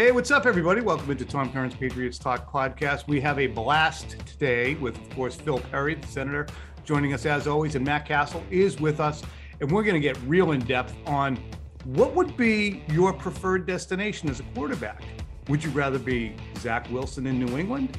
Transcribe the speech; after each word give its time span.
Hey, 0.00 0.12
what's 0.12 0.30
up, 0.30 0.46
everybody? 0.46 0.80
Welcome 0.80 1.10
into 1.10 1.26
Tom 1.26 1.52
Curran's 1.52 1.74
Patriots 1.74 2.18
Talk 2.18 2.50
podcast. 2.50 3.06
We 3.06 3.20
have 3.20 3.38
a 3.38 3.48
blast 3.48 4.16
today 4.24 4.72
with, 4.76 4.96
of 4.96 5.10
course, 5.10 5.34
Phil 5.34 5.58
Perry, 5.58 5.94
the 5.94 6.06
senator, 6.06 6.46
joining 6.86 7.12
us 7.12 7.26
as 7.26 7.46
always, 7.46 7.74
and 7.74 7.84
Matt 7.84 8.06
Cassel 8.06 8.42
is 8.50 8.80
with 8.80 8.98
us. 8.98 9.22
And 9.60 9.70
we're 9.70 9.82
going 9.82 9.96
to 9.96 10.00
get 10.00 10.18
real 10.22 10.52
in 10.52 10.60
depth 10.60 10.96
on 11.04 11.38
what 11.84 12.14
would 12.14 12.34
be 12.34 12.82
your 12.88 13.12
preferred 13.12 13.66
destination 13.66 14.30
as 14.30 14.40
a 14.40 14.42
quarterback. 14.54 15.02
Would 15.48 15.62
you 15.62 15.68
rather 15.72 15.98
be 15.98 16.34
Zach 16.56 16.90
Wilson 16.90 17.26
in 17.26 17.38
New 17.38 17.58
England 17.58 17.98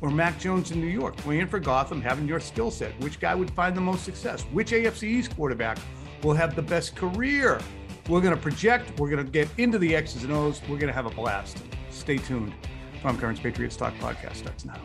or 0.00 0.08
Mac 0.08 0.40
Jones 0.40 0.70
in 0.70 0.80
New 0.80 0.86
York, 0.86 1.14
playing 1.18 1.48
for 1.48 1.58
Gotham, 1.58 2.00
having 2.00 2.26
your 2.26 2.40
skill 2.40 2.70
set? 2.70 2.98
Which 3.02 3.20
guy 3.20 3.34
would 3.34 3.50
find 3.50 3.76
the 3.76 3.82
most 3.82 4.02
success? 4.02 4.44
Which 4.44 4.70
AFC 4.70 5.02
East 5.02 5.36
quarterback 5.36 5.76
will 6.22 6.32
have 6.32 6.56
the 6.56 6.62
best 6.62 6.96
career? 6.96 7.60
We're 8.08 8.20
going 8.20 8.34
to 8.34 8.40
project. 8.40 8.98
We're 8.98 9.10
going 9.10 9.24
to 9.24 9.30
get 9.30 9.48
into 9.58 9.78
the 9.78 9.94
X's 9.96 10.24
and 10.24 10.32
O's. 10.32 10.60
We're 10.62 10.78
going 10.78 10.86
to 10.88 10.92
have 10.92 11.06
a 11.06 11.10
blast. 11.10 11.58
Stay 11.90 12.18
tuned. 12.18 12.54
Tom 13.02 13.18
Curran's 13.18 13.40
Patriots 13.40 13.76
Talk 13.76 13.94
podcast 13.94 14.36
starts 14.36 14.64
now. 14.64 14.80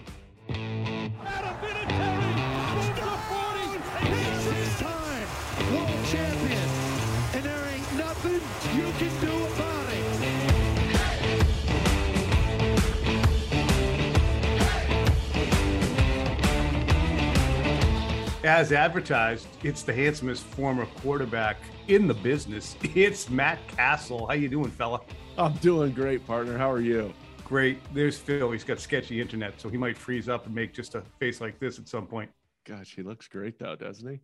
As 18.52 18.74
advertised, 18.74 19.48
it's 19.64 19.82
the 19.82 19.94
handsomest 19.94 20.44
former 20.44 20.86
quarterback 20.86 21.56
in 21.88 22.06
the 22.06 22.14
business. 22.14 22.76
It's 22.96 23.30
Matt 23.30 23.66
Cassel. 23.70 24.28
How 24.28 24.34
you 24.34 24.50
doing, 24.50 24.70
fella? 24.72 25.00
I'm 25.38 25.54
doing 25.60 25.94
great, 25.94 26.28
partner. 26.28 26.58
How 26.58 26.70
are 26.70 26.82
you? 26.82 27.14
Great. 27.46 27.80
There's 27.94 28.18
Phil. 28.18 28.52
He's 28.52 28.66
got 28.66 28.82
sketchy 28.82 29.22
internet, 29.22 29.62
so 29.62 29.70
he 29.70 29.78
might 29.78 29.98
freeze 29.98 30.28
up 30.28 30.48
and 30.48 30.54
make 30.54 30.74
just 30.74 30.96
a 30.96 31.04
face 31.18 31.40
like 31.40 31.60
this 31.60 31.80
at 31.80 31.88
some 31.88 32.06
point. 32.06 32.30
Gosh, 32.66 32.94
he 32.94 33.04
looks 33.04 33.30
great 33.30 33.58
though, 33.58 33.78
doesn't 33.78 34.06
he? 34.06 34.20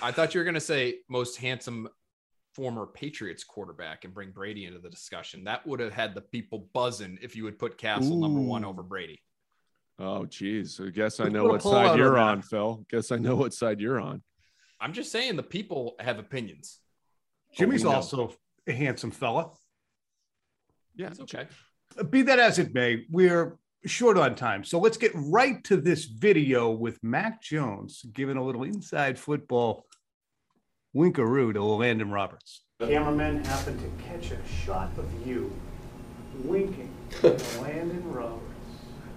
I 0.00 0.10
thought 0.10 0.32
you 0.32 0.40
were 0.40 0.46
going 0.46 0.54
to 0.54 0.60
say 0.60 1.00
most 1.10 1.36
handsome 1.36 1.86
former 2.54 2.86
Patriots 2.86 3.44
quarterback 3.44 4.06
and 4.06 4.14
bring 4.14 4.30
Brady 4.30 4.64
into 4.64 4.78
the 4.78 4.88
discussion. 4.88 5.44
That 5.44 5.66
would 5.66 5.80
have 5.80 5.92
had 5.92 6.14
the 6.14 6.22
people 6.22 6.70
buzzing 6.72 7.18
if 7.20 7.36
you 7.36 7.44
would 7.44 7.58
put 7.58 7.76
Cassel 7.76 8.16
number 8.16 8.40
one 8.40 8.64
over 8.64 8.82
Brady. 8.82 9.20
Oh, 9.98 10.26
geez. 10.26 10.80
I 10.80 10.90
guess 10.90 11.20
I 11.20 11.24
Let's 11.24 11.34
know 11.34 11.44
what 11.44 11.62
side 11.62 11.98
you're 11.98 12.12
that. 12.12 12.20
on, 12.20 12.42
Phil. 12.42 12.84
Guess 12.90 13.12
I 13.12 13.16
know 13.16 13.36
what 13.36 13.54
side 13.54 13.80
you're 13.80 14.00
on. 14.00 14.22
I'm 14.80 14.92
just 14.92 15.10
saying 15.10 15.36
the 15.36 15.42
people 15.42 15.94
have 16.00 16.18
opinions. 16.18 16.80
Jimmy's 17.54 17.82
oh, 17.84 17.88
we 17.88 17.92
know. 17.92 17.96
also 17.96 18.34
a 18.66 18.72
handsome 18.72 19.10
fella. 19.10 19.50
Yeah, 20.94 21.08
It's 21.08 21.20
okay. 21.20 21.46
Be 22.10 22.22
that 22.22 22.38
as 22.38 22.58
it 22.58 22.74
may, 22.74 23.04
we're 23.10 23.58
short 23.86 24.18
on 24.18 24.34
time. 24.34 24.64
So 24.64 24.78
let's 24.78 24.96
get 24.96 25.12
right 25.14 25.62
to 25.64 25.76
this 25.76 26.04
video 26.04 26.70
with 26.70 26.98
Mac 27.02 27.40
Jones 27.40 28.04
giving 28.12 28.36
a 28.36 28.44
little 28.44 28.64
inside 28.64 29.18
football 29.18 29.86
winkaroo 30.94 31.54
to 31.54 31.62
Landon 31.62 32.10
Roberts. 32.10 32.62
Cameraman 32.80 33.44
happened 33.44 33.80
to 33.80 34.04
catch 34.04 34.30
a 34.32 34.38
shot 34.64 34.90
of 34.98 35.06
you 35.26 35.50
winking 36.44 36.92
to 37.20 37.28
Landon 37.62 38.12
Roberts. 38.12 38.55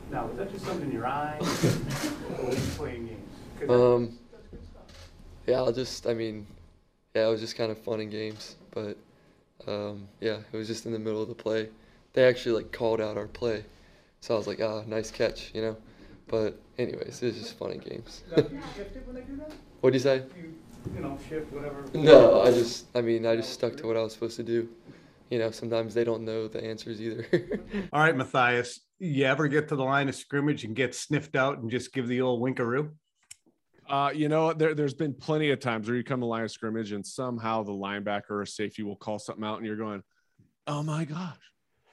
Now, 0.10 0.28
was 0.28 0.38
that 0.38 0.52
just 0.52 0.66
something 0.66 0.86
in 0.88 0.92
your 0.92 1.08
eyes? 1.08 1.42
or 2.38 2.48
were 2.48 2.56
you 2.56 2.68
playing 2.78 3.06
games? 3.08 3.40
'Cause 3.60 3.70
Um, 3.70 4.18
yeah, 5.48 5.58
I'll 5.58 5.72
just, 5.74 6.08
I 6.08 6.14
mean, 6.14 6.46
yeah, 7.16 7.28
it 7.28 7.32
was 7.32 7.42
just 7.42 7.56
kind 7.56 7.72
of 7.72 7.78
fun 7.80 8.00
in 8.02 8.10
games, 8.10 8.56
but 8.72 8.98
um, 9.68 10.08
yeah, 10.22 10.40
it 10.52 10.58
was 10.58 10.68
just 10.68 10.86
in 10.86 10.92
the 10.94 11.00
middle 11.00 11.22
of 11.22 11.28
the 11.30 11.36
play. 11.36 11.70
They 12.14 12.24
actually 12.26 12.54
like 12.64 12.72
called 12.72 13.02
out 13.02 13.18
our 13.18 13.28
play, 13.28 13.64
so 14.22 14.36
I 14.36 14.38
was 14.38 14.48
like, 14.48 14.62
ah, 14.62 14.84
nice 14.88 15.12
catch, 15.12 15.52
you 15.54 15.62
know. 15.62 15.78
But 16.28 16.60
anyways, 16.78 17.22
it 17.24 17.28
was 17.28 17.38
just 17.38 17.56
fun 17.56 17.72
in 17.72 17.80
games. 17.80 18.24
Now, 18.32 18.44
do 18.44 18.50
you 18.56 18.62
shift 18.76 18.96
it 18.98 19.06
when 19.08 19.16
they 19.16 19.22
do 19.24 19.38
that? 19.38 19.54
What'd 19.82 19.96
you 19.96 20.00
say? 20.02 20.18
You, 20.38 20.54
you 20.96 21.02
know, 21.02 21.18
shift 21.30 21.52
whatever. 21.54 21.86
No, 21.94 22.42
I 22.42 22.52
just, 22.52 22.86
I 22.96 23.02
mean, 23.02 23.26
I 23.26 23.36
just 23.36 23.52
stuck 23.54 23.76
to 23.78 23.88
what 23.88 23.98
I 23.98 24.04
was 24.04 24.14
supposed 24.14 24.38
to 24.38 24.44
do. 24.44 24.70
You 25.30 25.40
know, 25.40 25.52
sometimes 25.52 25.94
they 25.94 26.04
don't 26.04 26.24
know 26.26 26.48
the 26.48 26.64
answers 26.64 27.02
either. 27.02 27.26
All 27.94 28.02
right, 28.02 28.16
Matthias, 28.16 28.82
you 29.00 29.26
ever 29.26 29.48
get 29.48 29.70
to 29.70 29.76
the 29.76 29.84
line 29.84 30.10
of 30.10 30.16
scrimmage 30.16 30.66
and 30.66 30.76
get 30.76 30.94
sniffed 30.94 31.36
out 31.36 31.60
and 31.60 31.72
just 31.72 31.94
give 31.94 32.08
the 32.08 32.22
old 32.22 32.42
winkaroo? 32.42 32.92
Uh, 33.90 34.12
you 34.14 34.30
know, 34.30 34.54
there, 34.54 34.76
there's 34.76 34.94
been 34.94 35.14
plenty 35.14 35.50
of 35.50 35.60
times 35.60 35.88
where 35.88 35.98
you 35.98 36.04
come 36.04 36.20
to 36.20 36.26
line 36.26 36.44
of 36.44 36.52
scrimmage 36.52 36.92
and 36.92 37.06
somehow 37.06 37.64
the 37.64 37.72
linebacker 37.72 38.32
or 38.32 38.46
safety 38.46 38.84
will 38.84 38.96
call 38.96 39.18
something 39.18 39.44
out 39.44 39.58
and 39.58 39.66
you're 39.66 39.76
going, 39.76 40.04
oh 40.68 40.84
my 40.84 41.06
gosh, 41.06 41.38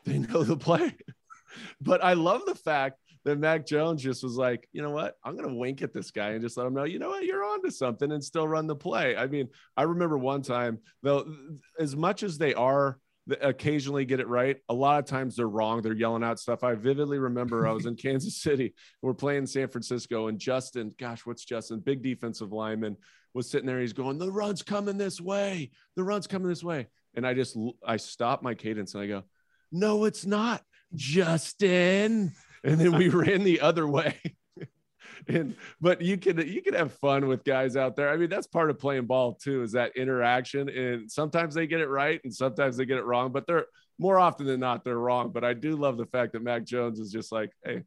they 0.04 0.18
know 0.18 0.42
the 0.42 0.56
play. 0.56 0.94
but 1.80 2.04
I 2.04 2.12
love 2.12 2.42
the 2.44 2.54
fact 2.54 2.98
that 3.24 3.38
Mac 3.38 3.66
Jones 3.66 4.02
just 4.02 4.22
was 4.22 4.36
like, 4.36 4.68
you 4.72 4.82
know 4.82 4.90
what? 4.90 5.14
I'm 5.24 5.36
going 5.36 5.48
to 5.48 5.54
wink 5.54 5.80
at 5.82 5.92
this 5.92 6.10
guy 6.10 6.30
and 6.30 6.42
just 6.42 6.56
let 6.56 6.66
him 6.66 6.74
know, 6.74 6.84
you 6.84 6.98
know 6.98 7.08
what? 7.08 7.24
You're 7.24 7.44
on 7.44 7.62
to 7.62 7.70
something 7.70 8.12
and 8.12 8.22
still 8.22 8.46
run 8.46 8.66
the 8.66 8.76
play. 8.76 9.16
I 9.16 9.26
mean, 9.26 9.48
I 9.76 9.82
remember 9.82 10.18
one 10.18 10.42
time, 10.42 10.78
though, 11.02 11.26
as 11.78 11.96
much 11.96 12.22
as 12.22 12.36
they 12.36 12.52
are 12.54 12.98
occasionally 13.40 14.04
get 14.04 14.20
it 14.20 14.28
right, 14.28 14.56
a 14.68 14.74
lot 14.74 14.98
of 14.98 15.06
times 15.06 15.36
they're 15.36 15.48
wrong. 15.48 15.82
They're 15.82 15.92
yelling 15.92 16.22
out 16.22 16.38
stuff. 16.38 16.62
I 16.62 16.74
vividly 16.74 17.18
remember 17.18 17.66
I 17.66 17.72
was 17.72 17.86
in 17.86 17.96
Kansas 17.96 18.40
City. 18.40 18.74
We're 19.02 19.14
playing 19.14 19.46
San 19.46 19.68
Francisco, 19.68 20.28
and 20.28 20.38
Justin, 20.38 20.94
gosh, 20.98 21.26
what's 21.26 21.44
Justin? 21.44 21.80
Big 21.80 22.02
defensive 22.02 22.52
lineman 22.52 22.96
was 23.34 23.50
sitting 23.50 23.66
there. 23.66 23.80
He's 23.80 23.92
going, 23.92 24.18
the 24.18 24.30
run's 24.30 24.62
coming 24.62 24.96
this 24.96 25.20
way. 25.20 25.70
The 25.96 26.04
run's 26.04 26.26
coming 26.26 26.48
this 26.48 26.64
way. 26.64 26.88
And 27.14 27.26
I 27.26 27.34
just, 27.34 27.56
I 27.86 27.96
stop 27.96 28.42
my 28.42 28.54
cadence 28.54 28.94
and 28.94 29.02
I 29.02 29.06
go, 29.06 29.22
no, 29.72 30.04
it's 30.04 30.26
not, 30.26 30.62
Justin. 30.94 32.32
And 32.64 32.80
then 32.80 32.96
we 32.96 33.08
ran 33.10 33.44
the 33.44 33.60
other 33.60 33.86
way. 33.86 34.16
and 35.28 35.56
but 35.80 36.02
you 36.02 36.16
can 36.16 36.46
you 36.46 36.62
can 36.62 36.74
have 36.74 36.92
fun 36.94 37.26
with 37.26 37.44
guys 37.44 37.76
out 37.76 37.96
there. 37.96 38.10
I 38.10 38.16
mean, 38.16 38.28
that's 38.28 38.46
part 38.46 38.70
of 38.70 38.78
playing 38.78 39.06
ball 39.06 39.34
too, 39.34 39.62
is 39.62 39.72
that 39.72 39.96
interaction. 39.96 40.68
And 40.68 41.10
sometimes 41.10 41.54
they 41.54 41.66
get 41.66 41.80
it 41.80 41.88
right 41.88 42.20
and 42.24 42.34
sometimes 42.34 42.76
they 42.76 42.84
get 42.84 42.98
it 42.98 43.04
wrong, 43.04 43.32
but 43.32 43.46
they're 43.46 43.66
more 43.98 44.18
often 44.18 44.46
than 44.46 44.60
not, 44.60 44.84
they're 44.84 44.98
wrong. 44.98 45.30
But 45.32 45.44
I 45.44 45.54
do 45.54 45.76
love 45.76 45.96
the 45.96 46.06
fact 46.06 46.32
that 46.32 46.42
Mac 46.42 46.64
Jones 46.64 47.00
is 47.00 47.10
just 47.10 47.32
like, 47.32 47.50
hey, 47.64 47.82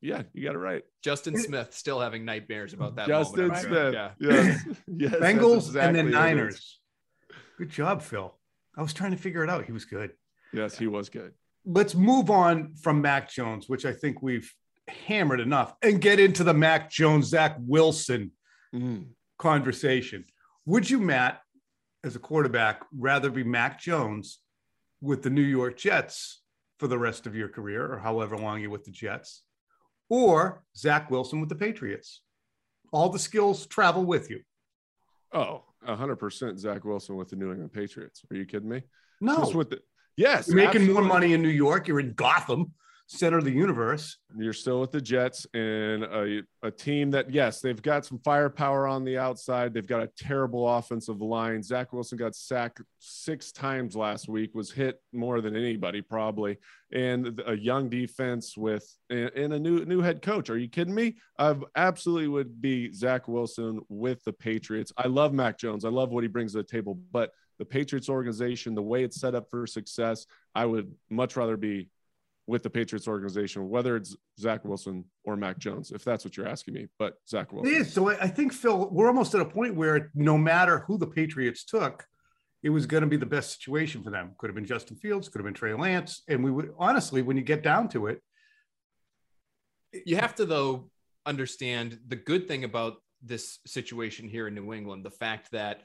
yeah, 0.00 0.22
you 0.32 0.44
got 0.44 0.54
it 0.54 0.58
right. 0.58 0.82
Justin 1.02 1.38
Smith 1.38 1.74
still 1.74 2.00
having 2.00 2.24
nightmares 2.24 2.72
about 2.72 2.96
that. 2.96 3.06
Justin 3.06 3.48
moment. 3.48 3.66
Smith. 3.66 3.94
Yeah. 3.94 4.10
Yes. 4.20 4.64
yes. 4.96 5.14
Bengals 5.14 5.66
exactly 5.68 5.80
and 5.80 5.96
then 5.96 6.04
what 6.06 6.06
it 6.06 6.08
is. 6.08 6.36
Niners. 6.36 6.80
Good 7.58 7.70
job, 7.70 8.02
Phil. 8.02 8.34
I 8.76 8.82
was 8.82 8.92
trying 8.92 9.12
to 9.12 9.16
figure 9.16 9.42
it 9.42 9.50
out. 9.50 9.64
He 9.64 9.72
was 9.72 9.86
good. 9.86 10.12
Yes, 10.52 10.76
he 10.76 10.86
was 10.86 11.08
good. 11.08 11.32
Let's 11.64 11.94
move 11.94 12.30
on 12.30 12.74
from 12.74 13.00
Mac 13.00 13.30
Jones, 13.30 13.68
which 13.68 13.84
I 13.84 13.92
think 13.92 14.22
we've 14.22 14.52
hammered 14.88 15.40
enough, 15.40 15.74
and 15.82 16.00
get 16.00 16.20
into 16.20 16.44
the 16.44 16.54
Mac 16.54 16.90
Jones, 16.90 17.26
Zach 17.26 17.56
Wilson 17.60 18.32
Mm. 18.74 19.06
conversation. 19.38 20.24
Would 20.66 20.90
you, 20.90 20.98
Matt, 20.98 21.40
as 22.04 22.16
a 22.16 22.18
quarterback, 22.18 22.82
rather 22.96 23.30
be 23.30 23.44
Mac 23.44 23.80
Jones 23.80 24.40
with 25.00 25.22
the 25.22 25.30
New 25.30 25.42
York 25.42 25.76
Jets 25.76 26.42
for 26.78 26.88
the 26.88 26.98
rest 26.98 27.26
of 27.26 27.34
your 27.34 27.48
career 27.48 27.90
or 27.90 27.98
however 27.98 28.36
long 28.36 28.60
you're 28.60 28.70
with 28.70 28.84
the 28.84 28.90
Jets, 28.90 29.44
or 30.08 30.64
Zach 30.76 31.10
Wilson 31.10 31.40
with 31.40 31.48
the 31.48 31.54
Patriots? 31.54 32.22
All 32.92 33.08
the 33.08 33.18
skills 33.18 33.66
travel 33.66 34.04
with 34.04 34.30
you. 34.30 34.40
Oh, 35.32 35.64
100% 35.86 36.58
Zach 36.58 36.84
Wilson 36.84 37.16
with 37.16 37.28
the 37.28 37.36
New 37.36 37.50
England 37.50 37.72
Patriots. 37.72 38.24
Are 38.30 38.36
you 38.36 38.44
kidding 38.46 38.68
me? 38.68 38.82
No, 39.20 39.38
Just 39.38 39.54
with 39.54 39.70
the 39.70 39.80
yes, 40.16 40.48
you're 40.48 40.56
making 40.56 40.92
more 40.92 41.02
money 41.02 41.32
in 41.32 41.42
New 41.42 41.48
York. 41.48 41.88
You're 41.88 42.00
in 42.00 42.12
Gotham, 42.14 42.72
center 43.06 43.38
of 43.38 43.44
the 43.44 43.52
universe. 43.52 44.18
You're 44.36 44.52
still 44.52 44.80
with 44.80 44.90
the 44.90 45.00
Jets 45.00 45.46
and 45.54 46.02
a, 46.04 46.42
a 46.62 46.70
team 46.70 47.12
that, 47.12 47.30
yes, 47.30 47.60
they've 47.60 47.80
got 47.80 48.04
some 48.04 48.18
firepower 48.18 48.86
on 48.86 49.04
the 49.04 49.16
outside. 49.16 49.72
They've 49.72 49.86
got 49.86 50.02
a 50.02 50.10
terrible 50.18 50.68
offensive 50.68 51.20
line. 51.20 51.62
Zach 51.62 51.92
Wilson 51.92 52.18
got 52.18 52.34
sacked 52.34 52.82
six 52.98 53.52
times 53.52 53.94
last 53.94 54.28
week, 54.28 54.54
was 54.54 54.72
hit 54.72 55.00
more 55.12 55.40
than 55.40 55.56
anybody 55.56 56.02
probably, 56.02 56.58
and 56.92 57.40
a 57.46 57.56
young 57.56 57.88
defense 57.88 58.56
with 58.56 58.86
and 59.08 59.52
a 59.52 59.58
new 59.58 59.84
new 59.84 60.00
head 60.00 60.20
coach. 60.20 60.50
Are 60.50 60.58
you 60.58 60.68
kidding 60.68 60.94
me? 60.94 61.16
I 61.38 61.54
absolutely 61.76 62.28
would 62.28 62.60
be 62.60 62.92
Zach 62.92 63.28
Wilson 63.28 63.80
with 63.88 64.22
the 64.24 64.32
Patriots. 64.32 64.92
I 64.96 65.06
love 65.06 65.32
Mac 65.32 65.58
Jones. 65.58 65.84
I 65.84 65.90
love 65.90 66.10
what 66.10 66.24
he 66.24 66.28
brings 66.28 66.52
to 66.52 66.58
the 66.58 66.64
table, 66.64 66.98
but 67.12 67.30
the 67.58 67.64
Patriots 67.64 68.08
organization, 68.08 68.74
the 68.74 68.82
way 68.82 69.04
it's 69.04 69.20
set 69.20 69.34
up 69.34 69.48
for 69.48 69.66
success, 69.66 70.26
I 70.54 70.66
would 70.66 70.92
much 71.08 71.36
rather 71.36 71.56
be 71.56 71.88
with 72.46 72.62
the 72.62 72.70
Patriots 72.70 73.08
organization, 73.08 73.68
whether 73.68 73.96
it's 73.96 74.16
Zach 74.38 74.64
Wilson 74.64 75.04
or 75.24 75.36
Mac 75.36 75.58
Jones, 75.58 75.90
if 75.90 76.04
that's 76.04 76.24
what 76.24 76.36
you're 76.36 76.46
asking 76.46 76.74
me. 76.74 76.86
But 76.98 77.14
Zach 77.28 77.52
Wilson. 77.52 77.72
It 77.72 77.78
is. 77.78 77.92
So 77.92 78.08
I 78.08 78.28
think 78.28 78.52
Phil, 78.52 78.88
we're 78.90 79.08
almost 79.08 79.34
at 79.34 79.40
a 79.40 79.44
point 79.44 79.74
where 79.74 80.10
no 80.14 80.38
matter 80.38 80.84
who 80.86 80.96
the 80.96 81.06
Patriots 81.06 81.64
took, 81.64 82.06
it 82.62 82.70
was 82.70 82.86
going 82.86 83.02
to 83.02 83.08
be 83.08 83.16
the 83.16 83.26
best 83.26 83.62
situation 83.62 84.02
for 84.02 84.10
them. 84.10 84.32
Could 84.38 84.48
have 84.48 84.54
been 84.54 84.64
Justin 84.64 84.96
Fields, 84.96 85.28
could 85.28 85.40
have 85.40 85.44
been 85.44 85.54
Trey 85.54 85.74
Lance, 85.74 86.22
and 86.28 86.42
we 86.42 86.50
would 86.50 86.70
honestly, 86.78 87.22
when 87.22 87.36
you 87.36 87.42
get 87.42 87.62
down 87.62 87.88
to 87.90 88.06
it, 88.06 88.20
you 90.04 90.16
have 90.16 90.34
to 90.36 90.46
though 90.46 90.90
understand 91.24 91.98
the 92.06 92.16
good 92.16 92.46
thing 92.46 92.64
about 92.64 92.94
this 93.22 93.58
situation 93.66 94.28
here 94.28 94.46
in 94.46 94.54
New 94.54 94.72
England, 94.72 95.04
the 95.04 95.10
fact 95.10 95.50
that 95.52 95.82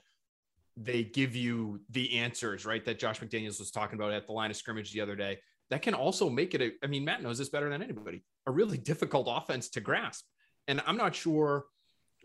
they 0.78 1.04
give 1.04 1.36
you 1.36 1.82
the 1.90 2.20
answers, 2.20 2.66
right? 2.66 2.86
That 2.86 3.00
Josh 3.00 3.20
McDaniels 3.20 3.60
was 3.60 3.72
talking 3.72 3.98
about 3.98 4.12
at 4.14 4.28
the 4.28 4.34
line 4.34 4.52
of 4.52 4.58
scrimmage 4.58 4.92
the 4.94 5.02
other 5.02 5.16
day. 5.16 5.40
That 5.72 5.82
can 5.82 5.94
also 5.94 6.30
make 6.30 6.54
it 6.54 6.62
a, 6.62 6.72
I 6.84 6.88
mean, 6.88 7.06
Matt 7.06 7.24
knows 7.24 7.38
this 7.38 7.48
better 7.48 7.70
than 7.70 7.82
anybody, 7.82 8.24
a 8.46 8.52
really 8.52 8.78
difficult 8.78 9.28
offense 9.30 9.70
to 9.70 9.80
grasp. 9.80 10.26
And 10.68 10.82
I'm 10.86 10.98
not 10.98 11.16
sure 11.16 11.66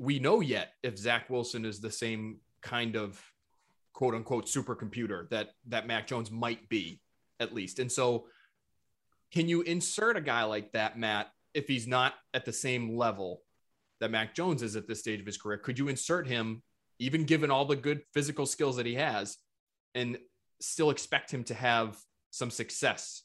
we 0.01 0.19
know 0.19 0.41
yet 0.41 0.73
if 0.83 0.99
Zach 0.99 1.31
Wilson 1.31 1.65
is 1.65 1.81
the 1.81 1.91
same 1.91 2.41
kind 2.61 2.97
of 2.97 3.23
quote 3.93 4.17
unquote 4.17 4.47
supercomputer 4.47 5.31
that 5.31 5.51
that 5.69 5.87
Mac 5.87 6.09
Jones 6.09 6.31
might 6.31 6.69
be, 6.69 7.01
at 7.39 7.55
least. 7.55 7.79
And 7.79 7.91
so 7.91 8.27
can 9.33 9.49
you 9.49 9.63
insert 9.63 10.17
a 10.17 10.21
guy 10.21 10.43
like 10.43 10.73
that, 10.73 10.99
Matt, 10.99 11.29
if 11.55 11.69
he's 11.69 11.87
not 11.87 12.15
at 12.35 12.45
the 12.45 12.53
same 12.53 12.97
level 12.97 13.43
that 14.01 14.11
Mac 14.11 14.35
Jones 14.35 14.61
is 14.61 14.75
at 14.75 14.89
this 14.89 14.99
stage 14.99 15.21
of 15.21 15.27
his 15.27 15.39
career? 15.39 15.59
Could 15.59 15.79
you 15.79 15.87
insert 15.87 16.27
him, 16.27 16.65
even 16.99 17.25
given 17.25 17.53
all 17.53 17.65
the 17.65 17.77
good 17.77 18.03
physical 18.13 18.45
skills 18.45 18.77
that 18.77 18.87
he 18.87 18.95
has, 18.97 19.37
and 19.95 20.19
still 20.61 20.91
expect 20.91 21.31
him 21.31 21.45
to 21.45 21.55
have 21.55 21.97
some 22.33 22.51
success 22.51 23.23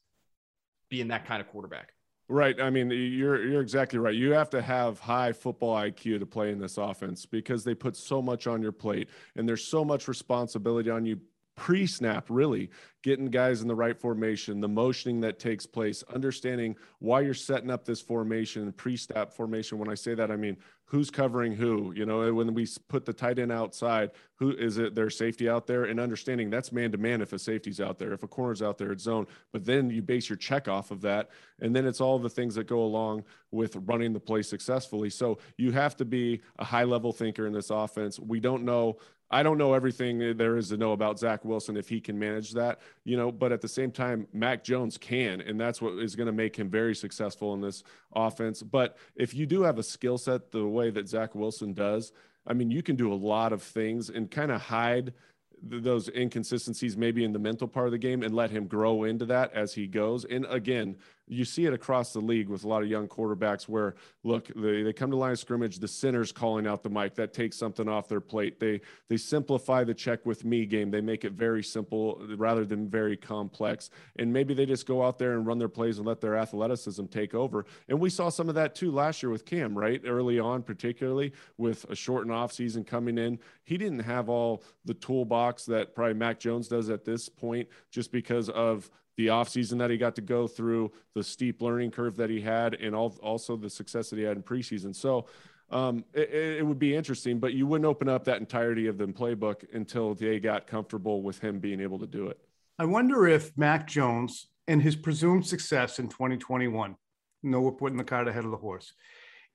being 0.92 1.08
that 1.08 1.26
kind 1.26 1.42
of 1.42 1.48
quarterback? 1.48 1.94
Right. 2.28 2.62
I 2.62 2.70
mean, 2.70 2.92
you're 2.92 3.44
you're 3.44 3.62
exactly 3.62 4.00
right. 4.00 4.14
You 4.16 4.32
have 4.34 4.50
to 4.52 4.62
have 4.62 5.00
high 5.00 5.34
football 5.34 5.76
IQ 5.76 6.20
to 6.20 6.26
play 6.26 6.52
in 6.52 6.60
this 6.60 6.78
offense 6.78 7.26
because 7.26 7.64
they 7.64 7.74
put 7.74 7.96
so 7.96 8.22
much 8.22 8.48
on 8.48 8.62
your 8.62 8.72
plate 8.72 9.10
and 9.36 9.50
there's 9.50 9.64
so 9.64 9.84
much 9.84 10.08
responsibility 10.08 10.90
on 10.90 11.06
you 11.06 11.20
pre 11.62 11.86
snap, 11.86 12.26
really 12.28 12.72
getting 13.04 13.28
guys 13.28 13.62
in 13.62 13.68
the 13.68 13.76
right 13.76 13.96
formation, 13.96 14.62
the 14.62 14.68
motioning 14.68 15.22
that 15.22 15.38
takes 15.38 15.68
place, 15.68 16.04
understanding 16.12 16.76
why 16.98 17.22
you're 17.22 17.36
setting 17.36 17.70
up 17.70 17.86
this 17.86 18.02
formation, 18.02 18.72
pre 18.72 18.98
snap 18.98 19.32
formation. 19.32 19.78
When 19.78 19.88
I 19.88 19.94
say 19.94 20.16
that, 20.16 20.32
I 20.32 20.38
mean 20.38 20.58
who's 20.86 21.12
covering 21.12 21.54
who. 21.54 21.94
You 21.96 22.06
know, 22.06 22.34
when 22.34 22.54
we 22.56 22.68
put 22.90 23.06
the 23.06 23.14
tight 23.14 23.38
end 23.38 23.52
outside, 23.52 24.12
who 24.36 24.52
is 24.52 24.78
it 24.78 24.94
their 24.94 25.12
safety 25.12 25.48
out 25.48 25.66
there 25.66 25.86
and 25.86 26.00
understanding 26.00 26.50
that's 26.50 26.72
man 26.72 26.92
to 26.92 26.98
man 26.98 27.22
if 27.22 27.32
a 27.32 27.40
safety's 27.40 27.80
out 27.80 27.98
there, 27.98 28.12
if 28.12 28.24
a 28.24 28.28
corner's 28.28 28.62
out 28.64 28.78
there, 28.78 28.92
it's 28.92 29.04
zone. 29.04 29.28
But 29.54 29.64
then 29.64 29.90
you 29.90 30.02
base 30.02 30.28
your 30.30 30.36
check 30.36 30.68
off 30.68 30.90
of 30.90 31.00
that. 31.02 31.30
And 31.62 31.76
then 31.76 31.86
it's 31.86 32.02
all 32.02 32.18
the 32.20 32.30
things 32.30 32.56
that 32.56 32.66
go 32.66 32.84
along 32.84 33.24
with 33.52 33.78
running 33.86 34.12
the 34.12 34.20
play 34.20 34.42
successfully. 34.42 35.10
So 35.12 35.38
you 35.58 35.72
have 35.72 35.96
to 35.98 36.06
be 36.06 36.42
a 36.58 36.66
high 36.66 36.84
level 36.86 37.14
thinker 37.14 37.46
in 37.48 37.54
this 37.54 37.70
offense. 37.70 38.20
We 38.20 38.40
don't 38.40 38.66
know 38.66 38.98
I 39.32 39.44
don't 39.44 39.58
know 39.58 39.74
everything 39.74 40.38
there 40.38 40.58
is 40.58 40.70
to 40.70 40.78
know 40.78 40.92
about 40.92 41.18
Zach 41.18 41.46
Wilson 41.46 41.78
if 41.78 41.88
he 41.90 42.02
can 42.02 42.20
manage 42.20 42.52
that, 42.52 42.82
you 43.06 43.18
know, 43.18 43.32
but 43.32 43.52
at 43.52 43.62
the 43.62 43.68
same 43.68 43.92
time, 43.92 44.28
Mac 44.34 44.64
Jones 44.64 44.98
can, 44.98 45.42
and 45.42 45.60
that's 45.60 45.82
what 45.82 45.94
is 45.94 46.16
going 46.16 46.28
to 46.28 46.34
make 46.34 46.56
him 46.56 46.70
very 46.70 46.94
successful 46.94 47.54
in 47.54 47.62
this 47.62 47.84
offense. 48.14 48.62
But 48.62 48.98
if 49.16 49.34
you 49.34 49.46
do 49.46 49.62
have 49.64 49.80
a 49.80 49.84
skill 49.84 50.18
set 50.18 50.52
the 50.52 50.68
way 50.68 50.90
that 50.90 51.08
Zach 51.08 51.34
Wilson 51.34 51.74
does, 51.74 52.12
I 52.46 52.54
mean, 52.54 52.70
you 52.70 52.84
can 52.84 52.96
do 52.96 53.12
a 53.12 53.16
lot 53.16 53.54
of 53.54 53.64
things 53.64 54.10
and 54.10 54.30
kind 54.30 54.52
of 54.52 54.62
hide– 54.62 55.14
those 55.64 56.10
inconsistencies 56.10 56.98
maybe 56.98 57.24
in 57.24 57.34
the 57.34 57.40
mental 57.40 57.68
part 57.68 57.86
of 57.86 57.92
the 57.92 57.98
game 57.98 58.24
and 58.24 58.34
let 58.34 58.50
him 58.50 58.66
grow 58.68 59.04
into 59.04 59.26
that 59.26 59.54
as 59.54 59.74
he 59.74 59.88
goes. 59.88 60.26
And 60.26 60.46
again, 60.50 60.98
you 61.32 61.46
see 61.46 61.66
it 61.66 61.74
across 61.74 62.12
the 62.12 62.20
league 62.20 62.50
with 62.50 62.66
a 62.66 62.68
lot 62.68 62.84
of 62.84 62.90
young 62.90 63.08
quarterbacks 63.08 63.64
where 63.70 63.96
look, 64.24 64.52
they, 64.54 64.84
they 64.84 64.92
come 64.92 65.10
to 65.10 65.16
line 65.16 65.32
of 65.32 65.40
scrimmage, 65.40 65.80
the 65.80 65.88
center's 65.88 66.32
calling 66.34 66.68
out 66.68 66.84
the 66.84 66.90
mic, 66.90 67.16
that 67.16 67.34
takes 67.34 67.58
something 67.58 67.88
off 67.88 68.10
their 68.10 68.20
plate. 68.20 68.60
They 68.60 68.82
they 69.08 69.16
simplify 69.16 69.86
the 69.86 69.94
check 69.94 70.26
with 70.26 70.44
me 70.44 70.66
game. 70.66 70.92
They 70.92 71.00
make 71.00 71.24
it 71.24 71.32
very 71.32 71.64
simple 71.64 72.22
rather 72.36 72.66
than 72.66 72.90
very 72.90 73.16
complex. 73.16 73.90
And 74.18 74.34
maybe 74.34 74.54
they 74.54 74.66
just 74.66 74.86
go 74.86 75.04
out 75.04 75.18
there 75.18 75.32
and 75.32 75.48
run 75.48 75.58
their 75.58 75.70
plays 75.70 76.00
and 76.00 76.06
let 76.06 76.20
their 76.20 76.36
athleticism 76.36 77.06
take 77.06 77.34
over. 77.34 77.66
And 77.88 77.98
we 78.00 78.10
saw 78.10 78.28
some 78.28 78.50
of 78.50 78.56
that 78.56 78.76
too 78.76 78.92
last 78.92 79.24
year 79.24 79.30
with 79.30 79.46
Cam, 79.46 79.78
right? 79.78 80.02
Early 80.06 80.38
on, 80.38 80.64
particularly 80.64 81.32
with 81.58 81.86
a 81.90 81.96
shortened 81.96 82.34
off 82.34 82.52
season 82.52 82.84
coming 82.84 83.18
in. 83.18 83.40
He 83.64 83.78
didn't 83.78 84.00
have 84.00 84.28
all 84.28 84.64
the 84.84 84.94
toolbox 84.94 85.66
that 85.68 85.96
probably 85.96 86.16
Mac 86.16 86.40
Jones 86.40 86.68
does 86.68 86.90
at 86.90 87.06
this 87.06 87.30
point 87.30 87.70
just 87.90 88.12
because 88.12 88.50
of 88.50 88.90
the 89.18 89.28
offseason 89.28 89.78
that 89.80 89.90
he 89.90 89.98
got 89.98 90.16
to 90.16 90.22
go 90.22 90.48
through, 90.48 90.92
the 91.16 91.24
steep 91.24 91.62
learning 91.62 91.92
curve 91.92 92.16
that 92.18 92.30
he 92.30 92.42
had, 92.42 92.76
and 92.76 92.96
all, 92.96 93.18
also 93.22 93.56
the 93.56 93.70
success 93.70 94.10
that 94.10 94.18
he 94.18 94.24
had 94.24 94.38
in 94.38 94.44
preseason. 94.44 94.96
So 94.96 95.28
um, 95.70 96.04
it, 96.14 96.30
it, 96.34 96.66
would 96.66 96.80
be 96.80 96.96
interesting, 96.96 97.40
but 97.40 97.54
you 97.54 97.66
wouldn't 97.66 97.86
open 97.86 98.10
up 98.10 98.26
that 98.26 98.40
entirety 98.40 98.88
of 98.88 98.98
the 98.98 99.06
playbook 99.08 99.64
until 99.74 100.14
they 100.14 100.40
got 100.40 100.68
comfortable 100.68 101.22
with 101.22 101.40
him 101.40 101.60
being 101.60 101.80
able 101.80 102.00
to 102.00 102.08
do 102.08 102.28
it. 102.28 102.40
I 102.78 102.86
wonder 102.86 103.28
if 103.28 103.58
Mac 103.58 103.88
Jones 103.88 104.48
and 104.68 104.82
his 104.82 104.96
presumed 104.96 105.46
success 105.46 106.00
in 106.00 106.10
2021, 106.10 106.96
no, 107.44 107.62
we're 107.62 107.72
putting 107.72 107.98
the 107.98 108.04
cart 108.04 108.28
ahead 108.28 108.46
of 108.46 108.52
the 108.52 108.58
horse, 108.58 108.94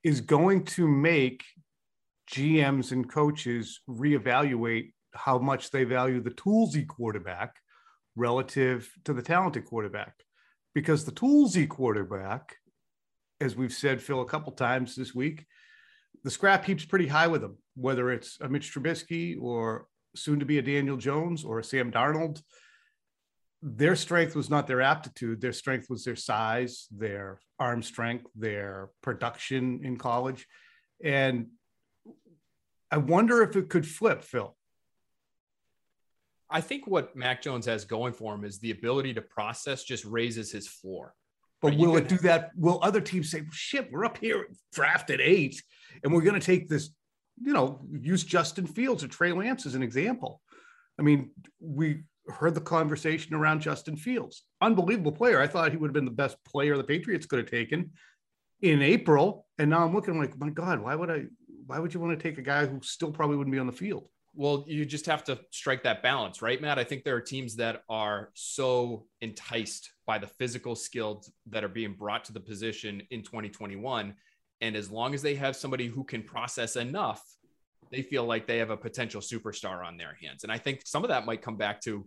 is 0.02 0.20
going 0.20 0.64
to 0.64 0.88
make 0.88 1.44
GMs 2.31 2.93
and 2.93 3.11
coaches 3.11 3.81
reevaluate 3.88 4.93
how 5.14 5.38
much 5.38 5.70
they 5.70 5.85
value 5.85 6.20
the 6.20 6.31
toolsy 6.31 6.87
quarterback 6.87 7.56
relative 8.16 8.90
to 9.04 9.12
the 9.12 9.22
talented 9.22 9.66
quarterback. 9.66 10.14
Because 10.74 11.04
the 11.04 11.12
toolsy 11.12 11.68
quarterback, 11.68 12.56
as 13.40 13.56
we've 13.56 13.72
said, 13.72 14.02
Phil, 14.02 14.20
a 14.20 14.26
couple 14.26 14.52
times 14.52 14.94
this 14.94 15.14
week, 15.14 15.46
the 16.24 16.30
scrap 16.30 16.64
heap's 16.64 16.84
pretty 16.84 17.06
high 17.06 17.28
with 17.28 17.42
them, 17.42 17.58
whether 17.76 18.10
it's 18.10 18.38
a 18.40 18.48
Mitch 18.48 18.74
Trubisky 18.74 19.40
or 19.40 19.86
soon 20.14 20.40
to 20.40 20.46
be 20.46 20.58
a 20.58 20.62
Daniel 20.62 20.96
Jones 20.96 21.44
or 21.44 21.58
a 21.58 21.64
Sam 21.64 21.92
Darnold. 21.92 22.42
Their 23.62 23.96
strength 23.96 24.34
was 24.34 24.50
not 24.50 24.66
their 24.66 24.82
aptitude. 24.82 25.40
Their 25.40 25.52
strength 25.52 25.88
was 25.88 26.04
their 26.04 26.16
size, 26.16 26.88
their 26.90 27.40
arm 27.58 27.82
strength, 27.82 28.26
their 28.34 28.90
production 29.02 29.80
in 29.84 29.96
college. 29.96 30.46
And 31.02 31.48
I 32.90 32.98
wonder 32.98 33.42
if 33.42 33.56
it 33.56 33.68
could 33.68 33.86
flip, 33.86 34.22
Phil. 34.22 34.56
I 36.50 36.60
think 36.60 36.87
what 36.87 37.16
Mac 37.16 37.43
Jones 37.43 37.66
has 37.66 37.84
going 37.84 38.12
for 38.12 38.34
him 38.34 38.44
is 38.44 38.58
the 38.58 38.70
ability 38.70 39.14
to 39.14 39.23
process 39.23 39.85
just 39.85 40.04
raises 40.04 40.52
his 40.52 40.68
floor. 40.68 41.14
But 41.61 41.68
right? 41.68 41.78
will 41.78 41.97
it 41.97 42.09
do 42.09 42.18
that? 42.18 42.50
Will 42.56 42.78
other 42.82 43.00
teams 43.00 43.30
say, 43.30 43.42
shit, 43.50 43.90
we're 43.90 44.04
up 44.04 44.18
here 44.18 44.47
drafted 44.73 45.21
eight 45.21 45.61
and 46.04 46.12
we're 46.12 46.21
going 46.21 46.38
to 46.38 46.44
take 46.44 46.68
this, 46.68 46.90
you 47.42 47.52
know, 47.52 47.80
use 47.90 48.23
Justin 48.25 48.66
Fields 48.66 49.02
or 49.02 49.09
Trey 49.09 49.32
Lance 49.32 49.66
as 49.66 49.75
an 49.75 49.82
example? 49.82 50.40
I 50.99 51.02
mean, 51.02 51.30
we 51.61 52.02
heard 52.28 52.54
the 52.54 52.61
conversation 52.61 53.35
around 53.35 53.61
Justin 53.61 53.97
Fields. 53.97 54.44
Unbelievable 54.61 55.12
player. 55.12 55.40
I 55.40 55.47
thought 55.47 55.71
he 55.71 55.76
would 55.76 55.88
have 55.88 55.94
been 55.94 56.04
the 56.04 56.11
best 56.11 56.37
player 56.44 56.76
the 56.76 56.85
Patriots 56.85 57.26
could 57.26 57.38
have 57.38 57.50
taken 57.50 57.90
in 58.61 58.82
April. 58.82 59.47
And 59.59 59.71
now 59.71 59.85
I'm 59.85 59.94
looking 59.94 60.14
I'm 60.14 60.21
like, 60.21 60.38
my 60.38 60.50
God, 60.50 60.80
why 60.80 60.94
would 60.94 61.11
I, 61.11 61.25
why 61.66 61.78
would 61.78 61.94
you 61.94 62.00
want 62.00 62.18
to 62.18 62.23
take 62.23 62.38
a 62.38 62.42
guy 62.42 62.66
who 62.66 62.80
still 62.82 63.11
probably 63.11 63.37
wouldn't 63.37 63.52
be 63.52 63.59
on 63.59 63.66
the 63.66 63.73
field? 63.73 64.09
Well, 64.37 64.64
you 64.69 64.85
just 64.85 65.07
have 65.07 65.25
to 65.25 65.38
strike 65.50 65.83
that 65.85 66.02
balance, 66.02 66.43
right, 66.43 66.61
Matt? 66.61 66.78
I 66.78 66.85
think 66.85 67.05
there 67.05 67.16
are 67.16 67.23
teams 67.23 67.57
that 67.57 67.83
are 67.88 68.31
so 68.35 69.07
enticed 69.23 69.90
by 70.07 70.19
the 70.19 70.26
physical 70.26 70.76
skills 70.76 71.33
that 71.49 71.64
are 71.64 71.69
being 71.69 71.95
brought 71.95 72.26
to 72.26 72.35
the 72.35 72.40
position 72.40 73.02
in 73.11 73.23
2021. 73.23 74.14
And 74.61 74.76
as 74.76 74.90
long 74.90 75.14
as 75.14 75.23
they 75.23 75.35
have 75.37 75.57
somebody 75.57 75.87
who 75.87 76.05
can 76.05 76.23
process 76.23 76.76
enough, 76.76 77.23
they 77.90 78.02
feel 78.02 78.25
like 78.25 78.47
they 78.47 78.59
have 78.59 78.71
a 78.71 78.76
potential 78.76 79.23
superstar 79.23 79.85
on 79.85 79.97
their 79.97 80.19
hands. 80.23 80.43
And 80.43 80.52
I 80.52 80.59
think 80.59 80.83
some 80.85 81.02
of 81.02 81.09
that 81.09 81.25
might 81.25 81.40
come 81.40 81.57
back 81.57 81.81
to 81.83 82.07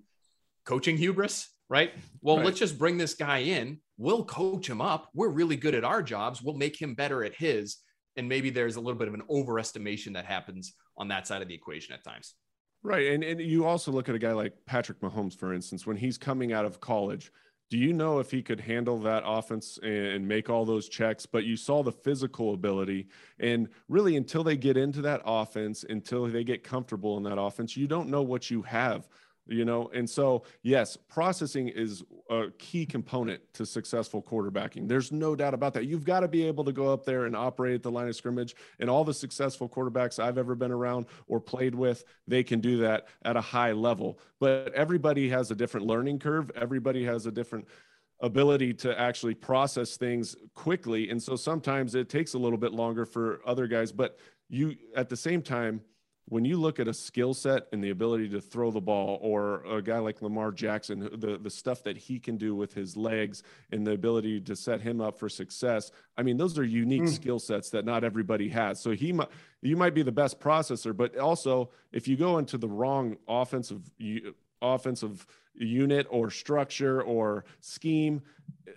coaching 0.66 0.98
hubris, 0.98 1.50
right? 1.68 1.94
Well, 2.22 2.38
right. 2.38 2.46
let's 2.46 2.60
just 2.60 2.78
bring 2.78 2.98
this 2.98 3.16
guy 3.16 3.40
in. 3.40 3.80
We'll 3.98 4.26
coach 4.26 4.70
him 4.70 4.82
up. 4.82 5.10
We're 5.16 5.30
really 5.30 5.56
good 5.56 5.74
at 5.74 5.84
our 5.84 6.04
jobs. 6.04 6.42
We'll 6.44 6.56
make 6.56 6.80
him 6.80 6.94
better 6.94 7.24
at 7.24 7.34
his. 7.34 7.78
And 8.20 8.28
maybe 8.28 8.50
there's 8.50 8.76
a 8.76 8.82
little 8.82 9.00
bit 9.00 9.08
of 9.08 9.14
an 9.14 9.24
overestimation 9.32 10.14
that 10.16 10.26
happens 10.26 10.74
on 10.98 11.08
that 11.08 11.26
side 11.26 11.42
of 11.42 11.48
the 11.48 11.56
equation 11.56 11.94
at 11.94 12.04
times. 12.04 12.36
Right. 12.84 13.14
And, 13.14 13.24
and 13.24 13.40
you 13.40 13.66
also 13.66 13.94
look 13.94 14.10
at 14.10 14.16
a 14.16 14.20
guy 14.20 14.34
like 14.34 14.52
Patrick 14.66 15.00
Mahomes, 15.00 15.34
for 15.34 15.54
instance, 15.54 15.88
when 15.88 15.96
he's 15.96 16.18
coming 16.18 16.52
out 16.52 16.66
of 16.66 16.82
college. 16.82 17.32
Do 17.70 17.78
you 17.78 17.94
know 17.94 18.20
if 18.20 18.30
he 18.30 18.42
could 18.42 18.60
handle 18.60 19.00
that 19.00 19.24
offense 19.26 19.80
and 19.82 20.28
make 20.28 20.50
all 20.50 20.66
those 20.66 20.90
checks? 20.90 21.26
But 21.26 21.46
you 21.46 21.56
saw 21.56 21.82
the 21.82 21.94
physical 21.94 22.54
ability. 22.54 23.08
And 23.40 23.70
really, 23.88 24.18
until 24.18 24.44
they 24.44 24.58
get 24.58 24.76
into 24.76 25.02
that 25.04 25.22
offense, 25.24 25.86
until 25.88 26.26
they 26.26 26.44
get 26.44 26.62
comfortable 26.66 27.16
in 27.16 27.24
that 27.24 27.40
offense, 27.40 27.78
you 27.78 27.88
don't 27.88 28.10
know 28.10 28.22
what 28.22 28.52
you 28.52 28.64
have 28.64 29.08
you 29.50 29.66
know? 29.66 29.90
And 29.94 30.10
so 30.10 30.44
yes 30.64 30.96
processing 30.96 31.68
is 31.68 32.04
a 32.30 32.48
key 32.58 32.86
component 32.86 33.42
to 33.54 33.66
successful 33.66 34.22
quarterbacking. 34.22 34.88
There's 34.88 35.12
no 35.12 35.36
doubt 35.36 35.54
about 35.54 35.74
that. 35.74 35.86
You've 35.86 36.06
got 36.06 36.22
to 36.22 36.28
be 36.28 36.46
able 36.46 36.64
to 36.66 36.72
go 36.72 36.92
up 36.92 37.06
there 37.06 37.26
and 37.26 37.36
operate 37.36 37.76
at 37.76 37.84
the 37.84 37.92
line 37.92 38.08
of 38.08 38.16
scrimmage 38.16 38.56
and 38.80 38.90
all 38.90 39.04
the 39.04 39.14
successful 39.14 39.68
quarterbacks 39.68 40.20
i've 40.20 40.38
ever 40.38 40.56
been 40.56 40.72
around 40.72 41.06
or 41.28 41.40
played 41.40 41.76
with 41.76 42.04
they 42.28 42.44
can 42.44 42.60
do 42.60 42.78
that 42.78 43.08
at 43.24 43.36
a 43.36 43.42
high 43.42 43.72
level. 43.72 44.20
But 44.40 44.74
everybody 44.74 45.30
has 45.30 45.52
a 45.52 45.56
different 45.56 45.88
learning 45.88 46.20
curve. 46.20 46.52
Everybody 46.56 47.04
has 47.06 47.26
a 47.26 47.32
different 47.32 47.68
ability 48.22 48.74
to 48.74 49.00
actually 49.00 49.34
process 49.34 49.96
things 49.96 50.36
quickly. 50.54 51.10
And 51.10 51.22
so 51.22 51.36
sometimes 51.36 51.96
it 51.96 52.10
takes 52.10 52.34
a 52.34 52.38
little 52.38 52.58
bit 52.58 52.74
longer 52.74 53.06
for 53.06 53.42
other 53.46 53.66
guys 53.68 53.92
but 53.92 54.18
you 54.50 54.76
at 54.96 55.10
the 55.10 55.16
same 55.16 55.42
time 55.42 55.82
when 56.30 56.46
you 56.46 56.58
look 56.58 56.80
at 56.80 56.88
a 56.88 56.94
skill 56.94 57.34
set 57.34 57.68
and 57.74 57.84
the 57.84 57.90
ability 57.90 58.30
to 58.30 58.40
throw 58.40 58.70
the 58.72 58.80
ball, 58.80 59.20
or 59.22 59.66
a 59.66 59.82
guy 59.82 59.98
like 59.98 60.22
Lamar 60.22 60.52
Jackson, 60.52 61.00
the, 61.00 61.40
the 61.42 61.50
stuff 61.50 61.84
that 61.84 61.98
he 61.98 62.20
can 62.20 62.38
do 62.38 62.56
with 62.56 62.74
his 62.74 62.96
legs 62.96 63.44
and 63.72 63.86
the 63.86 63.94
ability 63.94 64.40
to 64.42 64.56
set 64.56 64.80
him 64.80 65.02
up 65.02 65.18
for 65.18 65.28
success, 65.28 65.92
I 66.18 66.24
mean, 66.24 66.38
those 66.38 66.58
are 66.60 66.64
unique 66.64 67.04
mm. 67.04 67.10
skill 67.10 67.40
sets 67.40 67.72
that 67.72 67.84
not 67.84 68.04
everybody 68.04 68.50
has. 68.50 68.82
So 68.82 68.92
he 68.92 69.12
might, 69.12 69.30
you 69.62 69.76
might 69.76 69.96
be 69.96 70.04
the 70.04 70.12
best 70.12 70.40
processor, 70.40 70.96
but 70.96 71.18
also 71.18 71.72
if 71.92 72.08
you 72.08 72.16
go 72.16 72.38
into 72.38 72.58
the 72.58 72.70
wrong 72.70 73.18
offensive 73.28 73.82
offensive 74.62 75.26
unit 75.60 76.08
or 76.10 76.30
structure 76.30 77.02
or 77.02 77.46
scheme 77.60 78.22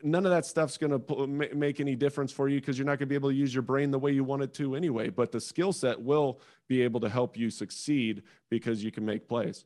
none 0.03 0.27
of 0.27 0.33
that 0.33 0.45
stuff's 0.45 0.77
going 0.77 0.91
to 0.91 1.27
make 1.55 1.81
any 1.81 1.95
difference 1.95 2.33
for 2.33 2.49
you 2.49 2.61
because 2.61 2.77
you're 2.77 2.87
not 2.87 2.99
going 2.99 3.01
to 3.01 3.07
be 3.07 3.15
able 3.15 3.31
to 3.31 3.35
use 3.35 3.55
your 3.55 3.63
brain 3.63 3.91
the 3.91 3.99
way 3.99 4.11
you 4.11 4.25
want 4.25 4.43
it 4.43 4.53
to 4.53 4.75
anyway 4.75 5.09
but 5.09 5.31
the 5.31 5.41
skill 5.41 5.73
set 5.73 6.01
will 6.01 6.41
be 6.69 6.83
able 6.83 7.01
to 7.01 7.09
help 7.09 7.37
you 7.37 7.51
succeed 7.51 8.23
because 8.51 8.83
you 8.83 8.91
can 8.91 9.05
make 9.05 9.29
plays. 9.29 9.65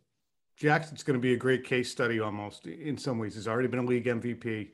Jackson's 0.57 1.03
going 1.03 1.19
to 1.19 1.23
be 1.23 1.35
a 1.35 1.37
great 1.37 1.65
case 1.65 1.91
study 1.91 2.19
almost 2.19 2.67
in 2.67 2.97
some 2.97 3.19
ways. 3.19 3.35
He's 3.35 3.47
already 3.47 3.69
been 3.69 3.81
a 3.81 3.85
league 3.85 4.07
mvp 4.07 4.69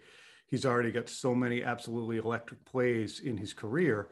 he's 0.53 0.67
already 0.67 0.93
got 0.93 1.09
so 1.09 1.35
many 1.35 1.65
absolutely 1.65 2.19
electric 2.19 2.63
plays 2.67 3.21
in 3.21 3.39
his 3.39 3.55
career 3.55 4.09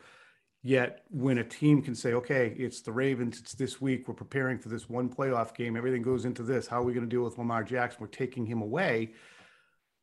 Yet 0.63 1.05
when 1.11 1.39
a 1.39 1.45
team 1.45 1.81
can 1.81 1.95
say, 1.95 2.13
okay, 2.13 2.55
it's 2.59 2.83
the 2.83 2.93
Ravens, 2.93 3.39
it's 3.41 3.55
this 3.55 3.81
week, 3.81 4.07
we're 4.07 4.15
preparing 4.15 4.59
for 4.59 4.69
this 4.69 4.91
one 4.91 5.09
playoff 5.09 5.55
game, 5.55 5.75
everything 5.75 6.03
goes 6.03 6.27
into 6.27 6.43
this. 6.43 6.67
How 6.67 6.81
are 6.81 6.85
we 6.85 6.93
going 6.93 7.09
to 7.09 7.11
deal 7.11 7.25
with 7.25 7.39
Lamar 7.39 7.65
Jackson? 7.65 7.99
We're 8.01 8.09
taking 8.09 8.45
him 8.45 8.61
away. 8.61 9.13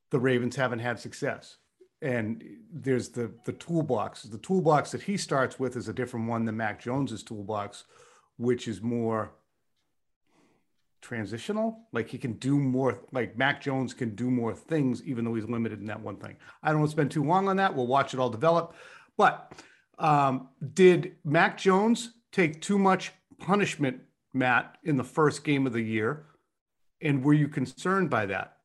The 0.10 0.20
Ravens 0.20 0.56
haven't 0.56 0.80
had 0.80 1.00
success. 1.00 1.58
And 2.02 2.44
there's 2.72 3.10
the 3.10 3.32
the 3.46 3.54
toolbox. 3.54 4.24
The 4.24 4.38
toolbox 4.38 4.92
that 4.92 5.02
he 5.02 5.18
starts 5.18 5.60
with 5.60 5.76
is 5.76 5.88
a 5.88 5.94
different 5.94 6.28
one 6.28 6.46
than 6.46 6.56
Mac 6.56 6.80
Jones's 6.80 7.24
toolbox, 7.24 7.86
which 8.38 8.68
is 8.68 8.82
more 8.82 9.32
transitional. 11.02 11.88
Like 11.92 12.10
he 12.10 12.18
can 12.18 12.34
do 12.34 12.60
more, 12.60 13.00
like 13.12 13.38
Mac 13.38 13.62
Jones 13.62 13.94
can 13.94 14.14
do 14.16 14.30
more 14.30 14.54
things, 14.54 15.04
even 15.06 15.26
though 15.26 15.34
he's 15.34 15.50
limited 15.50 15.80
in 15.80 15.88
that 15.88 16.02
one 16.02 16.18
thing. 16.18 16.36
I 16.62 16.70
don't 16.70 16.80
want 16.80 16.92
to 16.92 16.96
spend 16.96 17.12
too 17.12 17.24
long 17.24 17.48
on 17.48 17.58
that. 17.58 17.76
We'll 17.76 17.88
watch 17.88 18.14
it 18.14 18.20
all 18.20 18.30
develop. 18.30 18.76
But 19.18 19.54
um, 19.98 20.50
did 20.74 21.16
Mac 21.24 21.58
Jones 21.58 22.12
take 22.32 22.62
too 22.62 22.78
much 22.78 23.12
punishment, 23.40 24.02
Matt, 24.34 24.78
in 24.84 24.98
the 24.98 25.04
first 25.04 25.44
game 25.44 25.68
of 25.68 25.74
the 25.74 25.82
year? 25.82 26.26
And 27.02 27.24
were 27.24 27.34
you 27.34 27.48
concerned 27.48 28.10
by 28.10 28.26
that? 28.28 28.58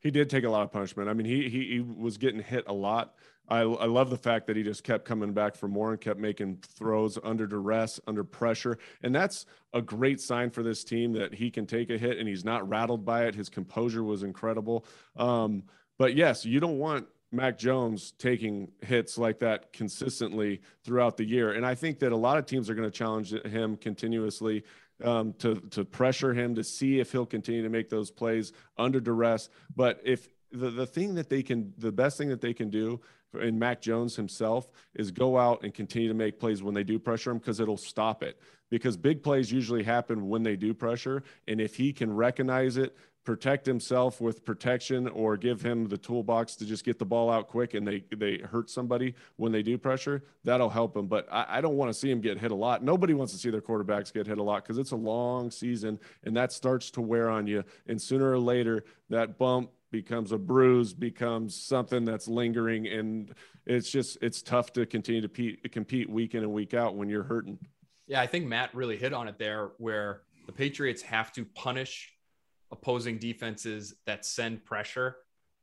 He 0.00 0.10
did 0.10 0.30
take 0.30 0.44
a 0.44 0.50
lot 0.50 0.62
of 0.62 0.72
punishment. 0.72 1.08
I 1.08 1.12
mean, 1.12 1.26
he 1.26 1.48
he, 1.48 1.64
he 1.66 1.80
was 1.80 2.16
getting 2.16 2.42
hit 2.42 2.64
a 2.66 2.72
lot. 2.72 3.14
I, 3.50 3.62
I 3.62 3.86
love 3.86 4.10
the 4.10 4.16
fact 4.16 4.46
that 4.46 4.56
he 4.56 4.62
just 4.62 4.84
kept 4.84 5.04
coming 5.04 5.32
back 5.32 5.56
for 5.56 5.66
more 5.66 5.90
and 5.90 6.00
kept 6.00 6.20
making 6.20 6.62
throws 6.62 7.18
under 7.24 7.48
duress, 7.48 7.98
under 8.06 8.22
pressure. 8.22 8.78
And 9.02 9.12
that's 9.12 9.44
a 9.72 9.82
great 9.82 10.20
sign 10.20 10.50
for 10.50 10.62
this 10.62 10.84
team 10.84 11.12
that 11.14 11.34
he 11.34 11.50
can 11.50 11.66
take 11.66 11.90
a 11.90 11.98
hit 11.98 12.18
and 12.18 12.28
he's 12.28 12.44
not 12.44 12.68
rattled 12.68 13.04
by 13.04 13.24
it. 13.24 13.34
His 13.34 13.48
composure 13.48 14.04
was 14.04 14.22
incredible. 14.22 14.86
Um, 15.16 15.64
but 15.98 16.14
yes, 16.14 16.46
you 16.46 16.60
don't 16.60 16.78
want 16.78 17.08
Mac 17.32 17.58
Jones 17.58 18.12
taking 18.18 18.72
hits 18.80 19.16
like 19.16 19.38
that 19.38 19.72
consistently 19.72 20.60
throughout 20.84 21.16
the 21.16 21.24
year. 21.24 21.52
And 21.52 21.64
I 21.64 21.74
think 21.74 22.00
that 22.00 22.12
a 22.12 22.16
lot 22.16 22.38
of 22.38 22.46
teams 22.46 22.68
are 22.68 22.74
going 22.74 22.90
to 22.90 22.96
challenge 22.96 23.32
him 23.32 23.76
continuously 23.76 24.64
um, 25.04 25.32
to, 25.34 25.56
to 25.70 25.84
pressure 25.84 26.34
him 26.34 26.54
to 26.56 26.64
see 26.64 27.00
if 27.00 27.12
he'll 27.12 27.26
continue 27.26 27.62
to 27.62 27.68
make 27.68 27.88
those 27.88 28.10
plays 28.10 28.52
under 28.76 29.00
duress. 29.00 29.48
But 29.74 30.00
if 30.04 30.28
the, 30.52 30.70
the 30.70 30.86
thing 30.86 31.14
that 31.14 31.28
they 31.28 31.42
can, 31.42 31.72
the 31.78 31.92
best 31.92 32.18
thing 32.18 32.28
that 32.28 32.40
they 32.40 32.52
can 32.52 32.70
do 32.70 33.00
in 33.40 33.58
Mac 33.58 33.80
Jones 33.80 34.16
himself 34.16 34.68
is 34.94 35.10
go 35.10 35.38
out 35.38 35.62
and 35.62 35.72
continue 35.72 36.08
to 36.08 36.14
make 36.14 36.40
plays 36.40 36.62
when 36.62 36.74
they 36.74 36.82
do 36.82 36.98
pressure 36.98 37.30
him 37.30 37.38
because 37.38 37.60
it'll 37.60 37.76
stop 37.76 38.22
it. 38.22 38.40
Because 38.70 38.96
big 38.96 39.22
plays 39.22 39.50
usually 39.50 39.82
happen 39.82 40.28
when 40.28 40.42
they 40.42 40.56
do 40.56 40.72
pressure. 40.74 41.22
And 41.48 41.60
if 41.60 41.76
he 41.76 41.92
can 41.92 42.14
recognize 42.14 42.76
it, 42.76 42.96
protect 43.24 43.66
himself 43.66 44.20
with 44.20 44.44
protection 44.44 45.06
or 45.08 45.36
give 45.36 45.60
him 45.60 45.86
the 45.86 45.98
toolbox 45.98 46.56
to 46.56 46.64
just 46.64 46.84
get 46.84 46.98
the 46.98 47.04
ball 47.04 47.30
out 47.30 47.48
quick 47.48 47.74
and 47.74 47.86
they 47.86 48.02
they 48.16 48.38
hurt 48.38 48.70
somebody 48.70 49.14
when 49.36 49.52
they 49.52 49.62
do 49.62 49.76
pressure 49.76 50.24
that'll 50.42 50.70
help 50.70 50.96
him. 50.96 51.06
But 51.06 51.28
i, 51.30 51.46
I 51.48 51.60
don't 51.60 51.76
want 51.76 51.92
to 51.92 51.98
see 51.98 52.10
him 52.10 52.20
get 52.20 52.38
hit 52.38 52.50
a 52.50 52.54
lot. 52.54 52.82
Nobody 52.82 53.14
wants 53.14 53.32
to 53.32 53.38
see 53.38 53.50
their 53.50 53.60
quarterbacks 53.60 54.12
get 54.12 54.26
hit 54.26 54.38
a 54.38 54.42
lot 54.42 54.62
because 54.64 54.78
it's 54.78 54.92
a 54.92 54.96
long 54.96 55.50
season 55.50 55.98
and 56.24 56.36
that 56.36 56.52
starts 56.52 56.90
to 56.92 57.02
wear 57.02 57.28
on 57.28 57.46
you. 57.46 57.62
And 57.86 58.00
sooner 58.00 58.30
or 58.30 58.38
later 58.38 58.84
that 59.10 59.38
bump 59.38 59.70
becomes 59.90 60.32
a 60.32 60.38
bruise 60.38 60.94
becomes 60.94 61.54
something 61.54 62.04
that's 62.04 62.26
lingering 62.28 62.86
and 62.86 63.34
it's 63.66 63.90
just 63.90 64.18
it's 64.22 64.40
tough 64.40 64.72
to 64.72 64.86
continue 64.86 65.20
to 65.20 65.28
pe- 65.28 65.56
compete 65.68 66.08
week 66.08 66.34
in 66.34 66.42
and 66.42 66.52
week 66.52 66.74
out 66.74 66.94
when 66.94 67.08
you're 67.08 67.24
hurting. 67.24 67.58
Yeah 68.06 68.20
i 68.20 68.26
think 68.26 68.46
matt 68.46 68.72
really 68.72 68.96
hit 68.96 69.12
on 69.12 69.26
it 69.26 69.36
there 69.36 69.72
where 69.78 70.22
the 70.46 70.52
patriots 70.52 71.02
have 71.02 71.32
to 71.32 71.44
punish 71.44 72.12
opposing 72.72 73.18
defenses 73.18 73.94
that 74.06 74.24
send 74.24 74.64
pressure 74.64 75.16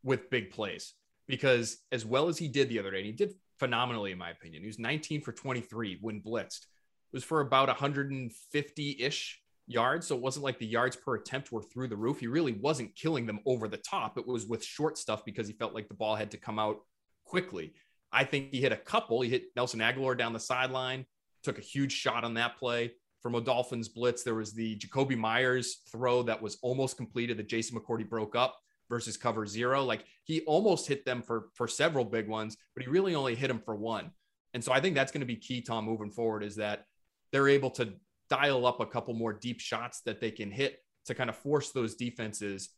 with 0.04 0.30
big 0.30 0.52
plays. 0.52 0.94
Because 1.28 1.78
as 1.92 2.06
well 2.06 2.28
as 2.28 2.38
he 2.38 2.48
did 2.48 2.70
the 2.70 2.80
other 2.80 2.92
day, 2.92 2.98
and 2.98 3.06
he 3.06 3.12
did 3.12 3.34
phenomenally, 3.60 4.12
in 4.12 4.18
my 4.18 4.30
opinion, 4.30 4.62
he 4.62 4.68
was 4.68 4.80
19 4.80 5.22
for 5.22 5.32
23 5.32 6.00
when 6.02 6.22
blitzed. 6.22 6.66
It 7.12 7.16
was 7.16 7.24
for 7.24 7.42
about 7.42 7.68
150 7.68 8.98
ish 9.00 9.42
yards. 9.68 10.08
So 10.08 10.16
it 10.16 10.22
wasn't 10.22 10.46
like 10.46 10.60
the 10.60 10.66
yards 10.66 10.96
per 10.96 11.16
attempt 11.16 11.52
were 11.52 11.62
through 11.62 11.90
the 11.90 11.96
roof. 11.96 12.20
He 12.20 12.28
really 12.28 12.54
wasn't 12.54 12.96
killing 12.96 13.26
them 13.26 13.40
over 13.46 13.68
the 13.68 13.78
top. 13.78 14.18
It 14.18 14.26
was 14.26 14.46
with 14.46 14.64
short 14.64 14.98
stuff 14.98 15.26
because 15.26 15.48
he 15.48 15.54
felt 15.54 15.74
like 15.74 15.90
the 15.90 15.94
ball 15.94 16.16
had 16.16 16.32
to 16.32 16.38
come 16.38 16.60
out 16.60 16.78
quickly. 17.26 17.74
I 18.12 18.24
think 18.24 18.52
he 18.52 18.62
hit 18.62 18.72
a 18.72 18.78
couple. 18.78 19.22
He 19.22 19.30
hit 19.30 19.48
Nelson 19.56 19.82
Agholor 19.82 20.18
down 20.18 20.32
the 20.32 20.40
sideline, 20.40 21.06
took 21.44 21.58
a 21.58 21.62
huge 21.62 21.92
shot 21.92 22.24
on 22.24 22.36
that 22.36 22.58
play 22.58 22.94
from 23.28 23.36
a 23.36 23.42
Dolphins 23.42 23.90
blitz. 23.90 24.24
There 24.24 24.36
was 24.36 24.54
the 24.54 24.78
Jakobi 24.78 25.18
Meyers 25.18 25.82
throw 25.92 26.24
that 26.24 26.42
was 26.42 26.58
almost 26.62 26.96
completed 26.96 27.36
that 27.36 27.50
Jason 27.50 27.78
McCourty 27.78 28.08
broke 28.08 28.38
up 28.38 28.56
versus 28.88 29.18
cover 29.18 29.46
zero. 29.46 29.84
Like 29.84 30.06
he 30.24 30.40
almost 30.46 30.88
hit 30.88 31.04
them 31.04 31.22
for 31.22 31.50
for 31.54 31.68
several 31.68 32.06
big 32.06 32.30
ones, 32.30 32.56
but 32.74 32.84
he 32.86 32.90
really 32.90 33.16
only 33.16 33.36
hit 33.36 33.50
him 33.50 33.60
for 33.60 33.76
one. 33.76 34.12
And 34.54 34.64
so 34.64 34.72
I 34.72 34.80
think 34.80 34.96
that's 34.96 35.12
going 35.12 35.20
to 35.20 35.28
be 35.28 35.36
key, 35.36 35.62
Tom, 35.62 35.84
moving 35.84 36.10
forward, 36.10 36.42
is 36.42 36.56
that 36.56 36.86
they're 37.34 37.50
able 37.50 37.70
to 37.72 37.96
dial 38.30 38.66
up 38.66 38.80
a 38.80 38.86
couple 38.86 39.14
more 39.14 39.34
deep 39.34 39.60
shots 39.60 40.00
that 40.06 40.22
they 40.22 40.32
can 40.32 40.50
hit 40.50 40.80
to 41.08 41.14
kind 41.14 41.30
of 41.30 41.36
force 41.36 41.74
those 41.74 41.96
defenses 41.96 42.70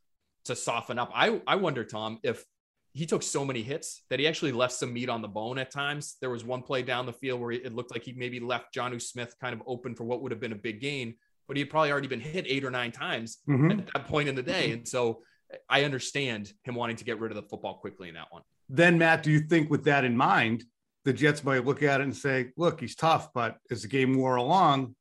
to 0.46 0.56
soften 0.56 0.98
up. 0.98 1.12
I 1.14 1.44
I 1.46 1.58
wonder, 1.58 1.84
Tom, 1.84 2.18
if 2.24 2.44
he 2.94 3.06
took 3.06 3.24
so 3.24 3.46
many 3.46 3.62
hits 3.62 4.04
that 4.10 4.20
he 4.20 4.28
actually 4.28 4.52
left 4.52 4.74
some 4.74 4.94
meat 4.94 5.10
on 5.10 5.22
the 5.22 5.28
bone 5.28 5.60
at 5.60 5.72
times. 5.72 6.18
There 6.22 6.30
was 6.30 6.44
one 6.44 6.62
play 6.62 6.82
down 6.82 7.06
the 7.06 7.14
field 7.14 7.40
where 7.40 7.52
it 7.52 7.74
looked 7.76 7.92
like 7.92 8.04
he 8.04 8.14
maybe 8.14 8.40
left 8.40 8.74
Jonnu 8.74 9.02
Smith 9.02 9.36
kind 9.40 9.54
of 9.54 9.62
open 9.68 9.96
for 9.96 10.04
what 10.04 10.22
would 10.22 10.32
have 10.32 10.42
been 10.42 10.52
a 10.52 10.56
big 10.56 10.82
gain, 10.82 11.16
but 11.48 11.56
he 11.56 11.62
had 11.62 11.70
probably 11.70 11.92
already 11.92 12.08
been 12.08 12.20
hit 12.20 12.46
eight 12.48 12.64
or 12.64 12.72
nine 12.72 12.92
times 12.92 13.38
mm-hmm. 13.48 13.72
at 13.72 13.94
that 13.94 14.08
point 14.08 14.28
in 14.28 14.36
the 14.36 14.44
day. 14.44 14.72
And 14.72 14.88
so 14.88 15.22
I 15.70 15.84
understand 15.84 16.52
him 16.64 16.76
wanting 16.76 16.96
to 16.98 17.04
get 17.04 17.20
rid 17.20 17.32
of 17.32 17.36
the 17.36 17.48
football 17.48 17.76
quickly 17.76 18.08
in 18.08 18.16
that 18.16 18.28
one. 18.32 18.42
Then, 18.70 18.98
Matt, 18.98 19.24
do 19.24 19.32
you 19.32 19.40
think 19.40 19.70
with 19.70 19.84
that 19.86 20.04
in 20.04 20.16
mind, 20.18 20.64
the 21.06 21.14
Jets 21.14 21.44
might 21.44 21.66
look 21.66 21.82
at 21.82 22.02
it 22.02 22.04
and 22.04 22.16
say, 22.16 22.52
look, 22.58 22.80
he's 22.80 22.96
tough, 22.96 23.34
but 23.34 23.58
as 23.72 23.82
the 23.84 23.88
game 23.88 24.16
wore 24.16 24.36
along, 24.36 24.96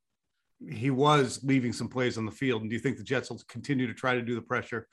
he 0.71 0.91
was 0.91 1.41
leaving 1.43 1.73
some 1.73 1.89
plays 1.89 2.19
on 2.19 2.25
the 2.25 2.33
field. 2.33 2.63
And 2.63 2.71
do 2.71 2.75
you 2.75 2.81
think 2.81 2.97
the 2.97 3.05
Jets 3.05 3.31
will 3.31 3.41
continue 3.49 3.87
to 3.87 3.95
try 3.95 4.15
to 4.15 4.23
do 4.23 4.35
the 4.35 4.43
pressure 4.43 4.87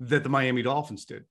that 0.00 0.22
the 0.22 0.28
Miami 0.28 0.62
Dolphins 0.62 1.04
did? 1.04 1.24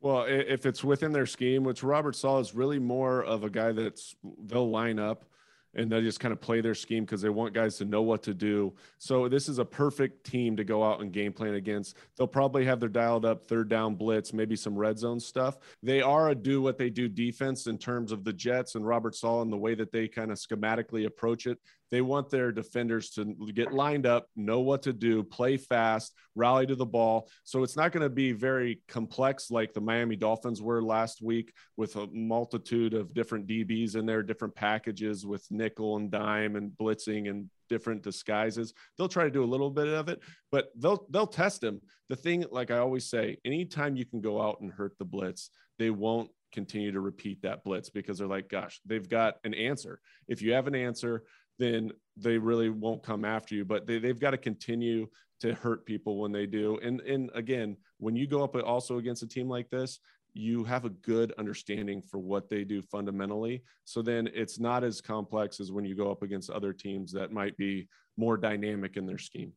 Well, 0.00 0.24
if 0.28 0.64
it's 0.64 0.82
within 0.82 1.12
their 1.12 1.26
scheme, 1.26 1.62
which 1.62 1.82
Robert 1.82 2.16
Saleh 2.16 2.40
is 2.40 2.54
really 2.54 2.78
more 2.78 3.22
of 3.22 3.44
a 3.44 3.50
guy 3.50 3.72
that's 3.72 4.16
they'll 4.46 4.70
line 4.70 4.98
up 4.98 5.26
and 5.74 5.90
they 5.90 6.00
just 6.00 6.18
kind 6.18 6.32
of 6.32 6.40
play 6.40 6.60
their 6.60 6.74
scheme 6.74 7.04
because 7.04 7.20
they 7.20 7.28
want 7.28 7.54
guys 7.54 7.76
to 7.76 7.84
know 7.84 8.02
what 8.02 8.22
to 8.24 8.34
do. 8.34 8.72
So 8.98 9.28
this 9.28 9.48
is 9.48 9.58
a 9.58 9.64
perfect 9.64 10.24
team 10.26 10.56
to 10.56 10.64
go 10.64 10.82
out 10.82 11.00
and 11.00 11.12
game 11.12 11.32
plan 11.32 11.54
against. 11.54 11.96
They'll 12.16 12.26
probably 12.26 12.64
have 12.64 12.80
their 12.80 12.88
dialed 12.88 13.24
up 13.24 13.44
third 13.44 13.68
down 13.68 13.94
blitz, 13.94 14.32
maybe 14.32 14.56
some 14.56 14.74
red 14.74 14.98
zone 14.98 15.20
stuff. 15.20 15.58
They 15.82 16.02
are 16.02 16.30
a 16.30 16.34
do 16.34 16.60
what 16.60 16.78
they 16.78 16.90
do 16.90 17.08
defense 17.08 17.66
in 17.66 17.78
terms 17.78 18.10
of 18.10 18.24
the 18.24 18.32
Jets 18.32 18.74
and 18.74 18.86
Robert 18.86 19.14
Saleh 19.14 19.42
and 19.42 19.52
the 19.52 19.58
way 19.58 19.74
that 19.74 19.92
they 19.92 20.08
kind 20.08 20.32
of 20.32 20.38
schematically 20.38 21.06
approach 21.06 21.46
it. 21.46 21.58
They 21.90 22.00
want 22.00 22.30
their 22.30 22.52
defenders 22.52 23.10
to 23.10 23.34
get 23.52 23.72
lined 23.72 24.06
up, 24.06 24.26
know 24.36 24.60
what 24.60 24.82
to 24.82 24.92
do, 24.92 25.22
play 25.22 25.56
fast, 25.56 26.14
rally 26.34 26.66
to 26.66 26.76
the 26.76 26.86
ball. 26.86 27.28
So 27.44 27.62
it's 27.62 27.76
not 27.76 27.92
going 27.92 28.02
to 28.02 28.10
be 28.10 28.32
very 28.32 28.80
complex 28.88 29.50
like 29.50 29.72
the 29.72 29.80
Miami 29.80 30.16
Dolphins 30.16 30.62
were 30.62 30.82
last 30.82 31.20
week 31.22 31.52
with 31.76 31.96
a 31.96 32.06
multitude 32.12 32.94
of 32.94 33.12
different 33.14 33.46
DBs 33.46 33.96
in 33.96 34.06
there, 34.06 34.22
different 34.22 34.54
packages 34.54 35.26
with 35.26 35.46
nickel 35.50 35.96
and 35.96 36.10
dime 36.10 36.56
and 36.56 36.70
blitzing 36.72 37.28
and 37.28 37.50
different 37.68 38.02
disguises. 38.02 38.74
They'll 38.96 39.08
try 39.08 39.24
to 39.24 39.30
do 39.30 39.44
a 39.44 39.46
little 39.46 39.70
bit 39.70 39.88
of 39.88 40.08
it, 40.08 40.20
but 40.52 40.70
they'll 40.76 41.06
they'll 41.10 41.26
test 41.26 41.62
him. 41.62 41.80
The 42.08 42.16
thing, 42.16 42.44
like 42.50 42.70
I 42.70 42.78
always 42.78 43.08
say, 43.08 43.38
anytime 43.44 43.96
you 43.96 44.04
can 44.04 44.20
go 44.20 44.42
out 44.42 44.60
and 44.60 44.70
hurt 44.70 44.98
the 44.98 45.04
blitz, 45.04 45.50
they 45.78 45.90
won't 45.90 46.30
continue 46.52 46.92
to 46.92 47.00
repeat 47.00 47.42
that 47.42 47.64
blitz 47.64 47.88
because 47.90 48.18
they're 48.18 48.26
like, 48.26 48.48
gosh, 48.48 48.80
they've 48.84 49.08
got 49.08 49.36
an 49.44 49.54
answer. 49.54 50.00
If 50.28 50.42
you 50.42 50.52
have 50.52 50.66
an 50.66 50.74
answer, 50.74 51.24
then 51.60 51.92
they 52.16 52.38
really 52.38 52.70
won't 52.70 53.02
come 53.02 53.24
after 53.24 53.54
you. 53.54 53.64
But 53.64 53.86
they, 53.86 53.98
they've 53.98 54.18
got 54.18 54.32
to 54.32 54.38
continue 54.38 55.06
to 55.40 55.54
hurt 55.54 55.86
people 55.86 56.18
when 56.18 56.32
they 56.32 56.46
do. 56.46 56.78
And 56.82 57.00
and 57.02 57.30
again, 57.34 57.76
when 57.98 58.16
you 58.16 58.26
go 58.26 58.42
up 58.42 58.56
also 58.56 58.98
against 58.98 59.22
a 59.22 59.28
team 59.28 59.48
like 59.48 59.70
this, 59.70 60.00
you 60.32 60.64
have 60.64 60.84
a 60.84 60.90
good 60.90 61.32
understanding 61.38 62.02
for 62.02 62.18
what 62.18 62.48
they 62.48 62.64
do 62.64 62.82
fundamentally. 62.82 63.62
So 63.84 64.02
then 64.02 64.28
it's 64.32 64.60
not 64.60 64.84
as 64.84 65.00
complex 65.00 65.60
as 65.60 65.72
when 65.72 65.84
you 65.84 65.94
go 65.94 66.10
up 66.10 66.22
against 66.22 66.50
other 66.50 66.72
teams 66.72 67.12
that 67.12 67.32
might 67.32 67.56
be 67.56 67.88
more 68.16 68.36
dynamic 68.36 68.96
in 68.96 69.06
their 69.06 69.18
scheme. 69.18 69.52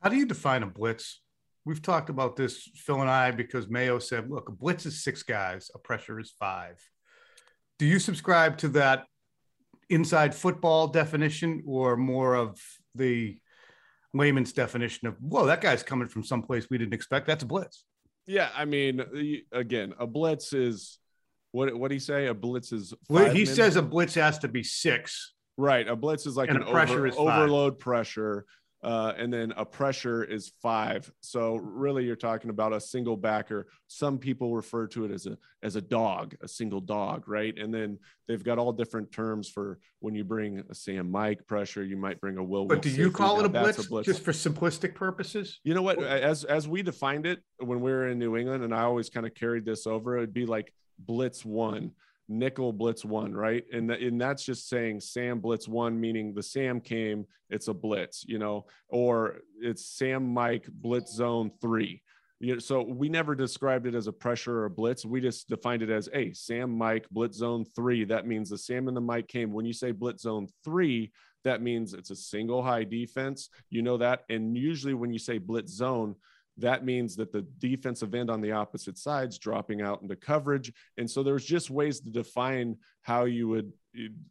How 0.00 0.08
do 0.10 0.16
you 0.16 0.26
define 0.26 0.62
a 0.62 0.66
blitz? 0.66 1.20
We've 1.64 1.82
talked 1.82 2.08
about 2.08 2.36
this, 2.36 2.68
Phil 2.74 3.00
and 3.00 3.10
I, 3.10 3.32
because 3.32 3.68
Mayo 3.68 3.98
said, 3.98 4.30
look, 4.30 4.48
a 4.48 4.52
blitz 4.52 4.86
is 4.86 5.04
six 5.04 5.22
guys, 5.22 5.70
a 5.74 5.78
pressure 5.78 6.18
is 6.18 6.32
five. 6.38 6.80
Do 7.78 7.86
you 7.86 7.98
subscribe 7.98 8.56
to 8.58 8.68
that 8.68 9.06
inside 9.90 10.34
football 10.34 10.88
definition 10.88 11.62
or 11.66 11.96
more 11.96 12.34
of 12.34 12.58
the 12.94 13.38
layman's 14.14 14.52
definition 14.52 15.08
of, 15.08 15.16
whoa, 15.20 15.46
that 15.46 15.60
guy's 15.60 15.82
coming 15.82 16.08
from 16.08 16.24
someplace 16.24 16.68
we 16.70 16.78
didn't 16.78 16.94
expect? 16.94 17.26
That's 17.26 17.42
a 17.42 17.46
blitz. 17.46 17.84
Yeah, 18.26 18.48
I 18.56 18.64
mean, 18.64 19.04
again, 19.52 19.94
a 19.98 20.06
blitz 20.06 20.52
is 20.52 20.98
what? 21.52 21.74
What 21.76 21.88
do 21.88 21.94
you 21.94 22.00
say? 22.00 22.26
A 22.26 22.34
blitz 22.34 22.70
is. 22.70 22.94
Well, 23.08 23.32
he 23.32 23.44
says 23.44 23.76
a 23.76 23.82
blitz 23.82 24.14
has 24.14 24.38
to 24.40 24.48
be 24.48 24.62
six. 24.62 25.34
Right, 25.56 25.86
a 25.86 25.96
blitz 25.96 26.26
is 26.26 26.36
like 26.36 26.48
and 26.48 26.58
an 26.58 26.64
pressure 26.64 27.08
over, 27.08 27.18
overload 27.18 27.78
pressure, 27.78 28.46
uh, 28.82 29.12
and 29.18 29.32
then 29.32 29.52
a 29.56 29.64
pressure 29.64 30.24
is 30.24 30.52
five. 30.62 31.10
So 31.20 31.56
really, 31.56 32.04
you're 32.04 32.16
talking 32.16 32.50
about 32.50 32.72
a 32.72 32.80
single 32.80 33.16
backer. 33.16 33.66
Some 33.88 34.18
people 34.18 34.54
refer 34.54 34.86
to 34.88 35.04
it 35.04 35.10
as 35.10 35.26
a 35.26 35.36
as 35.62 35.76
a 35.76 35.82
dog, 35.82 36.34
a 36.40 36.48
single 36.48 36.80
dog, 36.80 37.28
right? 37.28 37.56
And 37.58 37.74
then 37.74 37.98
they've 38.26 38.42
got 38.42 38.58
all 38.58 38.72
different 38.72 39.12
terms 39.12 39.48
for 39.48 39.78
when 39.98 40.14
you 40.14 40.24
bring 40.24 40.62
a 40.70 40.74
Sam 40.74 41.10
Mike 41.10 41.46
pressure. 41.46 41.84
You 41.84 41.98
might 41.98 42.20
bring 42.20 42.38
a 42.38 42.44
Will. 42.44 42.64
But 42.64 42.80
do 42.80 42.88
you 42.88 43.10
call 43.10 43.40
it 43.40 43.46
a 43.46 43.48
that's 43.50 43.86
blitz, 43.86 44.06
just 44.06 44.22
for 44.22 44.32
simplistic 44.32 44.94
purposes? 44.94 45.60
You 45.62 45.74
know 45.74 45.82
what? 45.82 46.02
As 46.02 46.44
as 46.44 46.66
we 46.66 46.82
defined 46.82 47.26
it 47.26 47.40
when 47.58 47.80
we 47.82 47.90
were 47.90 48.08
in 48.08 48.18
New 48.18 48.36
England, 48.36 48.64
and 48.64 48.74
I 48.74 48.82
always 48.82 49.10
kind 49.10 49.26
of 49.26 49.34
carried 49.34 49.66
this 49.66 49.86
over, 49.86 50.16
it'd 50.16 50.32
be 50.32 50.46
like 50.46 50.72
blitz 50.98 51.44
one, 51.44 51.92
nickel 52.30 52.72
blitz 52.72 53.04
one, 53.04 53.34
right? 53.34 53.64
And 53.72 53.88
th- 53.88 54.00
and 54.00 54.20
that's 54.20 54.44
just 54.44 54.68
saying 54.68 55.00
Sam 55.00 55.40
blitz 55.40 55.68
one, 55.68 56.00
meaning 56.00 56.32
the 56.32 56.42
Sam 56.42 56.80
came, 56.80 57.26
it's 57.50 57.68
a 57.68 57.74
blitz, 57.74 58.24
you 58.26 58.38
know, 58.38 58.66
or 58.88 59.40
it's 59.60 59.84
Sam 59.84 60.32
Mike 60.32 60.66
blitz 60.70 61.12
zone 61.12 61.50
three. 61.60 62.02
You 62.38 62.54
know, 62.54 62.58
so 62.58 62.80
we 62.82 63.10
never 63.10 63.34
described 63.34 63.86
it 63.86 63.94
as 63.94 64.06
a 64.06 64.12
pressure 64.12 64.60
or 64.60 64.64
a 64.64 64.70
blitz. 64.70 65.04
We 65.04 65.20
just 65.20 65.48
defined 65.48 65.82
it 65.82 65.90
as, 65.90 66.08
hey, 66.10 66.32
Sam 66.32 66.70
Mike 66.70 67.06
blitz 67.10 67.36
zone 67.36 67.66
three. 67.76 68.04
That 68.04 68.26
means 68.26 68.48
the 68.48 68.56
Sam 68.56 68.88
and 68.88 68.96
the 68.96 69.02
Mike 69.02 69.28
came. 69.28 69.52
When 69.52 69.66
you 69.66 69.74
say 69.74 69.92
blitz 69.92 70.22
zone 70.22 70.48
three, 70.64 71.12
that 71.44 71.60
means 71.60 71.92
it's 71.92 72.10
a 72.10 72.16
single 72.16 72.62
high 72.62 72.84
defense. 72.84 73.50
You 73.68 73.82
know 73.82 73.98
that. 73.98 74.24
And 74.30 74.56
usually 74.56 74.94
when 74.94 75.12
you 75.12 75.18
say 75.18 75.38
blitz 75.38 75.72
zone, 75.72 76.14
that 76.60 76.84
means 76.84 77.16
that 77.16 77.32
the 77.32 77.42
defensive 77.58 78.14
end 78.14 78.30
on 78.30 78.40
the 78.40 78.52
opposite 78.52 78.98
side's 78.98 79.38
dropping 79.38 79.82
out 79.82 80.02
into 80.02 80.16
coverage. 80.16 80.72
And 80.96 81.10
so 81.10 81.22
there's 81.22 81.44
just 81.44 81.70
ways 81.70 82.00
to 82.00 82.10
define 82.10 82.76
how 83.02 83.24
you 83.24 83.48
would 83.48 83.72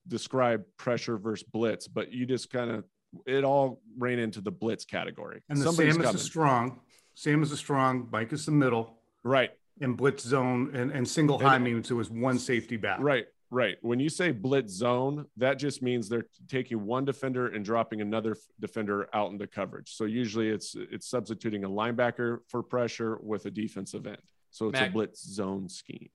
describe 0.07 0.63
pressure 0.77 1.17
versus 1.17 1.47
blitz, 1.51 1.87
but 1.87 2.11
you 2.11 2.25
just 2.25 2.49
kind 2.49 2.71
of 2.71 2.85
it 3.25 3.43
all 3.43 3.81
ran 3.97 4.19
into 4.19 4.41
the 4.41 4.51
blitz 4.51 4.85
category. 4.85 5.41
And 5.49 5.59
the 5.59 5.65
Somebody's 5.65 5.93
Sam 5.93 6.01
is 6.01 6.05
coming. 6.05 6.13
the 6.13 6.23
strong, 6.23 6.79
Sam 7.15 7.43
is 7.43 7.49
the 7.49 7.57
strong, 7.57 8.07
Mike 8.11 8.31
is 8.33 8.45
the 8.45 8.51
middle, 8.51 8.99
right, 9.23 9.51
and 9.81 9.97
blitz 9.97 10.23
zone 10.23 10.71
and, 10.75 10.91
and 10.91 11.07
single 11.07 11.39
high 11.39 11.57
means 11.57 11.89
it 11.89 11.95
was 11.95 12.09
one 12.09 12.37
safety 12.37 12.77
back. 12.77 12.99
right, 13.01 13.25
right. 13.51 13.77
When 13.81 13.99
you 13.99 14.09
say 14.09 14.31
blitz 14.31 14.73
zone, 14.73 15.25
that 15.37 15.59
just 15.59 15.81
means 15.81 16.09
they're 16.09 16.27
taking 16.47 16.85
one 16.85 17.05
defender 17.05 17.47
and 17.47 17.63
dropping 17.63 18.01
another 18.01 18.35
defender 18.59 19.09
out 19.13 19.31
into 19.31 19.47
coverage. 19.47 19.95
So 19.95 20.05
usually 20.05 20.49
it's 20.49 20.75
it's 20.75 21.09
substituting 21.09 21.63
a 21.63 21.69
linebacker 21.69 22.39
for 22.47 22.63
pressure 22.63 23.17
with 23.21 23.45
a 23.45 23.51
defensive 23.51 24.07
end. 24.07 24.21
So 24.51 24.69
it's 24.69 24.79
Mac- 24.79 24.89
a 24.89 24.93
blitz 24.93 25.23
zone 25.23 25.69
scheme. 25.69 26.09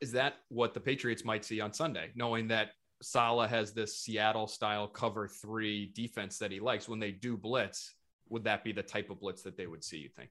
Is 0.00 0.12
that 0.12 0.34
what 0.48 0.74
the 0.74 0.80
Patriots 0.80 1.24
might 1.24 1.44
see 1.44 1.60
on 1.60 1.72
Sunday, 1.72 2.10
knowing 2.14 2.48
that 2.48 2.70
Saleh 3.02 3.48
has 3.48 3.72
this 3.72 3.98
Seattle 3.98 4.46
style 4.46 4.86
cover 4.86 5.28
three 5.28 5.90
defense 5.94 6.38
that 6.38 6.50
he 6.50 6.60
likes? 6.60 6.88
When 6.88 6.98
they 6.98 7.12
do 7.12 7.36
blitz, 7.36 7.94
would 8.28 8.44
that 8.44 8.64
be 8.64 8.72
the 8.72 8.82
type 8.82 9.10
of 9.10 9.20
blitz 9.20 9.42
that 9.42 9.56
they 9.56 9.66
would 9.66 9.84
see? 9.84 9.98
You 9.98 10.08
think? 10.08 10.30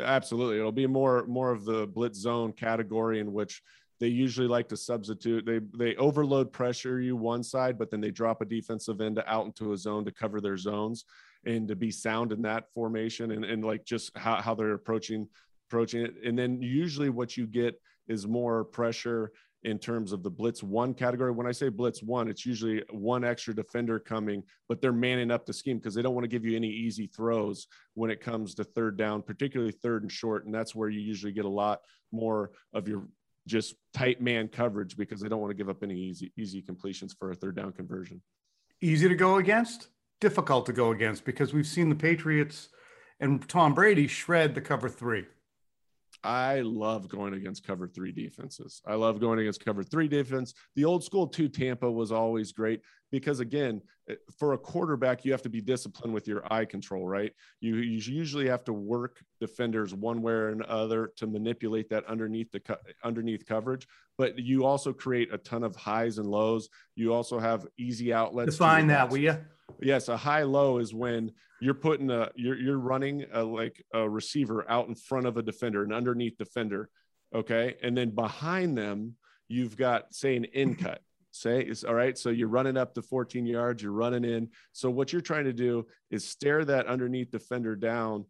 Absolutely. 0.00 0.58
It'll 0.58 0.72
be 0.72 0.86
more 0.86 1.24
more 1.26 1.52
of 1.52 1.64
the 1.64 1.86
blitz 1.86 2.18
zone 2.18 2.52
category 2.52 3.20
in 3.20 3.32
which 3.32 3.62
they 4.00 4.08
usually 4.08 4.48
like 4.48 4.68
to 4.68 4.76
substitute. 4.76 5.46
They 5.46 5.60
they 5.76 5.96
overload 5.96 6.52
pressure 6.52 7.00
you 7.00 7.16
one 7.16 7.42
side, 7.42 7.78
but 7.78 7.90
then 7.90 8.00
they 8.00 8.10
drop 8.10 8.40
a 8.40 8.44
defensive 8.44 9.00
end 9.00 9.22
out 9.26 9.46
into 9.46 9.72
a 9.72 9.76
zone 9.76 10.04
to 10.04 10.12
cover 10.12 10.40
their 10.40 10.56
zones 10.56 11.04
and 11.46 11.68
to 11.68 11.76
be 11.76 11.90
sound 11.90 12.32
in 12.32 12.42
that 12.42 12.72
formation 12.72 13.32
and, 13.32 13.44
and 13.44 13.64
like 13.64 13.84
just 13.84 14.16
how, 14.16 14.40
how 14.40 14.54
they're 14.54 14.72
approaching 14.72 15.28
approaching 15.68 16.02
it. 16.02 16.14
And 16.24 16.38
then 16.38 16.60
usually 16.60 17.10
what 17.10 17.36
you 17.36 17.46
get 17.46 17.80
is 18.08 18.26
more 18.26 18.64
pressure 18.64 19.32
in 19.64 19.78
terms 19.78 20.12
of 20.12 20.22
the 20.22 20.30
blitz 20.30 20.62
one 20.62 20.92
category. 20.92 21.30
When 21.30 21.46
I 21.46 21.52
say 21.52 21.70
blitz 21.70 22.02
one, 22.02 22.28
it's 22.28 22.44
usually 22.44 22.82
one 22.90 23.24
extra 23.24 23.54
defender 23.54 23.98
coming, 23.98 24.42
but 24.68 24.80
they're 24.80 24.92
manning 24.92 25.30
up 25.30 25.46
the 25.46 25.54
scheme 25.54 25.78
because 25.78 25.94
they 25.94 26.02
don't 26.02 26.14
want 26.14 26.24
to 26.24 26.28
give 26.28 26.44
you 26.44 26.54
any 26.54 26.68
easy 26.68 27.06
throws 27.06 27.66
when 27.94 28.10
it 28.10 28.20
comes 28.20 28.54
to 28.56 28.64
third 28.64 28.98
down, 28.98 29.22
particularly 29.22 29.72
third 29.72 30.02
and 30.02 30.12
short. 30.12 30.44
And 30.44 30.54
that's 30.54 30.74
where 30.74 30.90
you 30.90 31.00
usually 31.00 31.32
get 31.32 31.46
a 31.46 31.48
lot 31.48 31.80
more 32.12 32.50
of 32.74 32.86
your 32.86 33.08
just 33.46 33.74
tight 33.92 34.20
man 34.20 34.48
coverage 34.48 34.96
because 34.96 35.20
they 35.20 35.28
don't 35.28 35.40
want 35.40 35.50
to 35.50 35.56
give 35.56 35.68
up 35.68 35.82
any 35.82 35.96
easy 35.96 36.32
easy 36.36 36.62
completions 36.62 37.14
for 37.18 37.30
a 37.30 37.34
third 37.34 37.56
down 37.56 37.72
conversion. 37.72 38.22
Easy 38.80 39.08
to 39.08 39.14
go 39.14 39.36
against, 39.36 39.88
difficult 40.20 40.66
to 40.66 40.72
go 40.72 40.90
against 40.90 41.24
because 41.24 41.52
we've 41.52 41.66
seen 41.66 41.88
the 41.88 41.94
Patriots 41.94 42.68
and 43.20 43.46
Tom 43.48 43.74
Brady 43.74 44.06
shred 44.06 44.54
the 44.54 44.60
cover 44.60 44.88
three. 44.88 45.24
I 46.22 46.60
love 46.60 47.08
going 47.08 47.34
against 47.34 47.66
cover 47.66 47.86
three 47.86 48.12
defenses. 48.12 48.80
I 48.86 48.94
love 48.94 49.20
going 49.20 49.38
against 49.38 49.64
cover 49.64 49.82
three 49.82 50.08
defense. 50.08 50.54
The 50.74 50.84
old 50.84 51.04
school 51.04 51.26
two 51.26 51.48
Tampa 51.48 51.90
was 51.90 52.12
always 52.12 52.52
great 52.52 52.80
because 53.14 53.38
again, 53.38 53.80
eh, 54.08 54.16
for 54.40 54.54
a 54.54 54.58
quarterback, 54.58 55.24
you 55.24 55.30
have 55.30 55.42
to 55.42 55.48
be 55.48 55.60
disciplined 55.60 56.12
with 56.12 56.26
your 56.26 56.42
eye 56.52 56.64
control, 56.64 57.06
right? 57.06 57.32
You, 57.60 57.76
you 57.76 58.00
usually 58.12 58.48
have 58.48 58.64
to 58.64 58.72
work 58.72 59.22
defenders 59.40 59.94
one 59.94 60.20
way 60.20 60.32
or 60.32 60.48
another 60.48 61.12
to 61.18 61.28
manipulate 61.28 61.88
that 61.90 62.04
underneath 62.06 62.50
the 62.50 62.58
co- 62.58 62.78
underneath 63.04 63.46
coverage. 63.46 63.86
But 64.18 64.36
you 64.40 64.64
also 64.64 64.92
create 64.92 65.32
a 65.32 65.38
ton 65.38 65.62
of 65.62 65.76
highs 65.76 66.18
and 66.18 66.28
lows. 66.28 66.68
You 66.96 67.14
also 67.14 67.38
have 67.38 67.68
easy 67.78 68.12
outlets. 68.12 68.50
Define 68.56 68.88
that, 68.88 69.10
will 69.10 69.18
you? 69.18 69.38
Yes, 69.80 70.08
a 70.08 70.16
high 70.16 70.42
low 70.42 70.78
is 70.78 70.92
when 70.92 71.30
you're 71.60 71.72
putting 71.74 72.10
a 72.10 72.30
you're 72.34 72.58
you're 72.58 72.78
running 72.78 73.26
a, 73.32 73.44
like 73.44 73.80
a 73.94 74.10
receiver 74.10 74.68
out 74.68 74.88
in 74.88 74.96
front 74.96 75.26
of 75.26 75.36
a 75.36 75.42
defender, 75.42 75.84
an 75.84 75.92
underneath 75.92 76.36
defender, 76.36 76.90
okay, 77.32 77.76
and 77.80 77.96
then 77.96 78.10
behind 78.10 78.76
them 78.76 79.14
you've 79.46 79.76
got 79.76 80.12
say 80.12 80.36
an 80.36 80.44
in 80.46 80.74
cut. 80.74 81.00
Say 81.34 81.62
it's 81.62 81.82
all 81.82 81.94
right. 81.94 82.16
So 82.16 82.30
you're 82.30 82.46
running 82.46 82.76
up 82.76 82.94
to 82.94 83.02
14 83.02 83.44
yards, 83.44 83.82
you're 83.82 83.90
running 83.90 84.24
in. 84.24 84.48
So 84.70 84.88
what 84.88 85.12
you're 85.12 85.20
trying 85.20 85.44
to 85.46 85.52
do 85.52 85.84
is 86.12 86.24
stare 86.24 86.64
that 86.64 86.86
underneath 86.86 87.32
defender 87.32 87.74
down 87.74 88.24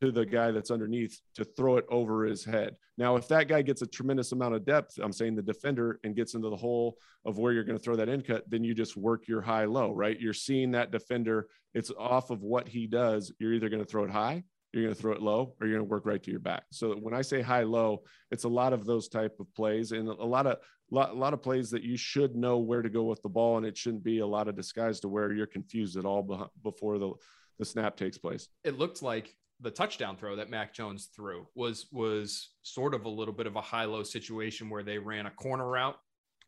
to 0.00 0.10
the 0.10 0.26
guy 0.26 0.50
that's 0.50 0.72
underneath 0.72 1.20
to 1.36 1.44
throw 1.44 1.76
it 1.76 1.84
over 1.88 2.24
his 2.24 2.44
head. 2.44 2.74
Now, 2.96 3.14
if 3.14 3.28
that 3.28 3.46
guy 3.46 3.62
gets 3.62 3.82
a 3.82 3.86
tremendous 3.86 4.32
amount 4.32 4.56
of 4.56 4.64
depth, 4.64 4.98
I'm 5.00 5.12
saying 5.12 5.36
the 5.36 5.42
defender 5.42 6.00
and 6.02 6.16
gets 6.16 6.34
into 6.34 6.50
the 6.50 6.56
hole 6.56 6.96
of 7.24 7.38
where 7.38 7.52
you're 7.52 7.62
going 7.62 7.78
to 7.78 7.84
throw 7.84 7.94
that 7.94 8.08
in 8.08 8.22
cut, 8.22 8.42
then 8.50 8.64
you 8.64 8.74
just 8.74 8.96
work 8.96 9.28
your 9.28 9.40
high 9.40 9.66
low, 9.66 9.92
right? 9.92 10.18
You're 10.18 10.32
seeing 10.32 10.72
that 10.72 10.90
defender, 10.90 11.46
it's 11.74 11.92
off 11.96 12.30
of 12.30 12.42
what 12.42 12.66
he 12.66 12.88
does. 12.88 13.32
You're 13.38 13.52
either 13.52 13.68
going 13.68 13.84
to 13.84 13.88
throw 13.88 14.02
it 14.02 14.10
high, 14.10 14.42
you're 14.72 14.82
going 14.84 14.94
to 14.94 15.00
throw 15.00 15.12
it 15.12 15.22
low, 15.22 15.54
or 15.60 15.66
you're 15.66 15.76
going 15.78 15.86
to 15.88 15.90
work 15.90 16.04
right 16.04 16.22
to 16.22 16.30
your 16.30 16.40
back. 16.40 16.64
So 16.72 16.94
when 16.94 17.14
I 17.14 17.22
say 17.22 17.40
high 17.40 17.62
low, 17.62 18.02
it's 18.30 18.44
a 18.44 18.48
lot 18.48 18.72
of 18.72 18.84
those 18.84 19.08
type 19.08 19.36
of 19.40 19.52
plays 19.54 19.92
and 19.92 20.08
a 20.08 20.12
lot 20.12 20.46
of 20.46 20.58
lot, 20.90 21.10
a 21.10 21.14
lot 21.14 21.32
of 21.34 21.42
plays 21.42 21.70
that 21.70 21.82
you 21.82 21.96
should 21.96 22.36
know 22.36 22.58
where 22.58 22.82
to 22.82 22.90
go 22.90 23.04
with 23.04 23.22
the 23.22 23.28
ball, 23.28 23.56
and 23.56 23.66
it 23.66 23.76
shouldn't 23.76 24.04
be 24.04 24.18
a 24.18 24.26
lot 24.26 24.48
of 24.48 24.56
disguise 24.56 25.00
to 25.00 25.08
where 25.08 25.32
you're 25.32 25.46
confused 25.46 25.96
at 25.96 26.04
all 26.04 26.22
before 26.62 26.98
the 26.98 27.12
the 27.58 27.64
snap 27.64 27.96
takes 27.96 28.18
place. 28.18 28.48
It 28.64 28.78
looked 28.78 29.02
like 29.02 29.34
the 29.60 29.70
touchdown 29.72 30.16
throw 30.16 30.36
that 30.36 30.48
Mac 30.50 30.72
Jones 30.74 31.08
threw 31.16 31.46
was 31.54 31.86
was 31.90 32.50
sort 32.62 32.94
of 32.94 33.04
a 33.06 33.08
little 33.08 33.34
bit 33.34 33.46
of 33.46 33.56
a 33.56 33.60
high 33.60 33.86
low 33.86 34.02
situation 34.02 34.70
where 34.70 34.82
they 34.84 34.98
ran 34.98 35.26
a 35.26 35.30
corner 35.30 35.66
route 35.68 35.98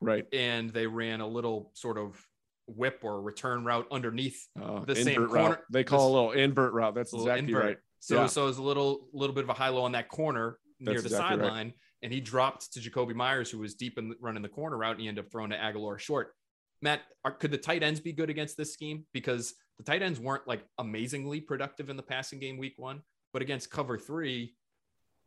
Right. 0.00 0.24
and 0.32 0.70
they 0.70 0.86
ran 0.86 1.20
a 1.20 1.26
little 1.26 1.72
sort 1.74 1.98
of 1.98 2.24
whip 2.66 3.00
or 3.02 3.20
return 3.20 3.64
route 3.64 3.86
underneath 3.90 4.46
Uh, 4.62 4.84
the 4.84 4.94
same 4.94 5.08
invert 5.22 5.28
corner. 5.30 5.48
route. 5.56 5.64
They 5.72 5.82
call 5.84 5.98
this- 5.98 6.06
a 6.06 6.12
little 6.12 6.30
invert 6.44 6.72
route. 6.72 6.94
That's 6.94 7.12
exactly 7.12 7.48
invert. 7.48 7.64
right. 7.64 7.76
So 8.00 8.16
Yeah. 8.16 8.26
so 8.26 8.48
it's 8.48 8.58
a 8.58 8.62
little 8.62 9.08
little 9.12 9.34
bit 9.34 9.44
of 9.44 9.50
a 9.50 9.54
high 9.54 9.68
low 9.68 9.82
on 9.82 9.92
that 9.92 10.08
corner 10.08 10.58
near 10.80 10.94
That's 10.94 11.04
the 11.04 11.16
exactly 11.16 11.36
right. 11.38 11.44
sideline, 11.46 11.74
and 12.02 12.12
he 12.12 12.20
dropped 12.20 12.72
to 12.72 12.80
Jakobi 12.80 13.14
Meyers, 13.14 13.50
who 13.50 13.58
was 13.58 13.74
deep 13.74 13.98
in 13.98 14.08
the, 14.08 14.16
running 14.20 14.42
the 14.42 14.48
corner 14.48 14.78
route, 14.78 14.92
and 14.92 15.02
he 15.02 15.08
ended 15.08 15.26
up 15.26 15.30
throwing 15.30 15.50
to 15.50 15.56
Agholor 15.56 15.98
short. 15.98 16.34
Matt, 16.82 17.02
are, 17.26 17.32
could 17.32 17.50
the 17.50 17.58
tight 17.58 17.82
ends 17.82 18.00
be 18.00 18.12
good 18.12 18.30
against 18.30 18.56
this 18.56 18.72
scheme? 18.72 19.04
Because 19.12 19.52
the 19.76 19.84
tight 19.84 20.00
ends 20.00 20.18
weren't 20.18 20.48
like 20.48 20.64
amazingly 20.78 21.40
productive 21.42 21.90
in 21.90 21.96
the 21.96 22.02
passing 22.02 22.40
game 22.40 22.56
week 22.56 22.72
one, 22.78 23.02
but 23.34 23.42
against 23.42 23.70
cover 23.70 23.98
three, 23.98 24.56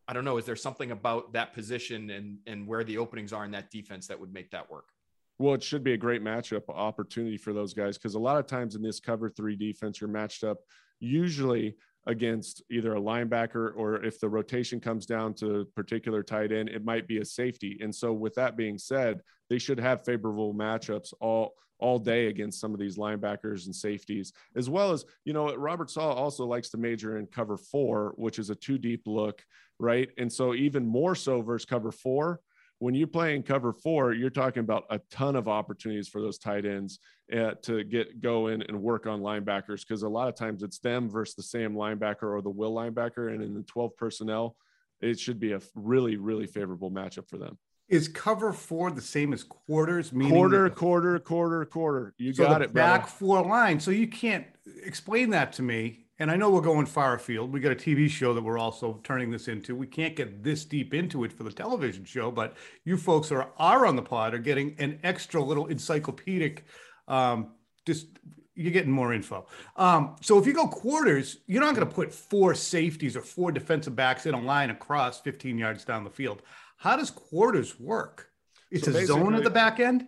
I 0.08 0.14
don't 0.14 0.26
know. 0.26 0.38
Is 0.38 0.46
there 0.46 0.56
something 0.56 0.90
about 0.90 1.34
that 1.34 1.54
position 1.54 2.10
and 2.10 2.40
and 2.48 2.68
where 2.68 2.84
the 2.84 2.98
openings 2.98 3.32
are 3.34 3.46
in 3.46 3.52
that 3.52 3.70
defense 3.70 4.08
that 4.08 4.20
would 4.20 4.34
make 4.34 4.50
that 4.52 4.70
work? 4.72 4.86
Well, 5.38 5.54
it 5.54 5.64
should 5.64 5.84
be 5.84 5.94
a 5.94 5.98
great 5.98 6.24
matchup 6.24 6.64
opportunity 6.70 7.38
for 7.38 7.54
those 7.54 7.74
guys 7.74 7.98
because 8.00 8.16
a 8.16 8.20
lot 8.20 8.38
of 8.38 8.48
times 8.48 8.76
in 8.76 8.82
this 8.82 9.00
cover 9.00 9.30
three 9.30 9.56
defense, 9.56 10.02
you're 10.02 10.10
matched 10.10 10.44
up 10.44 10.58
usually 11.00 11.76
against 12.06 12.62
either 12.70 12.96
a 12.96 13.02
linebacker 13.02 13.72
or 13.76 14.04
if 14.04 14.20
the 14.20 14.28
rotation 14.28 14.80
comes 14.80 15.06
down 15.06 15.34
to 15.36 15.68
particular 15.76 16.22
tight 16.22 16.52
end, 16.52 16.70
it 16.70 16.84
might 16.84 17.08
be 17.08 17.20
a 17.20 17.26
safety. 17.26 17.78
And 17.82 17.94
so, 17.94 18.14
with 18.14 18.36
that 18.36 18.58
being 18.58 18.78
said, 18.78 19.22
they 19.50 19.58
should 19.58 19.80
have 19.80 20.06
favorable 20.06 20.54
matchups 20.54 21.14
all 21.20 21.54
all 21.80 22.00
day 22.00 22.28
against 22.28 22.62
some 22.62 22.74
of 22.74 22.80
these 22.80 22.98
linebackers 22.98 23.66
and 23.66 23.76
safeties, 23.76 24.32
as 24.56 24.70
well 24.70 24.92
as 24.92 25.06
you 25.26 25.34
know 25.34 25.54
Robert 25.56 25.90
Saleh 25.90 26.16
also 26.16 26.46
likes 26.46 26.70
to 26.70 26.78
major 26.78 27.18
in 27.18 27.28
cover 27.28 27.58
four, 27.58 28.14
which 28.16 28.40
is 28.40 28.50
a 28.50 28.56
two 28.56 28.78
deep 28.78 29.04
look, 29.06 29.44
right? 29.80 30.10
And 30.18 30.32
so 30.32 30.54
even 30.54 30.86
more 30.86 31.16
so 31.16 31.42
versus 31.42 31.66
cover 31.66 31.92
four 31.92 32.42
when 32.84 32.94
you're 32.94 33.08
playing 33.08 33.42
cover 33.42 33.72
four, 33.72 34.12
you're 34.12 34.30
talking 34.30 34.60
about 34.60 34.84
a 34.90 35.00
ton 35.10 35.38
of 35.38 35.48
opportunities 35.48 36.10
for 36.10 36.20
those 36.20 36.38
tight 36.38 36.66
ends 36.66 37.00
uh, 37.34 37.52
to 37.62 37.82
get 37.86 38.20
go 38.20 38.48
in 38.48 38.62
and 38.64 38.78
work 38.78 39.08
on 39.08 39.22
linebackers 39.22 39.88
because 39.88 40.04
a 40.04 40.10
lot 40.10 40.28
of 40.28 40.36
times 40.36 40.64
it's 40.64 40.80
them 40.80 41.10
versus 41.10 41.34
the 41.36 41.44
Sam 41.44 41.76
linebacker 41.76 42.24
or 42.24 42.42
the 42.42 42.50
Will 42.50 42.74
linebacker, 42.74 43.34
and 43.34 43.42
in 43.42 43.54
the 43.54 43.62
12 43.64 43.96
personnel, 43.96 44.58
it 45.00 45.18
should 45.18 45.40
be 45.40 45.54
a 45.54 45.62
really 45.76 46.18
really 46.18 46.46
favorable 46.46 46.92
matchup 46.92 47.30
for 47.30 47.38
them. 47.38 47.58
Is 47.88 48.10
cover 48.10 48.52
four 48.52 48.92
the 48.92 49.02
same 49.02 49.32
as 49.32 49.44
quarters? 49.44 50.12
Meaning 50.12 50.34
Quarter, 50.34 50.64
that- 50.64 50.76
quarter, 50.76 51.20
quarter, 51.20 51.64
quarter. 51.64 52.14
You 52.18 52.34
so 52.34 52.44
got 52.46 52.62
it, 52.62 52.74
brother. 52.74 52.98
back 53.00 53.08
four 53.08 53.44
line. 53.44 53.80
So 53.80 53.92
you 53.92 54.08
can't 54.08 54.46
explain 54.84 55.30
that 55.30 55.54
to 55.54 55.62
me. 55.62 56.03
And 56.24 56.32
I 56.32 56.38
know 56.38 56.50
we're 56.50 56.62
going 56.62 56.86
far 56.86 57.16
afield. 57.16 57.52
We 57.52 57.60
got 57.60 57.74
a 57.74 57.76
TV 57.76 58.10
show 58.10 58.34
that 58.34 58.42
we're 58.42 58.58
also 58.58 59.02
turning 59.04 59.30
this 59.30 59.50
into. 59.50 59.76
We 59.76 59.88
can't 59.88 60.16
get 60.16 60.42
this 60.42 60.64
deep 60.64 60.94
into 60.94 61.26
it 61.26 61.34
for 61.34 61.44
the 61.44 61.52
television 61.52 62.06
show, 62.06 62.32
but 62.32 62.56
you 62.86 62.96
folks 62.96 63.30
are 63.30 63.50
are 63.58 63.86
on 63.86 63.98
the 63.98 64.02
pod 64.02 64.34
are 64.34 64.38
getting 64.38 64.74
an 64.80 65.02
extra 65.04 65.44
little 65.44 65.66
encyclopedic. 65.66 66.64
Um, 67.10 67.50
just 67.86 68.08
you're 68.56 68.72
getting 68.72 68.90
more 68.90 69.14
info. 69.14 69.48
Um, 69.76 70.16
so 70.22 70.40
if 70.40 70.48
you 70.48 70.54
go 70.54 70.66
quarters, 70.66 71.40
you're 71.46 71.60
not 71.60 71.76
going 71.76 71.86
to 71.86 71.94
put 71.94 72.14
four 72.14 72.56
safeties 72.56 73.18
or 73.18 73.22
four 73.22 73.52
defensive 73.52 73.94
backs 73.94 74.26
in 74.26 74.34
a 74.34 74.40
line 74.40 74.70
across 74.70 75.20
15 75.20 75.58
yards 75.58 75.84
down 75.84 76.06
the 76.06 76.10
field. 76.10 76.42
How 76.78 76.96
does 76.96 77.12
quarters 77.12 77.78
work? 77.82 78.30
It's 78.72 78.86
So 78.86 78.98
a 78.98 79.06
zone 79.06 79.36
at 79.36 79.44
the 79.44 79.50
back 79.50 79.82
end. 79.82 80.08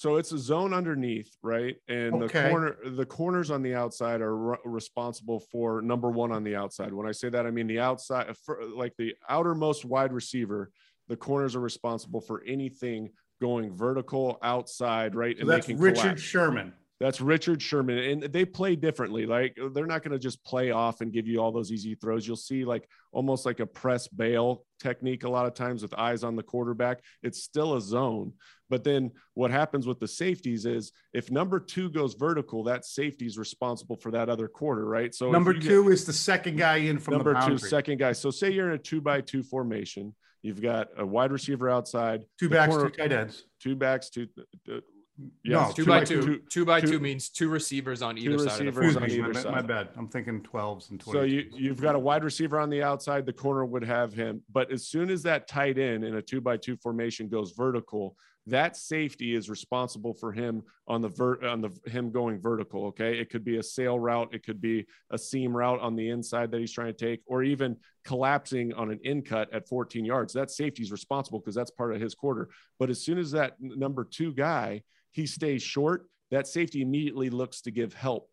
So 0.00 0.16
it's 0.16 0.32
a 0.32 0.38
zone 0.38 0.72
underneath, 0.72 1.36
right? 1.42 1.76
And 1.86 2.22
Okay. 2.22 2.40
the 2.42 2.48
corner, 2.48 2.76
the 2.86 3.04
corners 3.04 3.50
on 3.50 3.60
the 3.60 3.74
outside 3.74 4.22
are 4.22 4.34
re- 4.34 4.56
responsible 4.64 5.40
for 5.52 5.82
number 5.82 6.08
one 6.10 6.32
on 6.32 6.42
the 6.42 6.56
outside. 6.56 6.94
When 6.94 7.06
I 7.06 7.12
say 7.12 7.28
that, 7.28 7.46
I 7.46 7.50
mean 7.50 7.66
the 7.66 7.80
outside, 7.80 8.30
uh, 8.30 8.34
for, 8.46 8.64
like 8.64 8.94
the 8.96 9.14
outermost 9.28 9.84
wide 9.84 10.14
receiver. 10.14 10.70
The 11.08 11.16
corners 11.16 11.54
are 11.54 11.60
responsible 11.60 12.22
for 12.22 12.42
anything 12.46 13.10
going 13.42 13.76
vertical 13.76 14.38
outside, 14.42 15.14
right? 15.14 15.36
So 15.38 15.44
that's 15.44 15.66
can 15.66 15.76
Richard 15.76 16.00
collapse. 16.02 16.22
Sherman. 16.22 16.72
That's 17.00 17.18
Richard 17.22 17.62
Sherman, 17.62 17.96
and 17.98 18.22
they 18.24 18.44
play 18.44 18.76
differently. 18.76 19.24
Like 19.24 19.56
they're 19.72 19.86
not 19.86 20.02
going 20.02 20.12
to 20.12 20.18
just 20.18 20.44
play 20.44 20.70
off 20.70 21.00
and 21.00 21.10
give 21.10 21.26
you 21.26 21.40
all 21.40 21.50
those 21.50 21.72
easy 21.72 21.94
throws. 21.94 22.26
You'll 22.26 22.36
see 22.36 22.62
like 22.66 22.86
almost 23.10 23.46
like 23.46 23.58
a 23.60 23.66
press 23.66 24.06
bail 24.06 24.66
technique 24.78 25.24
a 25.24 25.28
lot 25.30 25.46
of 25.46 25.54
times 25.54 25.80
with 25.80 25.94
eyes 25.94 26.22
on 26.22 26.36
the 26.36 26.42
quarterback. 26.42 27.00
It's 27.22 27.42
still 27.42 27.74
a 27.76 27.80
zone, 27.80 28.34
but 28.68 28.84
then 28.84 29.12
what 29.32 29.50
happens 29.50 29.86
with 29.86 29.98
the 29.98 30.06
safeties 30.06 30.66
is 30.66 30.92
if 31.14 31.30
number 31.30 31.58
two 31.58 31.88
goes 31.88 32.12
vertical, 32.12 32.64
that 32.64 32.84
safety 32.84 33.24
is 33.24 33.38
responsible 33.38 33.96
for 33.96 34.10
that 34.10 34.28
other 34.28 34.46
quarter, 34.46 34.84
right? 34.84 35.14
So 35.14 35.30
Number 35.30 35.54
you 35.54 35.60
get- 35.60 35.68
two 35.68 35.88
is 35.88 36.04
the 36.04 36.12
second 36.12 36.58
guy 36.58 36.76
in 36.76 36.98
from 36.98 37.14
number 37.14 37.32
the 37.32 37.40
two, 37.46 37.56
second 37.56 37.98
guy. 37.98 38.12
So 38.12 38.30
say 38.30 38.50
you're 38.50 38.68
in 38.68 38.74
a 38.74 38.78
two 38.78 39.00
by 39.00 39.22
two 39.22 39.42
formation. 39.42 40.14
You've 40.42 40.60
got 40.60 40.88
a 40.98 41.06
wide 41.06 41.32
receiver 41.32 41.70
outside, 41.70 42.24
Two 42.38 42.50
backs, 42.50 42.74
corner- 42.74 42.90
two 42.90 42.96
tight 42.96 43.12
ends. 43.12 43.44
two 43.58 43.74
backs, 43.74 44.10
two. 44.10 44.26
Uh, 44.70 44.80
No, 45.44 45.70
Two, 45.74 45.84
two 45.84 45.88
by 45.88 45.98
by 46.00 46.04
two 46.04 46.64
by 46.64 46.80
two- 46.80 46.86
two 46.86 47.00
means 47.00 47.28
two 47.28 47.48
receivers 47.48 48.02
on 48.02 48.16
two 48.16 48.22
either 48.34 48.38
side 48.48 48.66
of 48.66 48.74
the 48.74 48.80
receivers 48.80 48.96
on 48.96 49.10
either 49.10 49.44
my, 49.50 49.56
my 49.56 49.62
bad. 49.62 49.88
I'm 49.96 50.08
thinking 50.08 50.40
12s 50.42 50.90
and 50.90 51.00
20s. 51.00 51.12
So 51.12 51.22
you 51.22 51.46
you've 51.52 51.80
got 51.80 51.94
a 51.94 51.98
wide 51.98 52.24
receiver 52.24 52.58
on 52.58 52.70
the 52.70 52.82
outside, 52.82 53.26
the 53.26 53.32
corner 53.32 53.64
would 53.64 53.84
have 53.84 54.12
him. 54.12 54.42
But 54.52 54.70
as 54.70 54.86
soon 54.86 55.10
as 55.10 55.22
that 55.24 55.48
tight 55.48 55.78
end 55.78 56.04
in 56.04 56.16
a 56.16 56.22
two 56.22 56.40
by 56.40 56.56
two 56.56 56.76
formation 56.76 57.28
goes 57.28 57.52
vertical, 57.52 58.16
that 58.46 58.76
safety 58.76 59.34
is 59.34 59.50
responsible 59.50 60.14
for 60.14 60.32
him 60.32 60.62
on 60.88 61.02
the 61.02 61.08
vert 61.08 61.44
on 61.44 61.60
the 61.60 61.70
him 61.90 62.10
going 62.10 62.40
vertical. 62.40 62.86
Okay. 62.86 63.18
It 63.18 63.30
could 63.30 63.44
be 63.44 63.58
a 63.58 63.62
sail 63.62 63.98
route, 63.98 64.34
it 64.34 64.44
could 64.44 64.60
be 64.60 64.86
a 65.10 65.18
seam 65.18 65.56
route 65.56 65.80
on 65.80 65.94
the 65.94 66.08
inside 66.08 66.50
that 66.50 66.60
he's 66.60 66.72
trying 66.72 66.94
to 66.94 67.06
take, 67.06 67.20
or 67.26 67.42
even 67.42 67.76
collapsing 68.04 68.72
on 68.74 68.90
an 68.90 68.98
in 69.04 69.22
cut 69.22 69.52
at 69.52 69.68
14 69.68 70.04
yards. 70.04 70.32
That 70.32 70.50
safety 70.50 70.82
is 70.82 70.92
responsible 70.92 71.38
because 71.38 71.54
that's 71.54 71.70
part 71.70 71.94
of 71.94 72.00
his 72.00 72.14
quarter. 72.14 72.48
But 72.78 72.90
as 72.90 73.02
soon 73.02 73.18
as 73.18 73.30
that 73.32 73.56
number 73.60 74.04
two 74.04 74.32
guy 74.32 74.82
he 75.12 75.26
stays 75.26 75.62
short, 75.62 76.06
that 76.30 76.46
safety 76.46 76.82
immediately 76.82 77.30
looks 77.30 77.60
to 77.62 77.70
give 77.70 77.92
help 77.92 78.29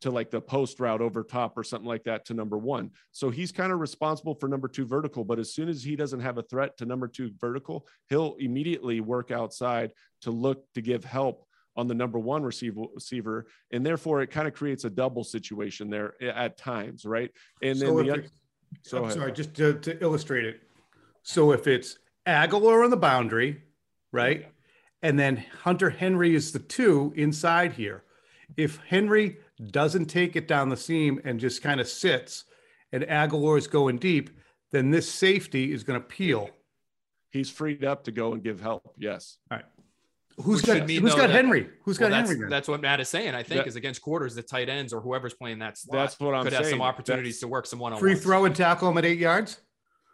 to 0.00 0.10
like 0.10 0.30
the 0.30 0.40
post 0.40 0.80
route 0.80 1.00
over 1.00 1.22
top 1.22 1.56
or 1.56 1.64
something 1.64 1.88
like 1.88 2.04
that 2.04 2.24
to 2.26 2.34
number 2.34 2.56
one. 2.56 2.90
So 3.12 3.30
he's 3.30 3.52
kind 3.52 3.72
of 3.72 3.80
responsible 3.80 4.34
for 4.34 4.48
number 4.48 4.68
two 4.68 4.86
vertical. 4.86 5.24
But 5.24 5.38
as 5.38 5.52
soon 5.52 5.68
as 5.68 5.82
he 5.82 5.96
doesn't 5.96 6.20
have 6.20 6.38
a 6.38 6.42
threat 6.42 6.76
to 6.78 6.86
number 6.86 7.06
two 7.06 7.30
vertical, 7.38 7.86
he'll 8.08 8.36
immediately 8.38 9.00
work 9.00 9.30
outside 9.30 9.92
to 10.22 10.30
look 10.30 10.64
to 10.74 10.80
give 10.80 11.04
help 11.04 11.44
on 11.76 11.86
the 11.86 11.94
number 11.94 12.18
one 12.18 12.42
receiver. 12.42 13.46
And 13.70 13.84
therefore, 13.84 14.22
it 14.22 14.30
kind 14.30 14.48
of 14.48 14.54
creates 14.54 14.84
a 14.84 14.90
double 14.90 15.24
situation 15.24 15.90
there 15.90 16.14
eh, 16.20 16.32
at 16.34 16.56
times, 16.56 17.04
right? 17.04 17.30
And 17.62 17.78
then 17.78 17.88
So 17.88 18.02
the, 18.02 18.14
if 18.14 18.30
so 18.82 19.04
I'm 19.04 19.10
sorry, 19.10 19.32
just 19.32 19.54
to, 19.54 19.74
to 19.74 20.02
illustrate 20.02 20.44
it. 20.44 20.60
So 21.22 21.52
if 21.52 21.66
it's 21.66 21.98
Agholor 22.26 22.84
on 22.84 22.90
the 22.90 22.96
boundary, 22.96 23.62
right? 24.12 24.46
And 25.02 25.18
then 25.18 25.44
Hunter 25.62 25.90
Henry 25.90 26.34
is 26.34 26.52
the 26.52 26.58
two 26.58 27.12
inside 27.16 27.72
here. 27.72 28.04
If 28.56 28.78
Henry 28.86 29.38
doesn't 29.66 30.06
take 30.06 30.36
it 30.36 30.48
down 30.48 30.68
the 30.68 30.76
seam 30.76 31.20
and 31.24 31.38
just 31.40 31.62
kind 31.62 31.80
of 31.80 31.88
sits 31.88 32.44
and 32.92 33.04
Agholor 33.04 33.56
is 33.58 33.66
going 33.66 33.98
deep, 33.98 34.30
then 34.72 34.90
this 34.90 35.10
safety 35.10 35.72
is 35.72 35.84
going 35.84 36.00
to 36.00 36.06
peel. 36.06 36.50
he's 37.32 37.48
freed 37.50 37.84
up 37.84 38.02
to 38.04 38.10
go 38.10 38.32
and 38.32 38.42
give 38.42 38.60
help. 38.60 38.92
Yes. 38.98 39.38
All 39.50 39.58
right. 39.58 39.64
Who's 40.38 40.56
Which 40.62 40.66
got, 40.66 40.76
should 40.78 40.86
mean, 40.88 41.00
who's 41.02 41.12
though, 41.12 41.18
got 41.18 41.26
that- 41.28 41.36
Henry? 41.36 41.68
Who's 41.84 42.00
Well, 42.00 42.08
got 42.08 42.16
that's, 42.16 42.28
Henry? 42.30 42.44
then? 42.44 42.50
that's 42.50 42.66
what 42.66 42.80
Matt 42.80 42.98
is 42.98 43.08
saying. 43.08 43.34
I 43.34 43.42
think 43.44 43.60
That- 43.60 43.66
is 43.68 43.76
against 43.76 44.00
quarters, 44.02 44.34
the 44.34 44.42
tight 44.42 44.68
ends 44.68 44.92
or 44.92 45.00
whoever's 45.00 45.34
playing 45.34 45.58
that 45.60 45.78
slot 45.78 45.92
That's 46.00 46.18
what 46.18 46.34
I'm 46.34 46.42
could 46.44 46.52
have 46.54 46.66
some 46.66 46.80
opportunities 46.82 47.34
That's- 47.34 47.40
to 47.40 47.48
work 47.48 47.66
some 47.66 47.78
one-on-one 47.78 48.00
Free 48.00 48.14
throw 48.18 48.46
and 48.46 48.56
tackle 48.56 48.88
him 48.90 48.98
at 48.98 49.04
eight 49.04 49.18
yards. 49.18 49.60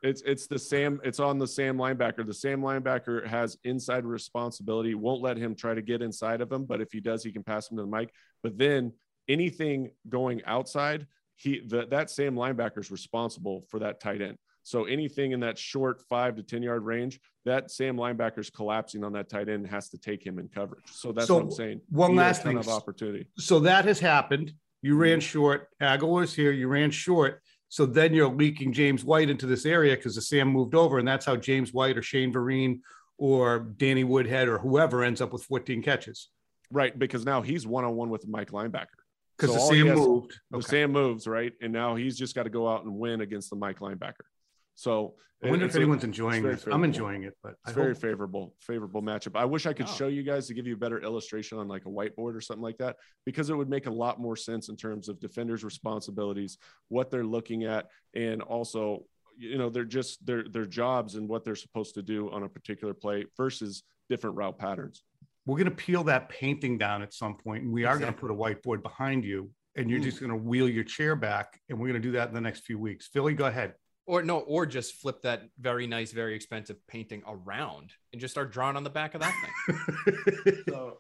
It's 0.03 0.21
it's 0.23 0.47
the 0.47 0.59
Sam. 0.59 1.01
It's 1.05 1.21
on 1.21 1.39
the 1.39 1.47
Sam 1.47 1.79
linebacker. 1.79 2.27
The 2.27 2.35
Sam 2.35 2.61
linebacker 2.61 3.27
has 3.27 3.57
inside 3.65 4.05
responsibility. 4.05 4.95
Won't 4.95 5.23
let 5.23 5.39
him 5.39 5.55
try 5.55 5.73
to 5.75 5.81
get 5.83 6.03
inside 6.03 6.43
of 6.43 6.53
him, 6.53 6.65
but 6.65 6.81
if 6.83 6.93
he 6.93 7.01
does, 7.01 7.25
he 7.25 7.33
can 7.33 7.43
pass 7.43 7.71
him 7.71 7.79
to 7.79 7.83
the 7.83 7.89
mic. 7.89 8.11
But 8.43 8.59
then 8.59 8.93
anything 9.29 9.91
going 10.09 10.43
outside, 10.47 11.07
he 11.37 11.61
the, 11.67 11.87
that 11.91 12.11
same 12.11 12.35
linebacker 12.35 12.79
is 12.79 12.91
responsible 12.91 13.65
for 13.69 13.79
that 13.81 14.01
tight 14.01 14.23
end. 14.23 14.39
So 14.63 14.85
anything 14.85 15.31
in 15.33 15.41
that 15.41 15.59
short 15.59 16.03
five 16.09 16.35
to 16.37 16.43
ten 16.43 16.63
yard 16.63 16.85
range, 16.85 17.21
that 17.45 17.71
Sam 17.71 17.97
linebacker 17.97 18.39
is 18.39 18.51
collapsing 18.51 19.05
on 19.05 19.13
that 19.13 19.29
tight 19.29 19.49
end 19.49 19.67
has 19.69 19.89
to 19.91 19.99
take 19.99 20.25
him 20.27 20.39
in 20.39 20.49
coverage. 20.49 20.85
So 20.91 21.13
that's 21.13 21.29
So 21.29 21.35
what 21.37 21.43
I'm 21.45 21.51
saying. 21.53 21.81
one 21.91 22.13
He 22.13 22.17
last 22.17 22.43
thing. 22.43 22.57
of 22.57 22.69
opportunity. 22.69 23.27
So 23.39 23.61
that 23.61 23.85
has 23.85 24.01
happened. 24.01 24.53
You 24.83 24.97
ran 24.97 25.19
Mm-hmm. 25.19 25.21
short. 25.21 25.69
Agholor's 25.81 26.35
here. 26.35 26.53
You 26.53 26.69
ran 26.69 26.91
short. 26.91 27.43
So 27.69 27.85
then 27.87 28.15
you're 28.15 28.29
leaking 28.33 28.73
James 28.73 29.05
White 29.05 29.29
into 29.31 29.47
this 29.47 29.67
area 29.67 29.95
because 29.97 30.15
the 30.15 30.21
Sam 30.23 30.49
moved 30.49 30.75
over, 30.75 30.99
and 30.99 31.07
that's 31.07 31.27
how 31.27 31.37
James 31.37 31.73
White 31.73 31.97
or 31.99 32.03
Shane 32.03 32.33
Vereen 32.33 32.81
or 33.19 33.59
Danny 33.77 34.05
Woodhead 34.05 34.47
or 34.49 34.59
whoever 34.59 35.03
ends 35.03 35.21
up 35.21 35.33
with 35.33 35.43
14 35.45 35.83
catches 35.83 36.29
Right, 36.73 36.97
because 36.99 37.25
now 37.25 37.43
he's 37.43 37.67
one 37.67 37.85
on 37.85 37.95
one 37.95 38.11
with 38.11 38.27
Mike 38.27 38.51
linebacker. 38.51 38.87
Because 39.37 39.51
So 39.51 39.57
the 39.57 39.61
all 39.63 39.71
Sam 39.71 39.87
has- 39.89 39.99
moved. 39.99 40.41
The 40.51 40.57
Okay. 40.59 40.67
Sam 40.67 40.93
moves, 40.93 41.27
right? 41.27 41.53
And 41.61 41.73
now 41.73 41.95
he's 41.97 42.17
just 42.17 42.35
got 42.35 42.45
to 42.45 42.51
go 42.51 42.69
out 42.69 42.85
and 42.85 42.99
win 42.99 43.21
against 43.21 43.51
the 43.51 43.57
Mike 43.57 43.81
linebacker. 43.81 44.25
So 44.75 45.17
I 45.45 45.51
wonder 45.51 45.67
it's 45.67 45.75
if 45.75 45.79
a- 45.81 45.83
anyone's 45.83 46.05
enjoying 46.05 46.43
very 46.43 46.55
this. 46.55 46.67
I'm 46.67 46.85
enjoying 46.85 47.25
it, 47.25 47.35
but 47.43 47.57
I 47.65 47.71
It's 47.71 47.73
very 47.77 47.93
hope, 47.93 47.99
favorable, 48.03 48.55
favorable 48.61 49.03
matchup. 49.03 49.37
I 49.37 49.45
wish 49.45 49.67
I 49.67 49.73
could 49.75 49.87
Oh. 49.87 49.93
show 49.93 50.09
you 50.09 50.23
guys 50.23 50.47
to 50.47 50.55
give 50.55 50.67
you 50.67 50.75
a 50.75 50.79
better 50.79 50.99
illustration 51.01 51.59
on 51.59 51.69
like 51.69 51.85
a 51.85 51.89
whiteboard 51.91 52.35
or 52.35 52.41
something 52.41 52.63
like 52.63 52.79
that, 52.79 52.97
because 53.27 53.51
it 53.51 53.55
would 53.55 53.69
make 53.69 53.87
a 53.87 53.91
lot 53.91 54.19
more 54.19 54.37
sense 54.37 54.69
in 54.71 54.77
terms 54.77 55.09
of 55.09 55.21
defenders' 55.21 55.65
responsibilities, 55.65 56.59
what 56.89 57.11
they're 57.11 57.25
looking 57.25 57.65
at, 57.65 57.91
and 58.15 58.41
also, 58.43 59.05
you 59.37 59.59
know, 59.59 59.69
they're 59.69 59.85
just 59.85 60.25
their 60.25 60.45
their 60.45 60.65
jobs 60.67 61.17
and 61.17 61.29
what 61.29 61.45
they're 61.45 61.55
supposed 61.57 61.95
to 61.95 62.03
do 62.03 62.31
on 62.31 62.43
a 62.45 62.49
particular 62.49 62.95
play 62.95 63.27
versus 63.37 63.83
different 64.09 64.37
route 64.37 64.57
patterns. 64.59 65.03
We're 65.47 65.57
going 65.57 65.71
to 65.71 65.77
peel 65.77 66.05
that 66.05 66.29
painting 66.29 66.77
down 66.77 67.03
at 67.03 67.15
some 67.15 67.37
point, 67.37 67.63
and 67.65 67.73
we 67.73 67.85
are 67.85 67.99
going 67.99 68.13
to 68.13 68.19
put 68.19 68.31
a 68.31 68.35
whiteboard 68.35 68.83
behind 68.83 69.25
you, 69.25 69.51
and 69.77 69.89
you're 69.89 70.01
Mm. 70.01 70.05
just 70.05 70.19
going 70.21 70.31
to 70.31 70.37
wheel 70.37 70.69
your 70.69 70.85
chair 70.85 71.15
back, 71.17 71.61
and 71.69 71.79
we're 71.79 71.87
going 71.89 72.03
to 72.03 72.07
do 72.09 72.13
that 72.13 72.29
in 72.29 72.35
the 72.35 72.41
next 72.41 72.61
few 72.65 72.79
weeks. 72.79 73.07
Philly, 73.09 73.33
go 73.35 73.47
ahead. 73.47 73.75
Or 74.07 74.23
no, 74.23 74.39
or 74.41 74.67
just 74.67 74.95
flip 74.97 75.23
that 75.23 75.43
very 75.59 75.87
nice, 75.87 76.13
very 76.13 76.35
expensive 76.37 76.77
painting 76.87 77.23
around 77.27 77.93
and 78.13 78.21
just 78.21 78.33
start 78.35 78.53
drawing 78.53 78.77
on 78.77 78.85
the 78.85 78.91
back 78.91 79.15
of 79.15 79.21
that 79.23 79.35
thing. 79.67 80.63
So 80.69 80.99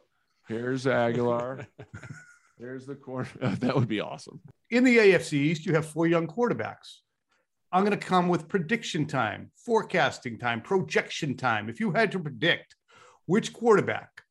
here's 0.48 0.84
Agholor. 0.86 1.66
Here's 2.58 2.86
the 2.86 2.94
corner. 2.94 3.28
that 3.40 3.74
would 3.76 3.86
be 3.88 4.00
awesome. 4.00 4.40
in 4.70 4.82
the 4.82 4.96
AFC 4.96 5.34
East, 5.34 5.66
you 5.66 5.74
have 5.74 5.84
four 5.86 6.06
young 6.06 6.26
quarterbacks. 6.26 7.00
I'm 7.70 7.84
going 7.84 7.98
to 7.98 8.06
come 8.06 8.28
with 8.28 8.48
prediction 8.48 9.04
time, 9.06 9.50
forecasting 9.66 10.38
time, 10.38 10.62
projection 10.62 11.36
time. 11.36 11.68
If 11.68 11.80
you 11.80 11.92
had 11.92 12.10
to 12.12 12.18
predict 12.18 12.74
which 13.26 13.52
quarterback, 13.52 14.22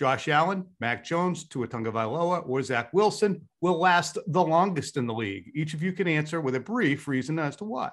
Josh 0.00 0.28
Allen, 0.28 0.64
Mac 0.80 1.04
Jones, 1.04 1.44
Tua 1.44 1.68
Tagovailoa, 1.68 2.48
or 2.48 2.62
Zach 2.62 2.90
Wilson, 2.94 3.46
will 3.60 3.78
last 3.78 4.16
the 4.28 4.42
longest 4.42 4.96
in 4.96 5.06
the 5.06 5.12
league, 5.12 5.50
each 5.54 5.74
of 5.74 5.82
you 5.82 5.92
can 5.92 6.08
answer 6.08 6.40
with 6.40 6.54
a 6.54 6.60
brief 6.60 7.06
reason 7.06 7.38
as 7.38 7.54
to 7.56 7.64
why. 7.64 7.90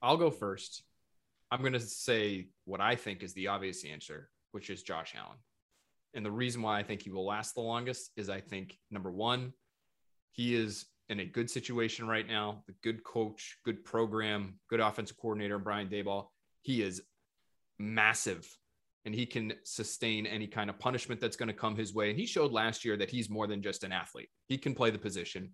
I'll 0.00 0.16
go 0.16 0.30
first. 0.30 0.84
I'm 1.50 1.62
going 1.62 1.72
to 1.72 1.80
say 1.80 2.46
what 2.64 2.80
I 2.80 2.94
think 2.94 3.24
is 3.24 3.34
the 3.34 3.48
obvious 3.48 3.84
answer, 3.84 4.30
which 4.52 4.70
is 4.70 4.84
Josh 4.84 5.16
Allen. 5.18 5.38
And 6.14 6.24
the 6.24 6.30
reason 6.30 6.62
why 6.62 6.78
I 6.78 6.84
think 6.84 7.02
he 7.02 7.10
will 7.10 7.26
last 7.26 7.56
the 7.56 7.62
longest 7.62 8.12
is 8.16 8.30
I 8.30 8.40
think 8.40 8.78
number 8.92 9.10
one, 9.10 9.52
he 10.30 10.54
is 10.54 10.86
in 11.08 11.18
a 11.18 11.24
good 11.24 11.50
situation 11.50 12.06
right 12.06 12.28
now, 12.28 12.62
the 12.68 12.74
good 12.84 13.02
coach, 13.02 13.58
good 13.64 13.84
program, 13.84 14.60
good 14.70 14.78
offensive 14.78 15.16
coordinator, 15.16 15.58
Brian 15.58 15.88
Daboll. 15.88 16.26
He 16.62 16.82
is 16.82 17.02
massive 17.80 18.48
and 19.04 19.14
he 19.14 19.26
can 19.26 19.52
sustain 19.64 20.26
any 20.26 20.46
kind 20.46 20.70
of 20.70 20.78
punishment 20.78 21.20
that's 21.20 21.36
going 21.36 21.48
to 21.48 21.54
come 21.54 21.76
his 21.76 21.92
way. 21.92 22.10
And 22.10 22.18
he 22.18 22.26
showed 22.26 22.52
last 22.52 22.84
year 22.84 22.96
that 22.96 23.10
he's 23.10 23.28
more 23.28 23.46
than 23.46 23.60
just 23.62 23.84
an 23.84 23.92
athlete. 23.92 24.28
He 24.46 24.56
can 24.56 24.74
play 24.74 24.90
the 24.90 24.98
position. 24.98 25.50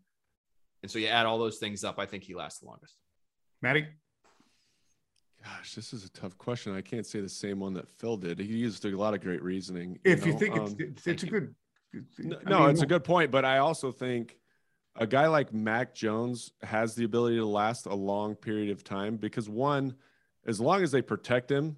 And 0.83 0.91
so 0.91 0.99
you 0.99 1.09
add 1.09 1.27
all 1.27 1.39
those 1.39 1.59
things 1.59 1.85
up, 1.85 1.99
I 1.99 2.07
think 2.07 2.23
he 2.23 2.35
lasts 2.35 2.61
the 2.61 2.67
longest. 2.67 2.97
Matty? 3.61 3.87
Gosh, 5.45 5.75
this 5.75 5.93
is 5.93 6.05
a 6.05 6.11
tough 6.11 6.37
question. 6.39 6.75
I 6.75 6.81
can't 6.81 7.07
say 7.07 7.21
the 7.21 7.29
same 7.29 7.61
one 7.61 7.75
that 7.75 7.89
Phil 7.89 8.17
did. 8.17 8.39
He 8.39 8.47
used 8.47 8.85
a 8.85 8.97
lot 8.97 9.15
of 9.15 9.21
great 9.21 9.43
reasoning. 9.43 9.99
If 10.05 10.27
you 10.27 10.33
know? 10.33 10.39
think 10.39 10.57
Um, 10.57 10.77
it's, 10.79 11.07
it's, 11.07 11.23
a 11.23 11.27
good. 11.27 11.55
No, 12.19 12.39
I 12.47 12.51
no, 12.51 12.61
mean, 12.61 12.71
it's 12.71 12.83
a 12.83 12.87
good 12.87 13.05
point, 13.05 13.31
but 13.31 13.45
I 13.45 13.59
also 13.59 13.91
think 13.91 14.39
a 14.97 15.07
guy 15.07 15.27
like 15.29 15.53
Mac 15.53 15.95
Jones 15.95 16.53
has 16.63 16.95
the 16.95 17.05
ability 17.05 17.37
to 17.37 17.47
last 17.47 17.87
a 17.87 17.95
long 17.95 18.35
period 18.35 18.71
of 18.71 18.85
time 18.85 19.17
because 19.17 19.49
one, 19.49 19.95
as 20.47 20.61
long 20.61 20.83
as 20.83 20.93
they 20.93 21.03
protect 21.03 21.51
him, 21.51 21.77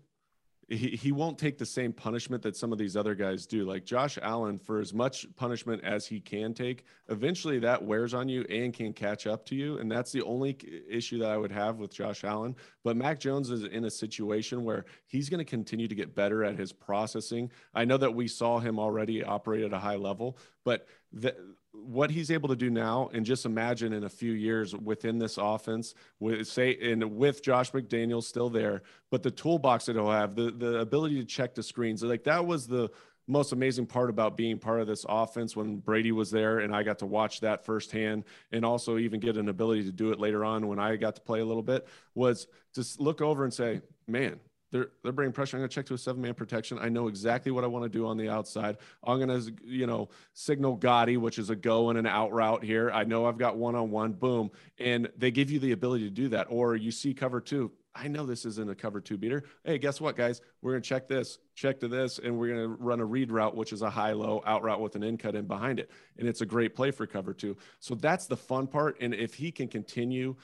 he, 0.68 0.90
he 0.90 1.12
won't 1.12 1.38
take 1.38 1.58
the 1.58 1.66
same 1.66 1.92
punishment 1.92 2.42
that 2.42 2.56
some 2.56 2.72
of 2.72 2.78
these 2.78 2.96
other 2.96 3.14
guys 3.14 3.46
do. 3.46 3.64
Like 3.64 3.84
Josh 3.84 4.18
Allen, 4.22 4.58
for 4.58 4.80
as 4.80 4.94
much 4.94 5.26
punishment 5.36 5.82
as 5.84 6.06
he 6.06 6.20
can 6.20 6.54
take, 6.54 6.84
eventually 7.08 7.58
that 7.60 7.82
wears 7.82 8.14
on 8.14 8.28
you 8.28 8.44
and 8.48 8.72
can 8.72 8.92
catch 8.92 9.26
up 9.26 9.44
to 9.46 9.54
you. 9.54 9.78
And 9.78 9.90
that's 9.90 10.12
the 10.12 10.22
only 10.22 10.56
issue 10.88 11.18
that 11.18 11.30
I 11.30 11.36
would 11.36 11.52
have 11.52 11.78
with 11.78 11.92
Josh 11.92 12.24
Allen. 12.24 12.56
But 12.84 12.96
Mac 12.96 13.20
Jones 13.20 13.50
is 13.50 13.64
in 13.64 13.84
a 13.84 13.90
situation 13.90 14.64
where 14.64 14.84
he's 15.06 15.28
going 15.28 15.38
to 15.38 15.44
continue 15.44 15.88
to 15.88 15.94
get 15.94 16.14
better 16.14 16.44
at 16.44 16.58
his 16.58 16.72
processing. 16.72 17.50
I 17.74 17.84
know 17.84 17.96
that 17.98 18.14
we 18.14 18.28
saw 18.28 18.58
him 18.58 18.78
already 18.78 19.22
operate 19.22 19.64
at 19.64 19.72
a 19.72 19.78
high 19.78 19.96
level, 19.96 20.38
but 20.64 20.86
the, 21.12 21.36
what 21.82 22.10
he's 22.10 22.30
able 22.30 22.48
to 22.48 22.56
do 22.56 22.70
now, 22.70 23.10
and 23.12 23.24
just 23.24 23.44
imagine 23.44 23.92
in 23.92 24.04
a 24.04 24.08
few 24.08 24.32
years 24.32 24.74
within 24.74 25.18
this 25.18 25.38
offense, 25.38 25.94
with 26.20 26.46
say, 26.46 26.76
and 26.80 27.16
with 27.16 27.42
Josh 27.42 27.72
McDaniel 27.72 28.22
still 28.22 28.48
there, 28.48 28.82
but 29.10 29.22
the 29.22 29.30
toolbox 29.30 29.86
that 29.86 29.96
he'll 29.96 30.10
have, 30.10 30.34
the 30.34 30.50
the 30.50 30.78
ability 30.78 31.20
to 31.20 31.24
check 31.24 31.54
the 31.54 31.62
screens, 31.62 32.02
like 32.02 32.24
that 32.24 32.46
was 32.46 32.66
the 32.66 32.90
most 33.28 33.52
amazing 33.52 33.86
part 33.86 34.10
about 34.10 34.36
being 34.36 34.58
part 34.58 34.80
of 34.80 34.86
this 34.86 35.06
offense 35.08 35.54
when 35.54 35.76
Brady 35.76 36.12
was 36.12 36.30
there 36.30 36.58
and 36.58 36.74
I 36.74 36.82
got 36.82 36.98
to 37.00 37.06
watch 37.06 37.40
that 37.40 37.64
firsthand 37.64 38.24
and 38.50 38.64
also 38.64 38.98
even 38.98 39.20
get 39.20 39.36
an 39.36 39.48
ability 39.48 39.84
to 39.84 39.92
do 39.92 40.10
it 40.10 40.18
later 40.18 40.44
on 40.44 40.66
when 40.66 40.78
I 40.78 40.96
got 40.96 41.14
to 41.16 41.20
play 41.20 41.40
a 41.40 41.44
little 41.44 41.62
bit 41.62 41.86
was 42.14 42.48
just 42.74 43.00
look 43.00 43.20
over 43.20 43.44
and 43.44 43.54
say, 43.54 43.80
man, 44.08 44.40
they're 44.72 44.88
they're 45.02 45.12
bringing 45.12 45.32
pressure. 45.32 45.56
I'm 45.56 45.60
going 45.60 45.68
to 45.68 45.74
check 45.74 45.86
to 45.86 45.94
a 45.94 45.98
seven 45.98 46.20
man 46.20 46.34
protection. 46.34 46.78
I 46.80 46.88
know 46.88 47.06
exactly 47.06 47.52
what 47.52 47.62
I 47.62 47.68
want 47.68 47.84
to 47.84 47.88
do 47.88 48.06
on 48.06 48.16
the 48.16 48.28
outside. 48.28 48.78
I'm 49.04 49.24
going 49.24 49.28
to 49.28 49.54
you 49.64 49.86
know 49.86 50.08
signal 50.32 50.76
Gotti, 50.78 51.18
which 51.18 51.38
is 51.38 51.50
a 51.50 51.56
go 51.56 51.90
and 51.90 51.98
an 51.98 52.06
out 52.06 52.32
route 52.32 52.64
here. 52.64 52.90
I 52.90 53.04
know 53.04 53.26
I've 53.26 53.38
got 53.38 53.56
one 53.56 53.76
on 53.76 53.90
one. 53.90 54.12
Boom, 54.12 54.50
and 54.78 55.08
they 55.16 55.30
give 55.30 55.50
you 55.50 55.60
the 55.60 55.72
ability 55.72 56.04
to 56.04 56.10
do 56.10 56.28
that. 56.30 56.48
Or 56.50 56.74
you 56.74 56.90
see 56.90 57.14
cover 57.14 57.40
two. 57.40 57.70
I 57.94 58.08
know 58.08 58.24
this 58.24 58.46
isn't 58.46 58.70
a 58.70 58.74
cover 58.74 59.02
two 59.02 59.18
beater. 59.18 59.44
Hey, 59.64 59.76
guess 59.76 60.00
what, 60.00 60.16
guys? 60.16 60.40
We're 60.62 60.72
going 60.72 60.82
to 60.82 60.88
check 60.88 61.08
this, 61.08 61.38
check 61.54 61.80
to 61.80 61.88
this, 61.88 62.18
and 62.18 62.38
we're 62.38 62.48
going 62.48 62.62
to 62.62 62.68
run 62.68 63.00
a 63.00 63.04
read 63.04 63.30
route, 63.30 63.54
which 63.54 63.70
is 63.70 63.82
a 63.82 63.90
high 63.90 64.12
low 64.12 64.42
out 64.46 64.62
route 64.62 64.80
with 64.80 64.96
an 64.96 65.02
in 65.02 65.18
cut 65.18 65.34
in 65.34 65.46
behind 65.46 65.78
it. 65.78 65.90
And 66.18 66.26
it's 66.26 66.40
a 66.40 66.46
great 66.46 66.74
play 66.74 66.90
for 66.90 67.06
cover 67.06 67.34
two. 67.34 67.56
So 67.80 67.94
that's 67.94 68.26
the 68.26 68.36
fun 68.36 68.66
part. 68.66 68.96
And 69.02 69.12
if 69.12 69.34
he 69.34 69.52
can 69.52 69.68
continue 69.68 70.36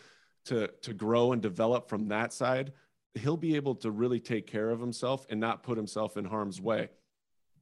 to, 0.45 0.69
to 0.83 0.93
grow 0.93 1.33
and 1.33 1.41
develop 1.41 1.89
from 1.89 2.09
that 2.09 2.35
side, 2.35 2.73
he'll 3.15 3.37
be 3.37 3.57
able 3.57 3.75
to 3.77 3.91
really 3.91 4.21
take 4.21 4.47
care 4.47 4.71
of 4.71 4.81
himself 4.81 5.27
and 5.31 5.41
not 5.41 5.63
put 5.63 5.77
himself 5.77 6.17
in 6.17 6.25
harm's 6.25 6.61
way. 6.61 6.89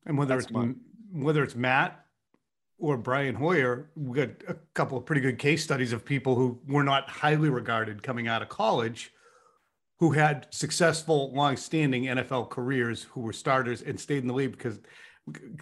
And 0.07 0.17
whether 0.17 0.35
That's 0.35 0.47
it's 0.47 0.53
mine. 0.53 0.77
whether 1.13 1.43
it's 1.43 1.55
Matt 1.55 2.05
or 2.79 2.97
Brian 2.97 3.35
Hoyer, 3.35 3.91
we 3.97 4.17
got 4.17 4.31
a 4.49 4.57
couple 4.75 4.99
of 4.99 5.07
pretty 5.07 5.21
good 5.21 5.39
case 5.39 5.65
studies 5.65 5.93
of 5.93 6.05
people 6.05 6.35
who 6.35 6.61
were 6.69 6.85
not 6.85 7.09
highly 7.09 7.49
regarded 7.49 8.03
coming 8.03 8.29
out 8.29 8.43
of 8.43 8.49
college, 8.49 9.13
who 9.99 10.13
had 10.13 10.47
successful, 10.51 11.33
long-standing 11.33 12.05
NFL 12.05 12.51
careers, 12.51 13.03
who 13.05 13.21
were 13.21 13.33
starters 13.33 13.83
and 13.83 13.99
stayed 13.99 14.19
in 14.19 14.29
the 14.29 14.35
league 14.35 14.53
because 14.53 14.81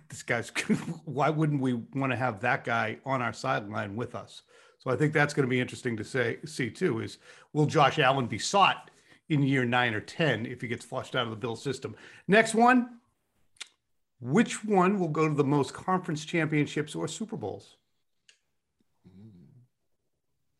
this 0.08 0.22
guy's. 0.22 0.50
why 1.04 1.30
wouldn't 1.30 1.60
we 1.60 1.74
want 1.94 2.12
to 2.12 2.16
have 2.16 2.40
that 2.40 2.64
guy 2.64 2.98
on 3.06 3.22
our 3.22 3.32
sideline 3.32 3.96
with 3.96 4.14
us? 4.14 4.42
So 4.78 4.90
I 4.90 4.96
think 4.96 5.14
that's 5.14 5.32
going 5.32 5.46
to 5.46 5.50
be 5.50 5.60
interesting 5.60 5.96
to 5.96 6.04
say 6.04 6.38
see 6.44 6.68
too. 6.68 7.00
Is 7.00 7.18
will 7.54 7.66
Josh 7.66 7.98
Allen 7.98 8.26
be 8.26 8.38
sought 8.38 8.90
in 9.34 9.42
year 9.42 9.64
nine 9.64 9.94
or 9.94 10.00
ten 10.00 10.46
if 10.46 10.60
he 10.60 10.68
gets 10.68 10.84
flushed 10.84 11.14
out 11.14 11.24
of 11.24 11.30
the 11.30 11.36
Bill 11.36 11.56
system? 11.56 11.94
Next 12.26 12.54
one. 12.54 13.00
Which 14.20 14.64
one 14.64 14.98
will 14.98 15.08
go 15.08 15.28
to 15.28 15.34
the 15.34 15.44
most 15.44 15.74
conference 15.74 16.24
championships 16.24 16.94
or 16.94 17.06
Super 17.06 17.36
Bowls? 17.36 17.76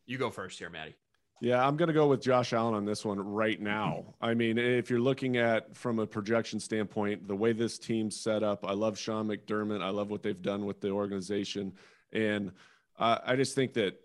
You 0.06 0.18
go 0.18 0.28
first 0.28 0.58
here, 0.58 0.68
Maddie. 0.68 0.96
Yeah, 1.40 1.66
I'm 1.66 1.76
going 1.76 1.88
to 1.88 1.94
go 1.94 2.06
with 2.06 2.20
Josh 2.20 2.52
Allen 2.52 2.74
on 2.74 2.84
this 2.84 3.04
one 3.04 3.18
right 3.18 3.60
now. 3.60 4.14
I 4.20 4.34
mean, 4.34 4.56
if 4.58 4.88
you're 4.88 5.00
looking 5.00 5.36
at 5.36 5.74
from 5.74 5.98
a 5.98 6.06
projection 6.06 6.60
standpoint, 6.60 7.26
the 7.26 7.36
way 7.36 7.52
this 7.52 7.78
team's 7.78 8.20
set 8.20 8.42
up, 8.42 8.64
I 8.66 8.72
love 8.72 8.98
Sean 8.98 9.28
McDermott. 9.28 9.82
I 9.82 9.90
love 9.90 10.10
what 10.10 10.22
they've 10.22 10.40
done 10.40 10.64
with 10.64 10.80
the 10.80 10.90
organization, 10.90 11.72
and 12.12 12.52
uh, 12.98 13.18
I 13.24 13.36
just 13.36 13.54
think 13.54 13.74
that 13.74 13.98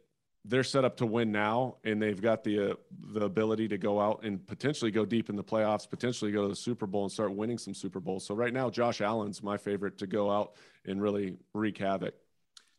they're 0.45 0.63
set 0.63 0.85
up 0.85 0.97
to 0.97 1.05
win 1.05 1.31
now, 1.31 1.75
and 1.83 2.01
they've 2.01 2.21
got 2.21 2.43
the 2.43 2.71
uh, 2.71 2.75
the 3.13 3.25
ability 3.25 3.67
to 3.67 3.77
go 3.77 3.99
out 3.99 4.21
and 4.23 4.45
potentially 4.47 4.89
go 4.91 5.05
deep 5.05 5.29
in 5.29 5.35
the 5.35 5.43
playoffs, 5.43 5.89
potentially 5.89 6.31
go 6.31 6.43
to 6.43 6.47
the 6.47 6.55
Super 6.55 6.87
Bowl 6.87 7.03
and 7.03 7.11
start 7.11 7.33
winning 7.33 7.57
some 7.57 7.73
Super 7.73 7.99
Bowls. 7.99 8.25
So 8.25 8.33
right 8.35 8.53
now, 8.53 8.69
Josh 8.69 9.01
Allen's 9.01 9.43
my 9.43 9.57
favorite 9.57 9.97
to 9.99 10.07
go 10.07 10.31
out 10.31 10.53
and 10.85 11.01
really 11.01 11.37
wreak 11.53 11.77
havoc. 11.77 12.13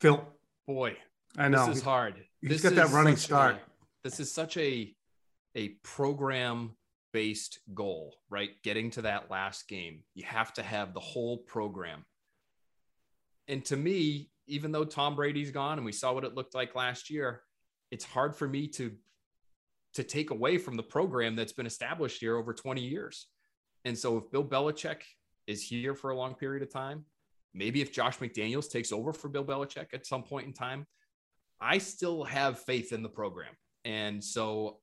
Phil, 0.01 0.27
Boy, 0.67 0.97
I 1.37 1.49
know 1.49 1.67
this 1.67 1.79
is 1.79 1.83
hard. 1.83 2.15
he's 2.41 2.51
This 2.51 2.63
got 2.63 2.75
that 2.75 2.91
running 2.95 3.17
start. 3.17 3.57
a- 3.57 3.61
this 4.05 4.21
is 4.21 4.33
such 4.33 4.57
a 4.57 4.95
a 5.55 5.69
program 5.83 6.77
based 7.13 7.59
goal, 7.75 8.15
right? 8.31 8.51
Getting 8.63 8.91
to 8.93 9.03
that 9.03 9.31
last 9.31 9.69
game, 9.69 10.05
you 10.15 10.23
have 10.25 10.53
to 10.55 10.63
have 10.63 10.95
the 10.95 11.01
whole 11.01 11.39
program. 11.39 12.05
And 13.49 13.65
to 13.67 13.77
me, 13.77 14.31
even 14.47 14.73
though 14.73 14.85
Tom 14.85 15.17
Brady's 15.17 15.51
gone 15.51 15.77
and 15.79 15.85
we 15.85 15.93
saw 15.93 16.13
what 16.13 16.25
it 16.25 16.35
looked 16.35 16.55
like 16.55 16.75
last 16.75 17.11
year, 17.11 17.43
it's 17.91 18.05
hard 18.05 18.35
for 18.37 18.49
me 18.49 18.67
to 18.69 18.93
to 19.95 20.05
take 20.05 20.31
away 20.31 20.57
from 20.57 20.77
the 20.77 20.83
program 20.83 21.35
that's 21.35 21.53
been 21.53 21.67
established 21.67 22.21
here 22.21 22.37
over 22.37 22.55
20 22.55 22.81
years. 22.81 23.27
And 23.85 23.99
so 23.99 24.19
if 24.19 24.31
Bill 24.31 24.45
Belichick 24.45 25.03
is 25.49 25.63
here 25.63 25.97
for 25.97 26.11
a 26.11 26.17
long 26.17 26.35
period 26.35 26.63
of 26.63 26.73
time, 26.73 27.05
maybe 27.55 27.81
if 27.81 27.93
Josh 27.93 28.19
McDaniels 28.19 28.71
takes 28.71 28.93
over 28.93 29.13
for 29.13 29.29
Bill 29.29 29.45
Belichick 29.45 29.93
at 29.93 30.07
some 30.07 30.23
point 30.23 30.47
in 30.47 30.53
time, 30.53 30.87
I 31.61 31.79
still 31.79 32.23
have 32.25 32.61
faith 32.61 32.93
in 32.93 33.03
the 33.03 33.09
program. 33.09 33.53
And 33.85 34.23
so 34.23 34.79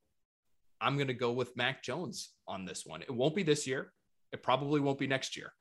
I'm 0.82 0.96
going 0.96 1.08
to 1.08 1.14
go 1.14 1.32
with 1.32 1.56
Mac 1.56 1.84
Jones 1.84 2.34
on 2.48 2.66
this 2.66 2.86
one. 2.86 3.02
It 3.02 3.12
won't 3.12 3.36
be 3.36 3.44
this 3.44 3.66
year. 3.66 3.94
It 4.34 4.44
probably 4.44 4.82
won't 4.82 5.00
be 5.00 5.08
next 5.08 5.38
year. 5.38 5.54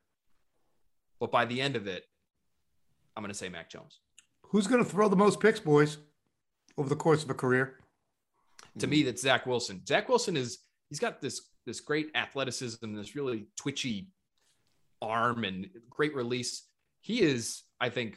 But 1.20 1.30
by 1.30 1.44
the 1.44 1.60
end 1.60 1.76
of 1.76 1.86
it, 1.86 2.04
I'm 3.16 3.22
going 3.22 3.32
to 3.32 3.38
say 3.38 3.48
Mac 3.48 3.70
Jones. 3.70 4.00
Who's 4.42 4.66
going 4.66 4.84
to 4.84 4.88
throw 4.88 5.08
the 5.08 5.16
most 5.16 5.40
picks, 5.40 5.60
boys, 5.60 5.98
over 6.78 6.88
the 6.88 6.96
course 6.96 7.22
of 7.24 7.30
a 7.30 7.34
career? 7.34 7.78
To 8.78 8.86
me, 8.86 9.02
that's 9.02 9.22
Zach 9.22 9.46
Wilson. 9.46 9.80
Zach 9.86 10.08
Wilson 10.08 10.36
is 10.36 10.58
he's 10.90 10.98
got 10.98 11.20
this 11.20 11.40
this 11.64 11.80
great 11.80 12.10
athleticism, 12.14 12.94
this 12.94 13.16
really 13.16 13.48
twitchy 13.56 14.08
arm 15.00 15.44
and 15.44 15.68
great 15.90 16.14
release. 16.14 16.68
He 17.00 17.22
is, 17.22 17.62
I 17.80 17.88
think, 17.88 18.16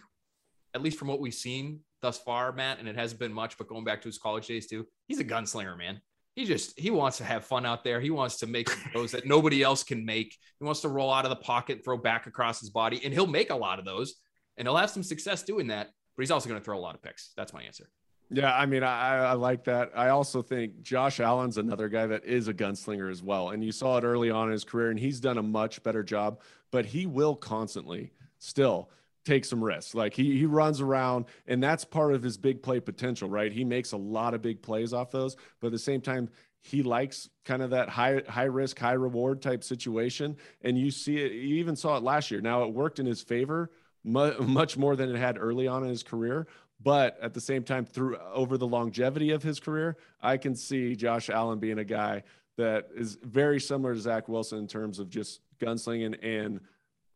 at 0.74 0.82
least 0.82 1.00
from 1.00 1.08
what 1.08 1.20
we've 1.20 1.34
seen 1.34 1.80
thus 2.02 2.18
far, 2.18 2.52
Matt, 2.52 2.80
and 2.80 2.88
it 2.88 2.96
hasn't 2.96 3.20
been 3.20 3.34
much, 3.34 3.58
but 3.58 3.68
going 3.68 3.84
back 3.84 4.02
to 4.02 4.08
his 4.08 4.18
college 4.18 4.48
days 4.48 4.68
too, 4.68 4.86
he's 5.08 5.20
a 5.20 5.24
gunslinger, 5.24 5.78
man. 5.78 6.02
he 6.36 6.46
just 6.46 6.80
he 6.80 6.90
wants 6.90 7.18
to 7.18 7.24
have 7.26 7.44
fun 7.44 7.66
out 7.66 7.84
there. 7.84 8.00
He 8.00 8.10
wants 8.12 8.38
to 8.38 8.48
make 8.48 8.70
throws 8.70 9.12
that 9.12 9.26
nobody 9.26 9.62
else 9.62 9.84
can 9.84 10.06
make. 10.06 10.38
He 10.60 10.66
wants 10.66 10.82
to 10.82 10.90
roll 10.90 11.12
out 11.12 11.26
of 11.26 11.30
the 11.30 11.36
pocket, 11.36 11.84
throw 11.84 11.98
back 11.98 12.28
across 12.28 12.60
his 12.60 12.70
body, 12.70 13.02
and 13.04 13.14
he'll 13.14 13.28
make 13.28 13.50
a 13.50 13.56
lot 13.56 13.80
of 13.80 13.86
those, 13.86 14.16
and 14.58 14.68
he'll 14.68 14.78
have 14.78 14.90
some 14.90 15.04
success 15.04 15.44
doing 15.44 15.68
that. 15.68 15.90
But 16.16 16.24
he's 16.24 16.32
also 16.32 16.48
going 16.50 16.60
to 16.60 16.64
throw 16.64 16.78
a 16.78 16.80
lot 16.80 16.96
of 16.96 17.02
picks. 17.02 17.32
That's 17.36 17.54
my 17.54 17.64
answer. 17.64 17.90
Yeah, 18.32 18.56
I 18.56 18.68
mean, 18.68 18.84
I, 18.84 19.18
I 19.26 19.34
like 19.34 19.64
that. 19.64 19.92
I 19.96 20.10
also 20.10 20.44
think 20.44 20.84
Josh 20.84 21.20
Allen's 21.20 21.58
another 21.58 21.90
guy 21.90 22.06
that 22.08 22.26
is 22.26 22.48
a 22.48 22.54
gunslinger 22.54 23.10
as 23.10 23.24
well. 23.24 23.50
And 23.50 23.64
you 23.64 23.72
saw 23.72 23.98
it 23.98 24.04
early 24.04 24.30
on 24.30 24.48
in 24.48 24.52
his 24.52 24.64
career, 24.64 24.92
and 24.92 25.00
he's 25.00 25.20
done 25.20 25.40
a 25.40 25.44
much 25.44 25.82
better 25.82 26.04
job, 26.04 26.42
but 26.72 26.86
he 26.86 27.08
will 27.08 27.36
constantly 27.36 28.12
still 28.38 28.92
take 29.26 29.46
some 29.46 29.64
risks. 29.64 29.96
Like 29.96 30.14
he 30.14 30.38
he 30.38 30.46
runs 30.46 30.80
around, 30.80 31.26
and 31.48 31.62
that's 31.62 31.84
part 31.86 32.14
of 32.14 32.22
his 32.22 32.38
big 32.38 32.62
play 32.62 32.80
potential, 32.80 33.30
right? 33.30 33.52
He 33.52 33.64
makes 33.64 33.94
a 33.94 33.98
lot 33.98 34.36
of 34.36 34.44
big 34.44 34.62
plays 34.62 34.94
off 34.94 35.10
those, 35.12 35.36
but 35.60 35.68
at 35.68 35.74
the 35.74 35.80
same 35.80 36.00
time, 36.02 36.30
he 36.62 36.84
likes 36.84 37.30
kind 37.46 37.64
of 37.64 37.72
that 37.72 37.90
high 37.90 38.22
high 38.30 38.44
risk, 38.44 38.78
high 38.78 38.94
reward 38.94 39.42
type 39.42 39.64
situation. 39.64 40.38
And 40.62 40.78
you 40.78 40.92
see 40.92 41.18
it, 41.18 41.32
you 41.32 41.56
even 41.56 41.76
saw 41.76 41.98
it 41.98 42.04
last 42.04 42.30
year. 42.30 42.42
Now 42.42 42.64
it 42.64 42.74
worked 42.74 43.00
in 43.00 43.08
his 43.08 43.22
favor 43.24 43.72
much 44.04 44.78
more 44.78 44.96
than 44.96 45.14
it 45.14 45.18
had 45.18 45.38
early 45.38 45.68
on 45.68 45.84
in 45.84 45.90
his 45.90 46.04
career. 46.04 46.48
But 46.82 47.18
at 47.22 47.34
the 47.34 47.42
same 47.42 47.64
time, 47.64 47.86
through 47.86 48.18
over 48.34 48.58
the 48.58 48.68
longevity 48.68 49.32
of 49.32 49.44
his 49.44 49.60
career, 49.60 49.98
I 50.22 50.38
can 50.38 50.56
see 50.56 50.96
Josh 50.96 51.30
Allen 51.30 51.60
being 51.60 51.80
a 51.80 51.84
guy 51.84 52.24
that 52.58 52.88
is 52.96 53.18
very 53.22 53.60
similar 53.60 53.94
to 53.94 54.00
Zach 54.00 54.30
Wilson 54.30 54.60
in 54.60 54.68
terms 54.68 55.00
of 55.00 55.10
just 55.10 55.42
gunslinging 55.60 56.18
and, 56.24 56.62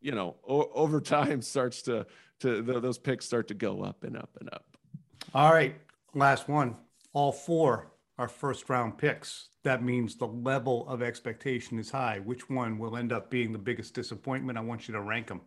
you 0.01 0.11
know, 0.11 0.35
o- 0.47 0.69
over 0.73 0.99
time 0.99 1.41
starts 1.41 1.81
to 1.83 2.05
to 2.39 2.61
the, 2.61 2.79
those 2.79 2.97
picks 2.97 3.25
start 3.25 3.47
to 3.47 3.53
go 3.53 3.83
up 3.83 4.03
and 4.03 4.17
up 4.17 4.29
and 4.39 4.49
up. 4.53 4.65
All 5.33 5.53
right, 5.53 5.75
last 6.13 6.49
one. 6.49 6.75
All 7.13 7.31
four 7.31 7.91
are 8.17 8.27
first 8.27 8.69
round 8.69 8.97
picks. 8.97 9.49
That 9.63 9.81
means 9.81 10.17
the 10.17 10.27
level 10.27 10.87
of 10.89 11.01
expectation 11.01 11.79
is 11.79 11.89
high. 11.89 12.19
Which 12.19 12.49
one 12.49 12.77
will 12.77 12.97
end 12.97 13.13
up 13.13 13.29
being 13.29 13.53
the 13.53 13.59
biggest 13.59 13.93
disappointment? 13.93 14.57
I 14.57 14.61
want 14.61 14.87
you 14.87 14.93
to 14.93 15.01
rank 15.01 15.27
them. 15.27 15.41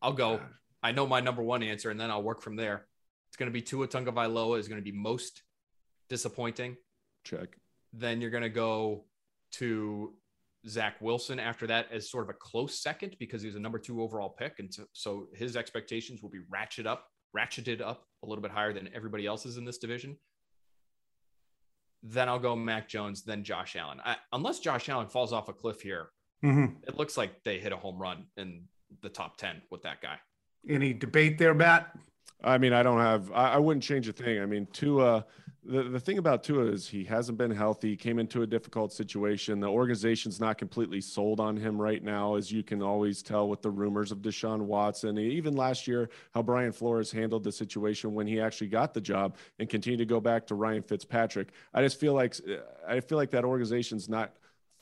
I'll 0.00 0.12
go. 0.12 0.40
I 0.82 0.92
know 0.92 1.06
my 1.06 1.20
number 1.20 1.42
one 1.42 1.62
answer, 1.62 1.90
and 1.90 2.00
then 2.00 2.10
I'll 2.10 2.22
work 2.22 2.42
from 2.42 2.56
there. 2.56 2.86
It's 3.28 3.36
going 3.36 3.48
to 3.48 3.52
be 3.52 3.62
Tua 3.62 3.88
Tagovailoa 3.88 4.58
is 4.58 4.68
going 4.68 4.80
to 4.80 4.84
be 4.84 4.96
most 4.96 5.42
disappointing. 6.08 6.76
Check. 7.24 7.56
Then 7.92 8.20
you're 8.20 8.30
going 8.30 8.42
to 8.42 8.48
go 8.48 9.04
to 9.52 10.14
Zach 10.68 10.96
Wilson 11.00 11.38
after 11.38 11.66
that 11.68 11.86
as 11.92 12.10
sort 12.10 12.24
of 12.24 12.30
a 12.30 12.34
close 12.34 12.82
second 12.82 13.16
because 13.18 13.42
he 13.42 13.46
was 13.48 13.56
a 13.56 13.60
number 13.60 13.78
two 13.78 14.02
overall 14.02 14.30
pick, 14.30 14.58
and 14.58 14.72
so, 14.92 15.28
his 15.34 15.56
expectations 15.56 16.22
will 16.22 16.30
be 16.30 16.40
ratcheted 16.52 16.86
up, 16.86 17.06
ratcheted 17.36 17.80
up 17.80 18.04
a 18.24 18.28
little 18.28 18.42
bit 18.42 18.50
higher 18.50 18.72
than 18.72 18.88
everybody 18.94 19.26
else's 19.26 19.56
in 19.56 19.64
this 19.64 19.78
division. 19.78 20.16
Then 22.02 22.28
I'll 22.28 22.38
go 22.38 22.56
Mac 22.56 22.88
Jones, 22.88 23.22
then 23.22 23.44
Josh 23.44 23.76
Allen. 23.76 24.00
I, 24.04 24.16
unless 24.32 24.58
Josh 24.58 24.88
Allen 24.88 25.08
falls 25.08 25.32
off 25.32 25.48
a 25.48 25.52
cliff 25.52 25.80
here, 25.80 26.08
mm-hmm. 26.44 26.76
it 26.86 26.96
looks 26.96 27.16
like 27.16 27.44
they 27.44 27.58
hit 27.58 27.72
a 27.72 27.76
home 27.76 27.98
run 27.98 28.26
in 28.36 28.64
the 29.02 29.08
top 29.08 29.36
10 29.36 29.62
with 29.70 29.82
that 29.82 30.00
guy. 30.02 30.18
Any 30.68 30.92
debate 30.92 31.38
there, 31.38 31.54
Matt? 31.54 31.96
I 32.44 32.58
mean, 32.58 32.72
I 32.72 32.82
don't 32.82 33.00
have, 33.00 33.30
I, 33.32 33.54
I 33.54 33.58
wouldn't 33.58 33.82
change 33.82 34.08
a 34.08 34.12
thing. 34.12 34.40
I 34.40 34.46
mean, 34.46 34.66
Tua, 34.72 35.24
the, 35.64 35.84
the 35.84 36.00
thing 36.00 36.18
about 36.18 36.42
Tua 36.42 36.64
is 36.64 36.88
he 36.88 37.04
hasn't 37.04 37.38
been 37.38 37.50
healthy, 37.50 37.90
he 37.90 37.96
came 37.96 38.18
into 38.18 38.42
a 38.42 38.46
difficult 38.46 38.92
situation. 38.92 39.60
The 39.60 39.68
organization's 39.68 40.40
not 40.40 40.58
completely 40.58 41.00
sold 41.00 41.38
on 41.38 41.56
him 41.56 41.80
right 41.80 42.02
now, 42.02 42.34
as 42.34 42.50
you 42.50 42.64
can 42.64 42.82
always 42.82 43.22
tell 43.22 43.48
with 43.48 43.62
the 43.62 43.70
rumors 43.70 44.10
of 44.10 44.18
Deshaun 44.18 44.62
Watson. 44.62 45.18
Even 45.18 45.54
last 45.54 45.86
year, 45.86 46.10
how 46.34 46.42
Brian 46.42 46.72
Flores 46.72 47.12
handled 47.12 47.44
the 47.44 47.52
situation 47.52 48.12
when 48.12 48.26
he 48.26 48.40
actually 48.40 48.68
got 48.68 48.92
the 48.92 49.00
job 49.00 49.36
and 49.60 49.68
continued 49.68 49.98
to 49.98 50.06
go 50.06 50.20
back 50.20 50.46
to 50.48 50.56
Ryan 50.56 50.82
Fitzpatrick. 50.82 51.50
I 51.72 51.82
just 51.82 52.00
feel 52.00 52.14
like, 52.14 52.34
I 52.86 52.98
feel 53.00 53.18
like 53.18 53.30
that 53.30 53.44
organization's 53.44 54.08
not 54.08 54.32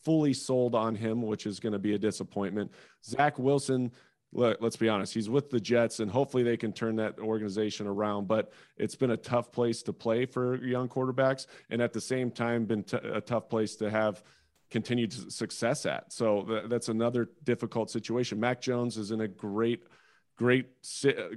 fully 0.02 0.32
sold 0.32 0.74
on 0.74 0.94
him, 0.94 1.20
which 1.20 1.44
is 1.44 1.60
going 1.60 1.74
to 1.74 1.78
be 1.78 1.94
a 1.94 1.98
disappointment. 1.98 2.72
Zach 3.04 3.38
Wilson, 3.38 3.92
let, 4.32 4.62
us 4.62 4.76
be 4.76 4.88
honest, 4.88 5.12
he's 5.12 5.28
with 5.28 5.50
the 5.50 5.60
Jets, 5.60 6.00
and 6.00 6.10
hopefully 6.10 6.42
they 6.42 6.56
can 6.56 6.72
turn 6.72 6.96
that 6.96 7.18
organization 7.18 7.86
around. 7.86 8.28
But 8.28 8.52
it's 8.76 8.94
been 8.94 9.10
a 9.10 9.16
tough 9.16 9.50
place 9.50 9.82
to 9.82 9.92
play 9.92 10.24
for 10.24 10.62
young 10.64 10.88
quarterbacks, 10.88 11.46
and 11.68 11.82
at 11.82 11.92
the 11.92 12.00
same 12.00 12.30
time, 12.30 12.64
been 12.64 12.84
t- 12.84 12.98
a 13.02 13.20
tough 13.20 13.48
place 13.48 13.76
to 13.76 13.90
have 13.90 14.22
continued 14.70 15.12
success 15.32 15.84
at. 15.84 16.12
So 16.12 16.42
th- 16.42 16.64
that's 16.68 16.88
another 16.88 17.30
difficult 17.42 17.90
situation. 17.90 18.38
Mac 18.38 18.60
Jones 18.60 18.96
is 18.96 19.10
in 19.10 19.22
a 19.22 19.28
great, 19.28 19.82
great, 20.40 20.66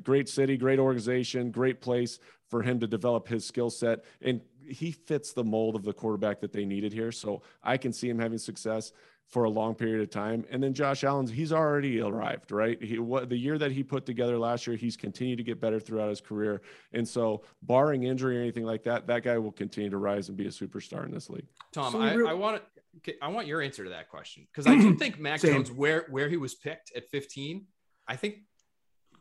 great 0.01 0.29
city, 0.29 0.55
great 0.55 0.79
organization, 0.79 1.51
great 1.51 1.81
place 1.81 2.19
for 2.49 2.61
him 2.61 2.79
to 2.79 2.87
develop 2.87 3.27
his 3.27 3.45
skill 3.45 3.69
set, 3.69 4.05
and 4.21 4.39
he 4.65 4.91
fits 4.91 5.33
the 5.33 5.43
mold 5.43 5.75
of 5.75 5.83
the 5.83 5.91
quarterback 5.91 6.39
that 6.39 6.53
they 6.53 6.63
needed 6.63 6.93
here. 6.93 7.11
So 7.11 7.41
I 7.61 7.75
can 7.75 7.91
see 7.91 8.09
him 8.09 8.17
having 8.17 8.37
success 8.37 8.93
for 9.27 9.43
a 9.43 9.49
long 9.49 9.75
period 9.75 10.01
of 10.01 10.09
time. 10.09 10.45
And 10.49 10.63
then 10.63 10.73
Josh 10.73 11.03
Allen's 11.03 11.31
he's 11.31 11.51
already 11.51 11.99
arrived, 11.99 12.53
right? 12.53 12.81
He 12.81 12.97
what 12.97 13.27
the 13.27 13.35
year 13.35 13.57
that 13.57 13.73
he 13.73 13.83
put 13.83 14.05
together 14.05 14.37
last 14.39 14.65
year, 14.67 14.77
he's 14.77 14.95
continued 14.95 15.35
to 15.35 15.43
get 15.43 15.59
better 15.59 15.81
throughout 15.81 16.07
his 16.07 16.21
career. 16.21 16.61
And 16.93 17.05
so, 17.05 17.43
barring 17.61 18.03
injury 18.03 18.37
or 18.37 18.41
anything 18.41 18.63
like 18.63 18.83
that, 18.83 19.05
that 19.07 19.23
guy 19.23 19.37
will 19.37 19.51
continue 19.51 19.89
to 19.89 19.97
rise 19.97 20.29
and 20.29 20.37
be 20.37 20.45
a 20.45 20.49
superstar 20.49 21.03
in 21.03 21.11
this 21.11 21.29
league. 21.29 21.47
Tom, 21.73 21.91
so 21.91 21.99
I, 22.01 22.13
re- 22.13 22.29
I 22.29 22.33
want 22.33 22.61
I 23.21 23.27
want 23.27 23.47
your 23.47 23.61
answer 23.61 23.83
to 23.83 23.89
that 23.89 24.07
question 24.07 24.47
because 24.49 24.65
I 24.65 24.75
do 24.81 24.95
think 24.95 25.19
Mac 25.19 25.41
Jones 25.41 25.71
where 25.71 26.05
where 26.09 26.29
he 26.29 26.37
was 26.37 26.55
picked 26.55 26.95
at 26.95 27.09
15, 27.09 27.65
I 28.07 28.15
think 28.15 28.35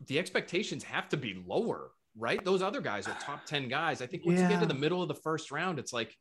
the 0.07 0.19
expectations 0.19 0.83
have 0.83 1.09
to 1.09 1.17
be 1.17 1.43
lower, 1.47 1.91
right? 2.17 2.43
Those 2.43 2.61
other 2.61 2.81
guys 2.81 3.07
are 3.07 3.15
top 3.19 3.45
10 3.45 3.67
guys. 3.67 4.01
I 4.01 4.07
think 4.07 4.25
once 4.25 4.39
yeah. 4.39 4.47
you 4.47 4.53
get 4.55 4.61
to 4.61 4.67
the 4.67 4.73
middle 4.73 5.01
of 5.01 5.07
the 5.07 5.15
first 5.15 5.51
round, 5.51 5.79
it's 5.79 5.93
like 5.93 6.15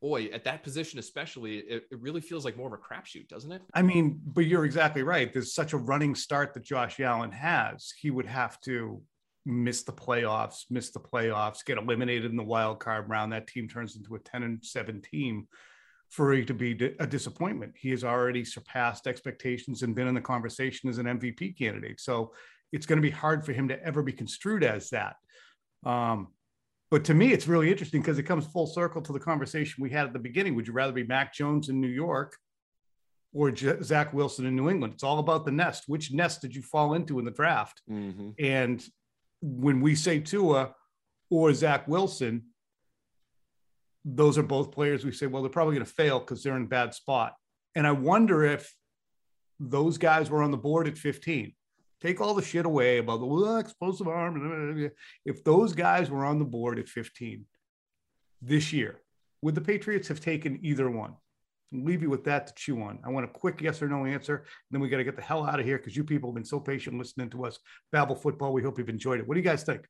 boy, 0.00 0.26
at 0.26 0.44
that 0.44 0.62
position 0.62 0.98
especially, 0.98 1.58
it, 1.58 1.84
it 1.90 2.00
really 2.00 2.20
feels 2.20 2.44
like 2.44 2.56
more 2.56 2.68
of 2.68 2.72
a 2.72 2.76
crapshoot, 2.76 3.28
doesn't 3.28 3.52
it? 3.52 3.62
I 3.74 3.82
mean, 3.82 4.20
but 4.24 4.46
you're 4.46 4.64
exactly 4.64 5.02
right. 5.02 5.32
There's 5.32 5.54
such 5.54 5.72
a 5.72 5.76
running 5.76 6.14
start 6.14 6.54
that 6.54 6.64
Josh 6.64 7.00
Allen 7.00 7.32
has. 7.32 7.92
He 7.98 8.10
would 8.10 8.26
have 8.26 8.60
to 8.62 9.02
miss 9.44 9.82
the 9.82 9.92
playoffs, 9.92 10.64
miss 10.70 10.90
the 10.90 11.00
playoffs, 11.00 11.64
get 11.64 11.78
eliminated 11.78 12.30
in 12.30 12.36
the 12.36 12.44
wild 12.44 12.80
card 12.80 13.08
round. 13.08 13.32
That 13.32 13.46
team 13.46 13.68
turns 13.68 13.96
into 13.96 14.14
a 14.14 14.18
10 14.18 14.42
and 14.42 14.64
7 14.64 15.02
team 15.02 15.48
for 16.10 16.32
it 16.32 16.46
to 16.46 16.54
be 16.54 16.72
a 17.00 17.06
disappointment. 17.06 17.74
He 17.76 17.90
has 17.90 18.04
already 18.04 18.44
surpassed 18.44 19.06
expectations 19.06 19.82
and 19.82 19.94
been 19.94 20.08
in 20.08 20.14
the 20.14 20.20
conversation 20.20 20.88
as 20.88 20.98
an 20.98 21.06
MVP 21.06 21.58
candidate. 21.58 22.00
So 22.00 22.32
it's 22.72 22.86
going 22.86 22.98
to 22.98 23.02
be 23.02 23.10
hard 23.10 23.44
for 23.44 23.52
him 23.52 23.68
to 23.68 23.82
ever 23.82 24.02
be 24.02 24.12
construed 24.12 24.64
as 24.64 24.90
that. 24.90 25.16
Um, 25.84 26.28
but 26.90 27.04
to 27.04 27.14
me, 27.14 27.32
it's 27.32 27.46
really 27.46 27.70
interesting 27.70 28.00
because 28.00 28.18
it 28.18 28.24
comes 28.24 28.46
full 28.46 28.66
circle 28.66 29.02
to 29.02 29.12
the 29.12 29.20
conversation 29.20 29.82
we 29.82 29.90
had 29.90 30.06
at 30.06 30.12
the 30.12 30.18
beginning. 30.18 30.54
Would 30.54 30.66
you 30.66 30.72
rather 30.72 30.92
be 30.92 31.04
Mac 31.04 31.34
Jones 31.34 31.68
in 31.68 31.80
New 31.80 31.88
York 31.88 32.36
or 33.32 33.50
J- 33.50 33.80
Zach 33.82 34.14
Wilson 34.14 34.46
in 34.46 34.56
New 34.56 34.70
England? 34.70 34.94
It's 34.94 35.02
all 35.02 35.18
about 35.18 35.44
the 35.44 35.52
nest. 35.52 35.84
Which 35.86 36.12
nest 36.12 36.40
did 36.40 36.54
you 36.54 36.62
fall 36.62 36.94
into 36.94 37.18
in 37.18 37.24
the 37.26 37.30
draft? 37.30 37.82
Mm-hmm. 37.90 38.30
And 38.38 38.82
when 39.42 39.80
we 39.80 39.94
say 39.94 40.20
Tua 40.20 40.72
or 41.30 41.52
Zach 41.52 41.86
Wilson, 41.86 42.44
those 44.04 44.38
are 44.38 44.42
both 44.42 44.72
players 44.72 45.04
we 45.04 45.12
say, 45.12 45.26
well, 45.26 45.42
they're 45.42 45.50
probably 45.50 45.74
going 45.74 45.86
to 45.86 45.92
fail 45.92 46.18
because 46.20 46.42
they're 46.42 46.56
in 46.56 46.62
a 46.62 46.66
bad 46.66 46.94
spot. 46.94 47.34
And 47.74 47.86
I 47.86 47.92
wonder 47.92 48.44
if 48.44 48.74
those 49.60 49.98
guys 49.98 50.30
were 50.30 50.42
on 50.42 50.50
the 50.50 50.56
board 50.56 50.88
at 50.88 50.96
15 50.96 51.52
Take 52.00 52.20
all 52.20 52.34
the 52.34 52.42
shit 52.42 52.64
away 52.64 52.98
about 52.98 53.20
the 53.20 53.26
well, 53.26 53.56
ah, 53.56 53.58
explosive 53.58 54.06
arm. 54.06 54.90
If 55.24 55.42
those 55.42 55.72
guys 55.72 56.10
were 56.10 56.24
on 56.24 56.38
the 56.38 56.44
board 56.44 56.78
at 56.78 56.88
15 56.88 57.44
this 58.40 58.72
year, 58.72 59.00
would 59.42 59.54
the 59.54 59.60
Patriots 59.60 60.08
have 60.08 60.20
taken 60.20 60.60
either 60.62 60.88
one? 60.90 61.14
I'll 61.72 61.84
leave 61.84 62.02
you 62.02 62.10
with 62.10 62.24
that 62.24 62.46
to 62.46 62.54
chew 62.54 62.80
on. 62.82 63.00
I 63.04 63.10
want 63.10 63.24
a 63.24 63.28
quick 63.28 63.60
yes 63.60 63.82
or 63.82 63.88
no 63.88 64.06
answer. 64.06 64.44
Then 64.70 64.80
we 64.80 64.88
got 64.88 64.98
to 64.98 65.04
get 65.04 65.16
the 65.16 65.22
hell 65.22 65.44
out 65.44 65.60
of 65.60 65.66
here 65.66 65.78
because 65.78 65.96
you 65.96 66.04
people 66.04 66.30
have 66.30 66.34
been 66.34 66.44
so 66.44 66.60
patient 66.60 66.96
listening 66.98 67.30
to 67.30 67.44
us 67.44 67.58
babble 67.92 68.16
football. 68.16 68.52
We 68.52 68.62
hope 68.62 68.78
you've 68.78 68.88
enjoyed 68.88 69.20
it. 69.20 69.28
What 69.28 69.34
do 69.34 69.40
you 69.40 69.44
guys 69.44 69.64
think? 69.64 69.86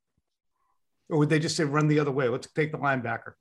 Or 1.08 1.18
would 1.18 1.28
they 1.28 1.38
just 1.38 1.56
say 1.56 1.64
run 1.64 1.88
the 1.88 2.00
other 2.00 2.10
way? 2.10 2.28
Let's 2.28 2.50
take 2.52 2.72
the 2.72 2.78
linebacker. 2.78 3.32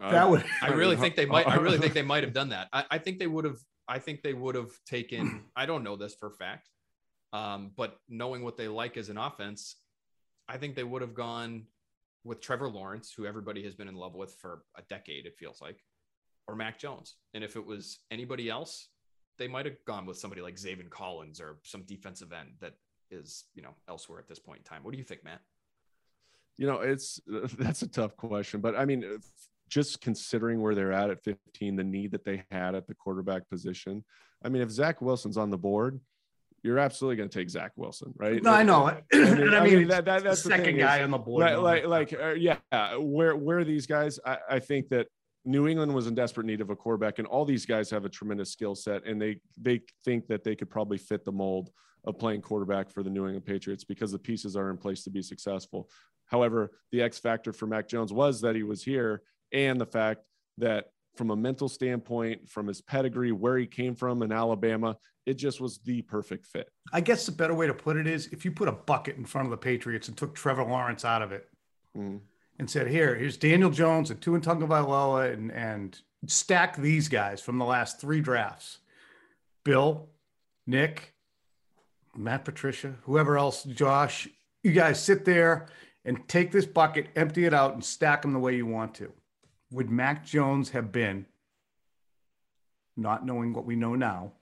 that 0.00 0.24
uh, 0.24 0.28
would. 0.28 0.44
I 0.62 0.68
really 0.68 0.96
think 0.96 1.16
they 1.16 1.26
might. 1.26 1.46
I 1.46 1.56
really 1.56 1.78
think 1.78 1.94
they 1.94 2.02
might 2.02 2.24
have 2.24 2.32
done 2.32 2.50
that. 2.50 2.68
I, 2.72 2.84
I 2.90 2.98
think 2.98 3.18
they 3.18 3.26
would 3.26 3.44
have 3.44 3.58
I 3.88 3.98
think 3.98 4.22
they 4.22 4.34
would 4.34 4.54
have 4.54 4.70
taken, 4.86 5.44
I 5.56 5.66
don't 5.66 5.84
know 5.84 5.96
this 5.96 6.14
for 6.14 6.30
fact, 6.30 6.68
um, 7.32 7.72
but 7.76 7.98
knowing 8.08 8.42
what 8.42 8.56
they 8.56 8.68
like 8.68 8.96
as 8.96 9.08
an 9.08 9.18
offense, 9.18 9.76
I 10.48 10.58
think 10.58 10.74
they 10.74 10.84
would 10.84 11.02
have 11.02 11.14
gone 11.14 11.66
with 12.24 12.40
Trevor 12.40 12.68
Lawrence, 12.68 13.12
who 13.16 13.26
everybody 13.26 13.62
has 13.64 13.74
been 13.74 13.88
in 13.88 13.94
love 13.94 14.14
with 14.14 14.34
for 14.40 14.62
a 14.76 14.82
decade, 14.88 15.26
it 15.26 15.36
feels 15.38 15.60
like, 15.60 15.84
or 16.48 16.56
Mac 16.56 16.78
Jones. 16.78 17.16
And 17.34 17.44
if 17.44 17.56
it 17.56 17.64
was 17.64 18.00
anybody 18.10 18.48
else, 18.50 18.88
they 19.38 19.48
might 19.48 19.66
have 19.66 19.76
gone 19.86 20.06
with 20.06 20.18
somebody 20.18 20.42
like 20.42 20.56
Zaven 20.56 20.90
Collins 20.90 21.40
or 21.40 21.58
some 21.62 21.82
defensive 21.82 22.32
end 22.32 22.50
that 22.60 22.74
is, 23.10 23.44
you 23.54 23.62
know, 23.62 23.74
elsewhere 23.88 24.18
at 24.18 24.28
this 24.28 24.38
point 24.38 24.58
in 24.58 24.64
time. 24.64 24.82
What 24.82 24.92
do 24.92 24.98
you 24.98 25.04
think, 25.04 25.24
Matt? 25.24 25.40
You 26.56 26.66
know, 26.66 26.80
it's 26.80 27.20
that's 27.58 27.82
a 27.82 27.88
tough 27.88 28.16
question, 28.16 28.60
but 28.60 28.76
I 28.76 28.84
mean, 28.84 29.04
just 29.68 30.00
considering 30.00 30.60
where 30.60 30.74
they're 30.74 30.92
at 30.92 31.10
at 31.10 31.22
15, 31.24 31.76
the 31.76 31.84
need 31.84 32.12
that 32.12 32.24
they 32.24 32.44
had 32.50 32.74
at 32.74 32.86
the 32.86 32.94
quarterback 32.94 33.48
position. 33.48 34.04
I 34.44 34.48
mean, 34.48 34.62
if 34.62 34.70
Zach 34.70 35.00
Wilson's 35.02 35.36
on 35.36 35.50
the 35.50 35.58
board, 35.58 36.00
you're 36.62 36.78
absolutely 36.78 37.16
going 37.16 37.28
to 37.28 37.38
take 37.38 37.50
Zach 37.50 37.72
Wilson, 37.76 38.12
right? 38.16 38.42
No, 38.42 38.50
I 38.52 38.62
know. 38.62 38.86
I 38.86 39.02
mean, 39.12 39.22
And 39.42 39.54
I 39.54 39.64
mean, 39.64 39.88
that- 39.88 40.04
that- 40.06 40.24
that's 40.24 40.42
the 40.42 40.50
second 40.50 40.78
guy 40.78 40.98
is, 40.98 41.04
on 41.04 41.10
the 41.10 41.18
board. 41.18 41.40
like 41.58 41.84
like, 41.86 42.12
like 42.12 42.20
uh, 42.20 42.32
yeah 42.32 42.96
where 42.96 43.36
where 43.36 43.58
are 43.58 43.64
these 43.64 43.86
guys 43.86 44.18
I, 44.24 44.38
I 44.50 44.58
think 44.58 44.88
that 44.88 45.06
new 45.44 45.68
england 45.68 45.94
was 45.94 46.06
in 46.08 46.14
desperate 46.16 46.46
need 46.46 46.60
of 46.60 46.70
a 46.70 46.76
quarterback 46.76 47.18
and 47.20 47.28
all 47.28 47.44
these 47.44 47.64
guys 47.66 47.88
have 47.90 48.04
a 48.04 48.08
tremendous 48.08 48.50
skill 48.50 48.74
set 48.74 49.04
and 49.06 49.20
they 49.22 49.38
they 49.60 49.80
think 50.04 50.26
that 50.26 50.42
they 50.42 50.56
could 50.56 50.68
probably 50.70 50.98
fit 50.98 51.24
the 51.24 51.30
mold 51.32 51.70
of 52.04 52.18
playing 52.18 52.40
quarterback 52.42 52.90
for 52.90 53.02
the 53.04 53.10
new 53.10 53.26
england 53.26 53.44
patriots 53.46 53.84
because 53.84 54.10
the 54.10 54.18
pieces 54.18 54.56
are 54.56 54.70
in 54.70 54.76
place 54.76 55.04
to 55.04 55.10
be 55.10 55.22
successful 55.22 55.88
however 56.26 56.72
the 56.90 57.00
x 57.00 57.18
factor 57.20 57.52
for 57.52 57.66
mac 57.68 57.86
jones 57.86 58.12
was 58.12 58.40
that 58.40 58.56
he 58.56 58.64
was 58.64 58.82
here 58.82 59.22
and 59.52 59.80
the 59.80 59.86
fact 59.86 60.20
that 60.58 60.86
from 61.16 61.30
a 61.30 61.36
mental 61.36 61.68
standpoint 61.68 62.48
from 62.48 62.66
his 62.66 62.80
pedigree 62.82 63.32
where 63.32 63.56
he 63.56 63.66
came 63.66 63.94
from 63.94 64.22
in 64.22 64.32
alabama 64.32 64.96
it 65.24 65.34
just 65.34 65.60
was 65.60 65.78
the 65.78 66.02
perfect 66.02 66.46
fit 66.46 66.68
I 66.92 67.00
guess 67.00 67.26
the 67.26 67.32
better 67.32 67.54
way 67.54 67.66
to 67.66 67.74
put 67.74 67.96
it 67.96 68.06
is 68.06 68.26
if 68.28 68.44
you 68.44 68.50
put 68.52 68.68
a 68.68 68.72
bucket 68.72 69.16
in 69.16 69.24
front 69.24 69.46
of 69.46 69.50
the 69.50 69.56
Patriots 69.56 70.08
and 70.08 70.16
took 70.16 70.34
Trevor 70.34 70.64
Lawrence 70.64 71.04
out 71.04 71.22
of 71.22 71.32
it 71.32 71.48
Mhm. 71.96 72.20
and 72.58 72.70
said, 72.70 72.86
"Here, 72.88 73.14
here's 73.16 73.36
Daniel 73.36 73.70
Jones 73.70 74.10
and 74.10 74.20
Tua 74.20 74.40
Tagovailoa 74.40 75.32
and 75.32 75.50
and 75.50 75.98
stack 76.26 76.76
these 76.76 77.08
guys 77.08 77.40
from 77.42 77.58
the 77.58 77.64
last 77.64 78.00
three 78.00 78.20
drafts: 78.20 78.78
Bill, 79.64 80.08
Nick, 80.66 81.14
Matt 82.14 82.44
Patricia, 82.44 82.96
whoever 83.02 83.36
else, 83.36 83.64
Josh. 83.64 84.28
You 84.62 84.72
guys 84.72 85.02
sit 85.02 85.24
there 85.24 85.68
and 86.04 86.26
take 86.28 86.52
this 86.52 86.66
bucket, 86.66 87.08
empty 87.16 87.44
it 87.46 87.54
out, 87.54 87.74
and 87.74 87.84
stack 87.84 88.22
them 88.22 88.32
the 88.32 88.38
way 88.38 88.54
you 88.56 88.66
want 88.66 88.94
to. 88.96 89.12
Would 89.70 89.90
Mac 89.90 90.24
Jones 90.24 90.70
have 90.70 90.92
been, 90.92 91.26
not 92.96 93.26
knowing 93.26 93.52
what 93.52 93.66
we 93.66 93.76
know 93.76 93.94
now, 93.94 94.32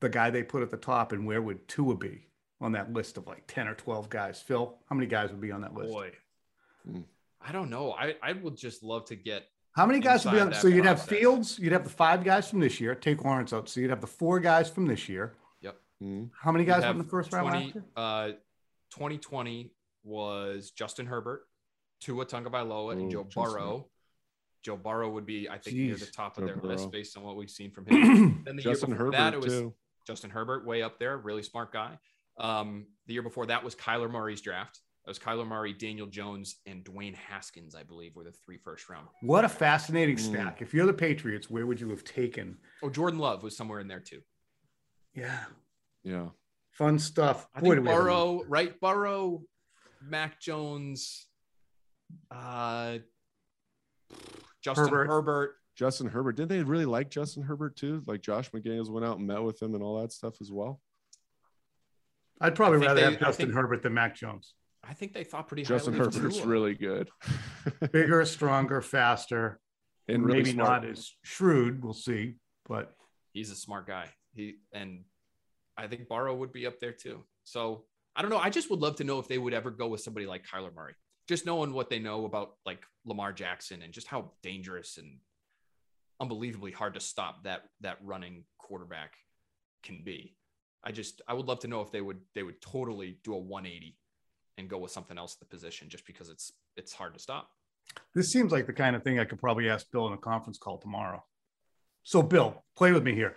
the 0.00 0.08
guy 0.08 0.30
they 0.30 0.42
put 0.42 0.62
at 0.62 0.70
the 0.70 0.76
top, 0.76 1.12
and 1.12 1.26
where 1.26 1.40
would 1.40 1.66
Tua 1.66 1.96
be 1.96 2.26
on 2.60 2.72
that 2.72 2.92
list 2.92 3.16
of 3.16 3.26
like 3.26 3.44
ten 3.46 3.66
or 3.68 3.74
twelve 3.74 4.10
guys? 4.10 4.40
Phil, 4.40 4.78
how 4.88 4.94
many 4.96 5.06
guys 5.06 5.30
would 5.30 5.40
be 5.40 5.50
on 5.50 5.62
that 5.62 5.74
list? 5.74 5.92
Boy. 5.92 6.12
Mm. 6.88 7.04
I 7.40 7.52
don't 7.52 7.70
know. 7.70 7.92
I, 7.92 8.14
I 8.22 8.32
would 8.34 8.56
just 8.56 8.82
love 8.82 9.06
to 9.06 9.16
get 9.16 9.48
How 9.72 9.86
many 9.86 9.98
guys 9.98 10.24
would 10.24 10.32
be 10.32 10.40
on? 10.40 10.54
So 10.54 10.68
you'd 10.68 10.84
have. 10.84 11.02
Fields, 11.02 11.58
you'd 11.58 11.72
have 11.72 11.84
the 11.84 11.90
five 11.90 12.22
guys 12.22 12.48
from 12.48 12.60
this 12.60 12.80
year. 12.80 12.94
Take 12.94 13.24
Lawrence 13.24 13.52
out, 13.52 13.68
so 13.68 13.80
you'd 13.80 13.90
have 13.90 14.00
the 14.00 14.06
four 14.06 14.38
guys 14.38 14.70
from 14.70 14.86
this 14.86 15.08
year. 15.08 15.34
Mhm. 16.02 16.30
How 16.36 16.50
many 16.50 16.64
guys 16.64 16.82
have 16.82 16.96
went 16.96 16.98
in 16.98 17.04
the 17.04 17.10
first 17.10 17.32
round 17.32 17.48
20, 17.48 17.64
last 17.64 17.74
year? 17.76 17.84
Uh, 17.94 18.26
2020 18.90 19.72
was 20.02 20.72
Justin 20.72 21.06
Herbert, 21.06 21.46
Tua 22.00 22.26
Tagovailoa, 22.26 22.92
and 22.94 23.08
Joe 23.08 23.22
Justin. 23.22 23.42
Burrow. 23.44 23.88
Joe 24.62 24.76
Burrow 24.76 25.10
would 25.10 25.26
be, 25.26 25.48
I 25.48 25.58
think, 25.58 25.76
near 25.76 25.96
the 25.96 26.06
top 26.06 26.36
of 26.38 26.42
Joe 26.42 26.46
their 26.46 26.56
Burrow. 26.56 26.72
list 26.74 26.90
based 26.92 27.16
on 27.16 27.22
what 27.24 27.36
we've 27.36 27.50
seen 27.50 27.70
from 27.70 27.86
him. 27.86 28.42
then 28.46 28.56
the 28.56 28.62
justin 28.62 28.90
year 28.90 28.96
before 28.98 29.06
herbert 29.06 29.16
that, 29.18 29.34
it 29.34 29.40
was 29.40 29.52
too 29.52 29.74
Justin 30.06 30.30
Herbert, 30.30 30.66
way 30.66 30.82
up 30.82 30.98
there, 30.98 31.16
really 31.16 31.42
smart 31.44 31.72
guy. 31.72 31.96
Um, 32.38 32.86
the 33.06 33.12
year 33.12 33.22
before 33.22 33.46
that 33.46 33.62
was 33.62 33.76
Kyler 33.76 34.10
Murray's 34.10 34.40
draft. 34.40 34.80
That 35.04 35.10
was 35.10 35.18
Kyler 35.18 35.46
Murray, 35.46 35.72
Daniel 35.72 36.06
Jones, 36.08 36.56
and 36.66 36.84
Dwayne 36.84 37.14
Haskins, 37.14 37.74
I 37.76 37.82
believe, 37.84 38.16
were 38.16 38.24
the 38.24 38.32
three 38.32 38.56
first 38.58 38.88
round. 38.88 39.06
What 39.20 39.44
a 39.44 39.48
fascinating 39.48 40.16
Mm. 40.16 40.20
stack. 40.20 40.62
If 40.62 40.74
you're 40.74 40.86
the 40.86 40.92
Patriots, 40.92 41.48
where 41.50 41.66
would 41.66 41.80
you 41.80 41.88
have 41.90 42.02
taken? 42.04 42.58
Oh, 42.82 42.90
Jordan 42.90 43.20
Love 43.20 43.42
was 43.44 43.56
somewhere 43.56 43.78
in 43.80 43.86
there 43.88 44.00
too. 44.00 44.22
Yeah, 45.14 45.44
yeah 46.02 46.28
fun 46.72 46.98
stuff. 46.98 47.46
I 47.54 47.60
Boy, 47.60 47.74
think 47.74 47.84
do 47.84 47.90
have 47.90 47.98
Burrow, 48.00 48.42
right? 48.48 48.80
Burrow, 48.80 49.42
Mac 50.00 50.40
Jones, 50.40 51.26
uh, 52.30 52.98
Justin 54.62 54.84
Herbert. 54.88 55.06
Herbert. 55.06 55.54
Justin 55.74 56.06
Herbert. 56.08 56.36
Didn't 56.36 56.50
they 56.50 56.62
really 56.62 56.84
like 56.84 57.10
Justin 57.10 57.42
Herbert 57.42 57.76
too? 57.76 58.02
Like 58.06 58.20
Josh 58.20 58.50
McDaniels 58.50 58.90
went 58.90 59.06
out 59.06 59.18
and 59.18 59.26
met 59.26 59.42
with 59.42 59.60
him 59.60 59.74
and 59.74 59.82
all 59.82 60.00
that 60.00 60.12
stuff 60.12 60.34
as 60.40 60.50
well. 60.52 60.80
I'd 62.40 62.54
probably 62.54 62.78
rather 62.78 62.94
they- 63.00 63.02
have 63.10 63.18
Justin 63.20 63.46
think- 63.46 63.56
Herbert 63.56 63.82
than 63.82 63.94
Mac 63.94 64.16
Jones. 64.16 64.54
I 64.84 64.94
think 64.94 65.12
they 65.12 65.22
thought 65.22 65.46
pretty 65.46 65.62
Justin 65.62 65.92
highly 65.94 66.08
of 66.08 66.14
Herbert's 66.16 66.38
Tua. 66.38 66.46
really 66.46 66.74
good. 66.74 67.08
Bigger, 67.92 68.24
stronger, 68.24 68.80
faster, 68.80 69.60
and 70.08 70.24
really 70.24 70.38
maybe 70.38 70.52
smart. 70.52 70.82
not 70.82 70.90
as 70.90 71.12
shrewd. 71.22 71.84
We'll 71.84 71.92
see, 71.94 72.34
but 72.68 72.92
He's 73.32 73.50
a 73.52 73.54
smart 73.54 73.86
guy. 73.86 74.08
He 74.34 74.56
and 74.72 75.04
I 75.76 75.86
think 75.86 76.08
Burrow 76.08 76.34
would 76.34 76.52
be 76.52 76.66
up 76.66 76.80
there 76.80 76.90
too. 76.92 77.24
So 77.44 77.84
I 78.16 78.22
don't 78.22 78.30
know. 78.30 78.38
I 78.38 78.50
just 78.50 78.70
would 78.70 78.80
love 78.80 78.96
to 78.96 79.04
know 79.04 79.20
if 79.20 79.28
they 79.28 79.38
would 79.38 79.54
ever 79.54 79.70
go 79.70 79.86
with 79.86 80.00
somebody 80.00 80.26
like 80.26 80.44
Kyler 80.44 80.74
Murray. 80.74 80.94
Just 81.28 81.46
knowing 81.46 81.72
what 81.72 81.88
they 81.88 81.98
know 81.98 82.24
about 82.24 82.54
like 82.66 82.84
Lamar 83.04 83.32
Jackson 83.32 83.82
and 83.82 83.92
just 83.92 84.06
how 84.06 84.32
dangerous 84.42 84.98
and 84.98 85.18
unbelievably 86.20 86.72
hard 86.72 86.94
to 86.94 87.00
stop 87.00 87.44
that 87.44 87.64
that 87.80 87.98
running 88.02 88.44
quarterback 88.58 89.14
can 89.82 90.02
be. 90.04 90.34
I 90.84 90.92
just 90.92 91.22
I 91.28 91.34
would 91.34 91.46
love 91.46 91.60
to 91.60 91.68
know 91.68 91.80
if 91.80 91.90
they 91.90 92.00
would 92.00 92.20
they 92.34 92.42
would 92.42 92.60
totally 92.60 93.18
do 93.24 93.34
a 93.34 93.38
180 93.38 93.96
and 94.58 94.68
go 94.68 94.78
with 94.78 94.90
something 94.90 95.18
else 95.18 95.34
at 95.34 95.40
the 95.40 95.46
position 95.56 95.88
just 95.88 96.06
because 96.06 96.28
it's 96.28 96.52
it's 96.76 96.92
hard 96.92 97.14
to 97.14 97.20
stop. 97.20 97.50
this 98.14 98.30
seems 98.30 98.52
like 98.52 98.66
the 98.66 98.72
kind 98.72 98.96
of 98.96 99.02
thing 99.02 99.18
I 99.18 99.24
could 99.24 99.40
probably 99.40 99.68
ask 99.68 99.90
Bill 99.90 100.06
in 100.06 100.12
a 100.12 100.18
conference 100.18 100.58
call 100.58 100.78
tomorrow. 100.78 101.22
So, 102.04 102.22
Bill, 102.22 102.64
play 102.76 102.92
with 102.92 103.04
me 103.04 103.14
here. 103.14 103.36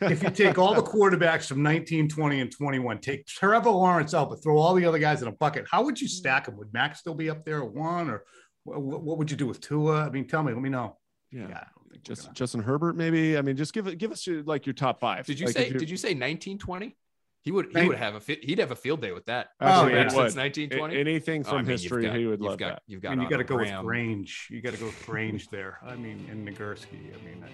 If 0.00 0.22
you 0.22 0.30
take 0.30 0.58
all 0.58 0.74
the 0.74 0.82
quarterbacks 0.82 1.46
from 1.48 1.62
19, 1.62 2.08
20, 2.08 2.40
and 2.40 2.50
21, 2.52 2.98
take 2.98 3.26
Trevor 3.26 3.70
Lawrence 3.70 4.14
out, 4.14 4.30
but 4.30 4.42
throw 4.42 4.58
all 4.58 4.74
the 4.74 4.84
other 4.84 4.98
guys 4.98 5.22
in 5.22 5.28
a 5.28 5.32
bucket, 5.32 5.66
how 5.70 5.84
would 5.84 6.00
you 6.00 6.08
stack 6.08 6.46
them? 6.46 6.56
Would 6.56 6.72
Max 6.72 7.00
still 7.00 7.14
be 7.14 7.28
up 7.30 7.44
there 7.44 7.62
at 7.62 7.70
one, 7.72 8.08
or 8.10 8.24
wh- 8.64 8.74
wh- 8.76 9.02
what 9.04 9.18
would 9.18 9.30
you 9.30 9.36
do 9.36 9.46
with 9.46 9.60
Tua? 9.60 10.06
I 10.06 10.10
mean, 10.10 10.26
tell 10.26 10.42
me, 10.42 10.52
let 10.52 10.62
me 10.62 10.68
know. 10.70 10.96
yeah. 11.30 11.44
I 11.44 11.46
don't 11.48 11.52
think 11.52 11.68
we're 11.90 11.98
Just 12.02 12.22
gonna- 12.22 12.34
Justin 12.34 12.62
Herbert, 12.62 12.96
maybe. 12.96 13.36
I 13.36 13.42
mean, 13.42 13.56
just 13.56 13.72
give 13.72 13.86
it, 13.86 13.96
give 13.98 14.12
us 14.12 14.26
your, 14.26 14.42
like 14.44 14.66
your 14.66 14.74
top 14.74 15.00
five. 15.00 15.26
Did 15.26 15.38
you 15.40 15.46
Like, 15.46 15.54
say 15.56 15.66
if 15.66 15.72
you- 15.74 15.78
did 15.80 15.90
you 15.90 15.96
say 15.96 16.08
1920? 16.10 16.96
He 17.42 17.52
would 17.52 17.68
he 17.76 17.86
would 17.86 17.96
have 17.96 18.16
a 18.16 18.20
fi- 18.20 18.40
he'd 18.42 18.58
have 18.58 18.72
a 18.72 18.74
field 18.74 19.00
day 19.00 19.12
with 19.12 19.26
that. 19.26 19.50
Actually, 19.60 19.84
Oh, 19.84 19.88
he 19.88 19.94
yeah. 20.02 20.08
Since 20.08 20.34
1920? 20.34 20.96
A- 20.96 20.98
Anything 20.98 21.44
Oh, 21.46 21.48
I 21.48 21.50
from 21.50 21.58
mean, 21.58 21.66
history, 21.68 22.02
got- 22.02 22.16
he 22.16 22.26
would 22.26 22.40
you've 22.40 22.40
love 22.40 22.58
got, 22.58 22.68
that. 22.70 22.82
You've 22.88 22.98
I 22.98 23.02
got 23.02 23.10
mean, 23.10 23.20
you 23.22 23.30
got 23.30 23.36
to 23.36 23.44
Otto 23.44 23.54
go 23.54 23.60
with 23.76 23.84
Grange. 23.84 24.48
You 24.50 24.60
got 24.60 24.72
to 24.72 24.80
go 24.80 24.86
with 24.86 25.06
Grange 25.06 25.48
there. 25.50 25.78
I 25.86 25.94
mean, 25.94 26.26
in 26.28 26.44
Nagurski. 26.44 27.14
I 27.14 27.24
mean, 27.24 27.44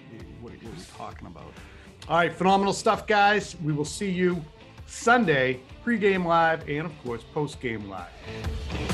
what 0.41 0.51
are, 0.51 0.55
what 0.55 0.73
are 0.73 0.77
you 0.77 0.83
talking 0.97 1.27
about? 1.27 1.53
All 2.09 2.17
right, 2.17 2.33
phenomenal 2.33 2.73
stuff, 2.73 3.07
guys. 3.07 3.55
We 3.63 3.71
will 3.71 3.85
see 3.85 4.09
you 4.09 4.43
Sunday, 4.87 5.61
pregame 5.85 6.25
live, 6.25 6.67
and 6.67 6.85
of 6.85 7.03
course, 7.03 7.23
postgame 7.33 7.87
live. 7.87 8.92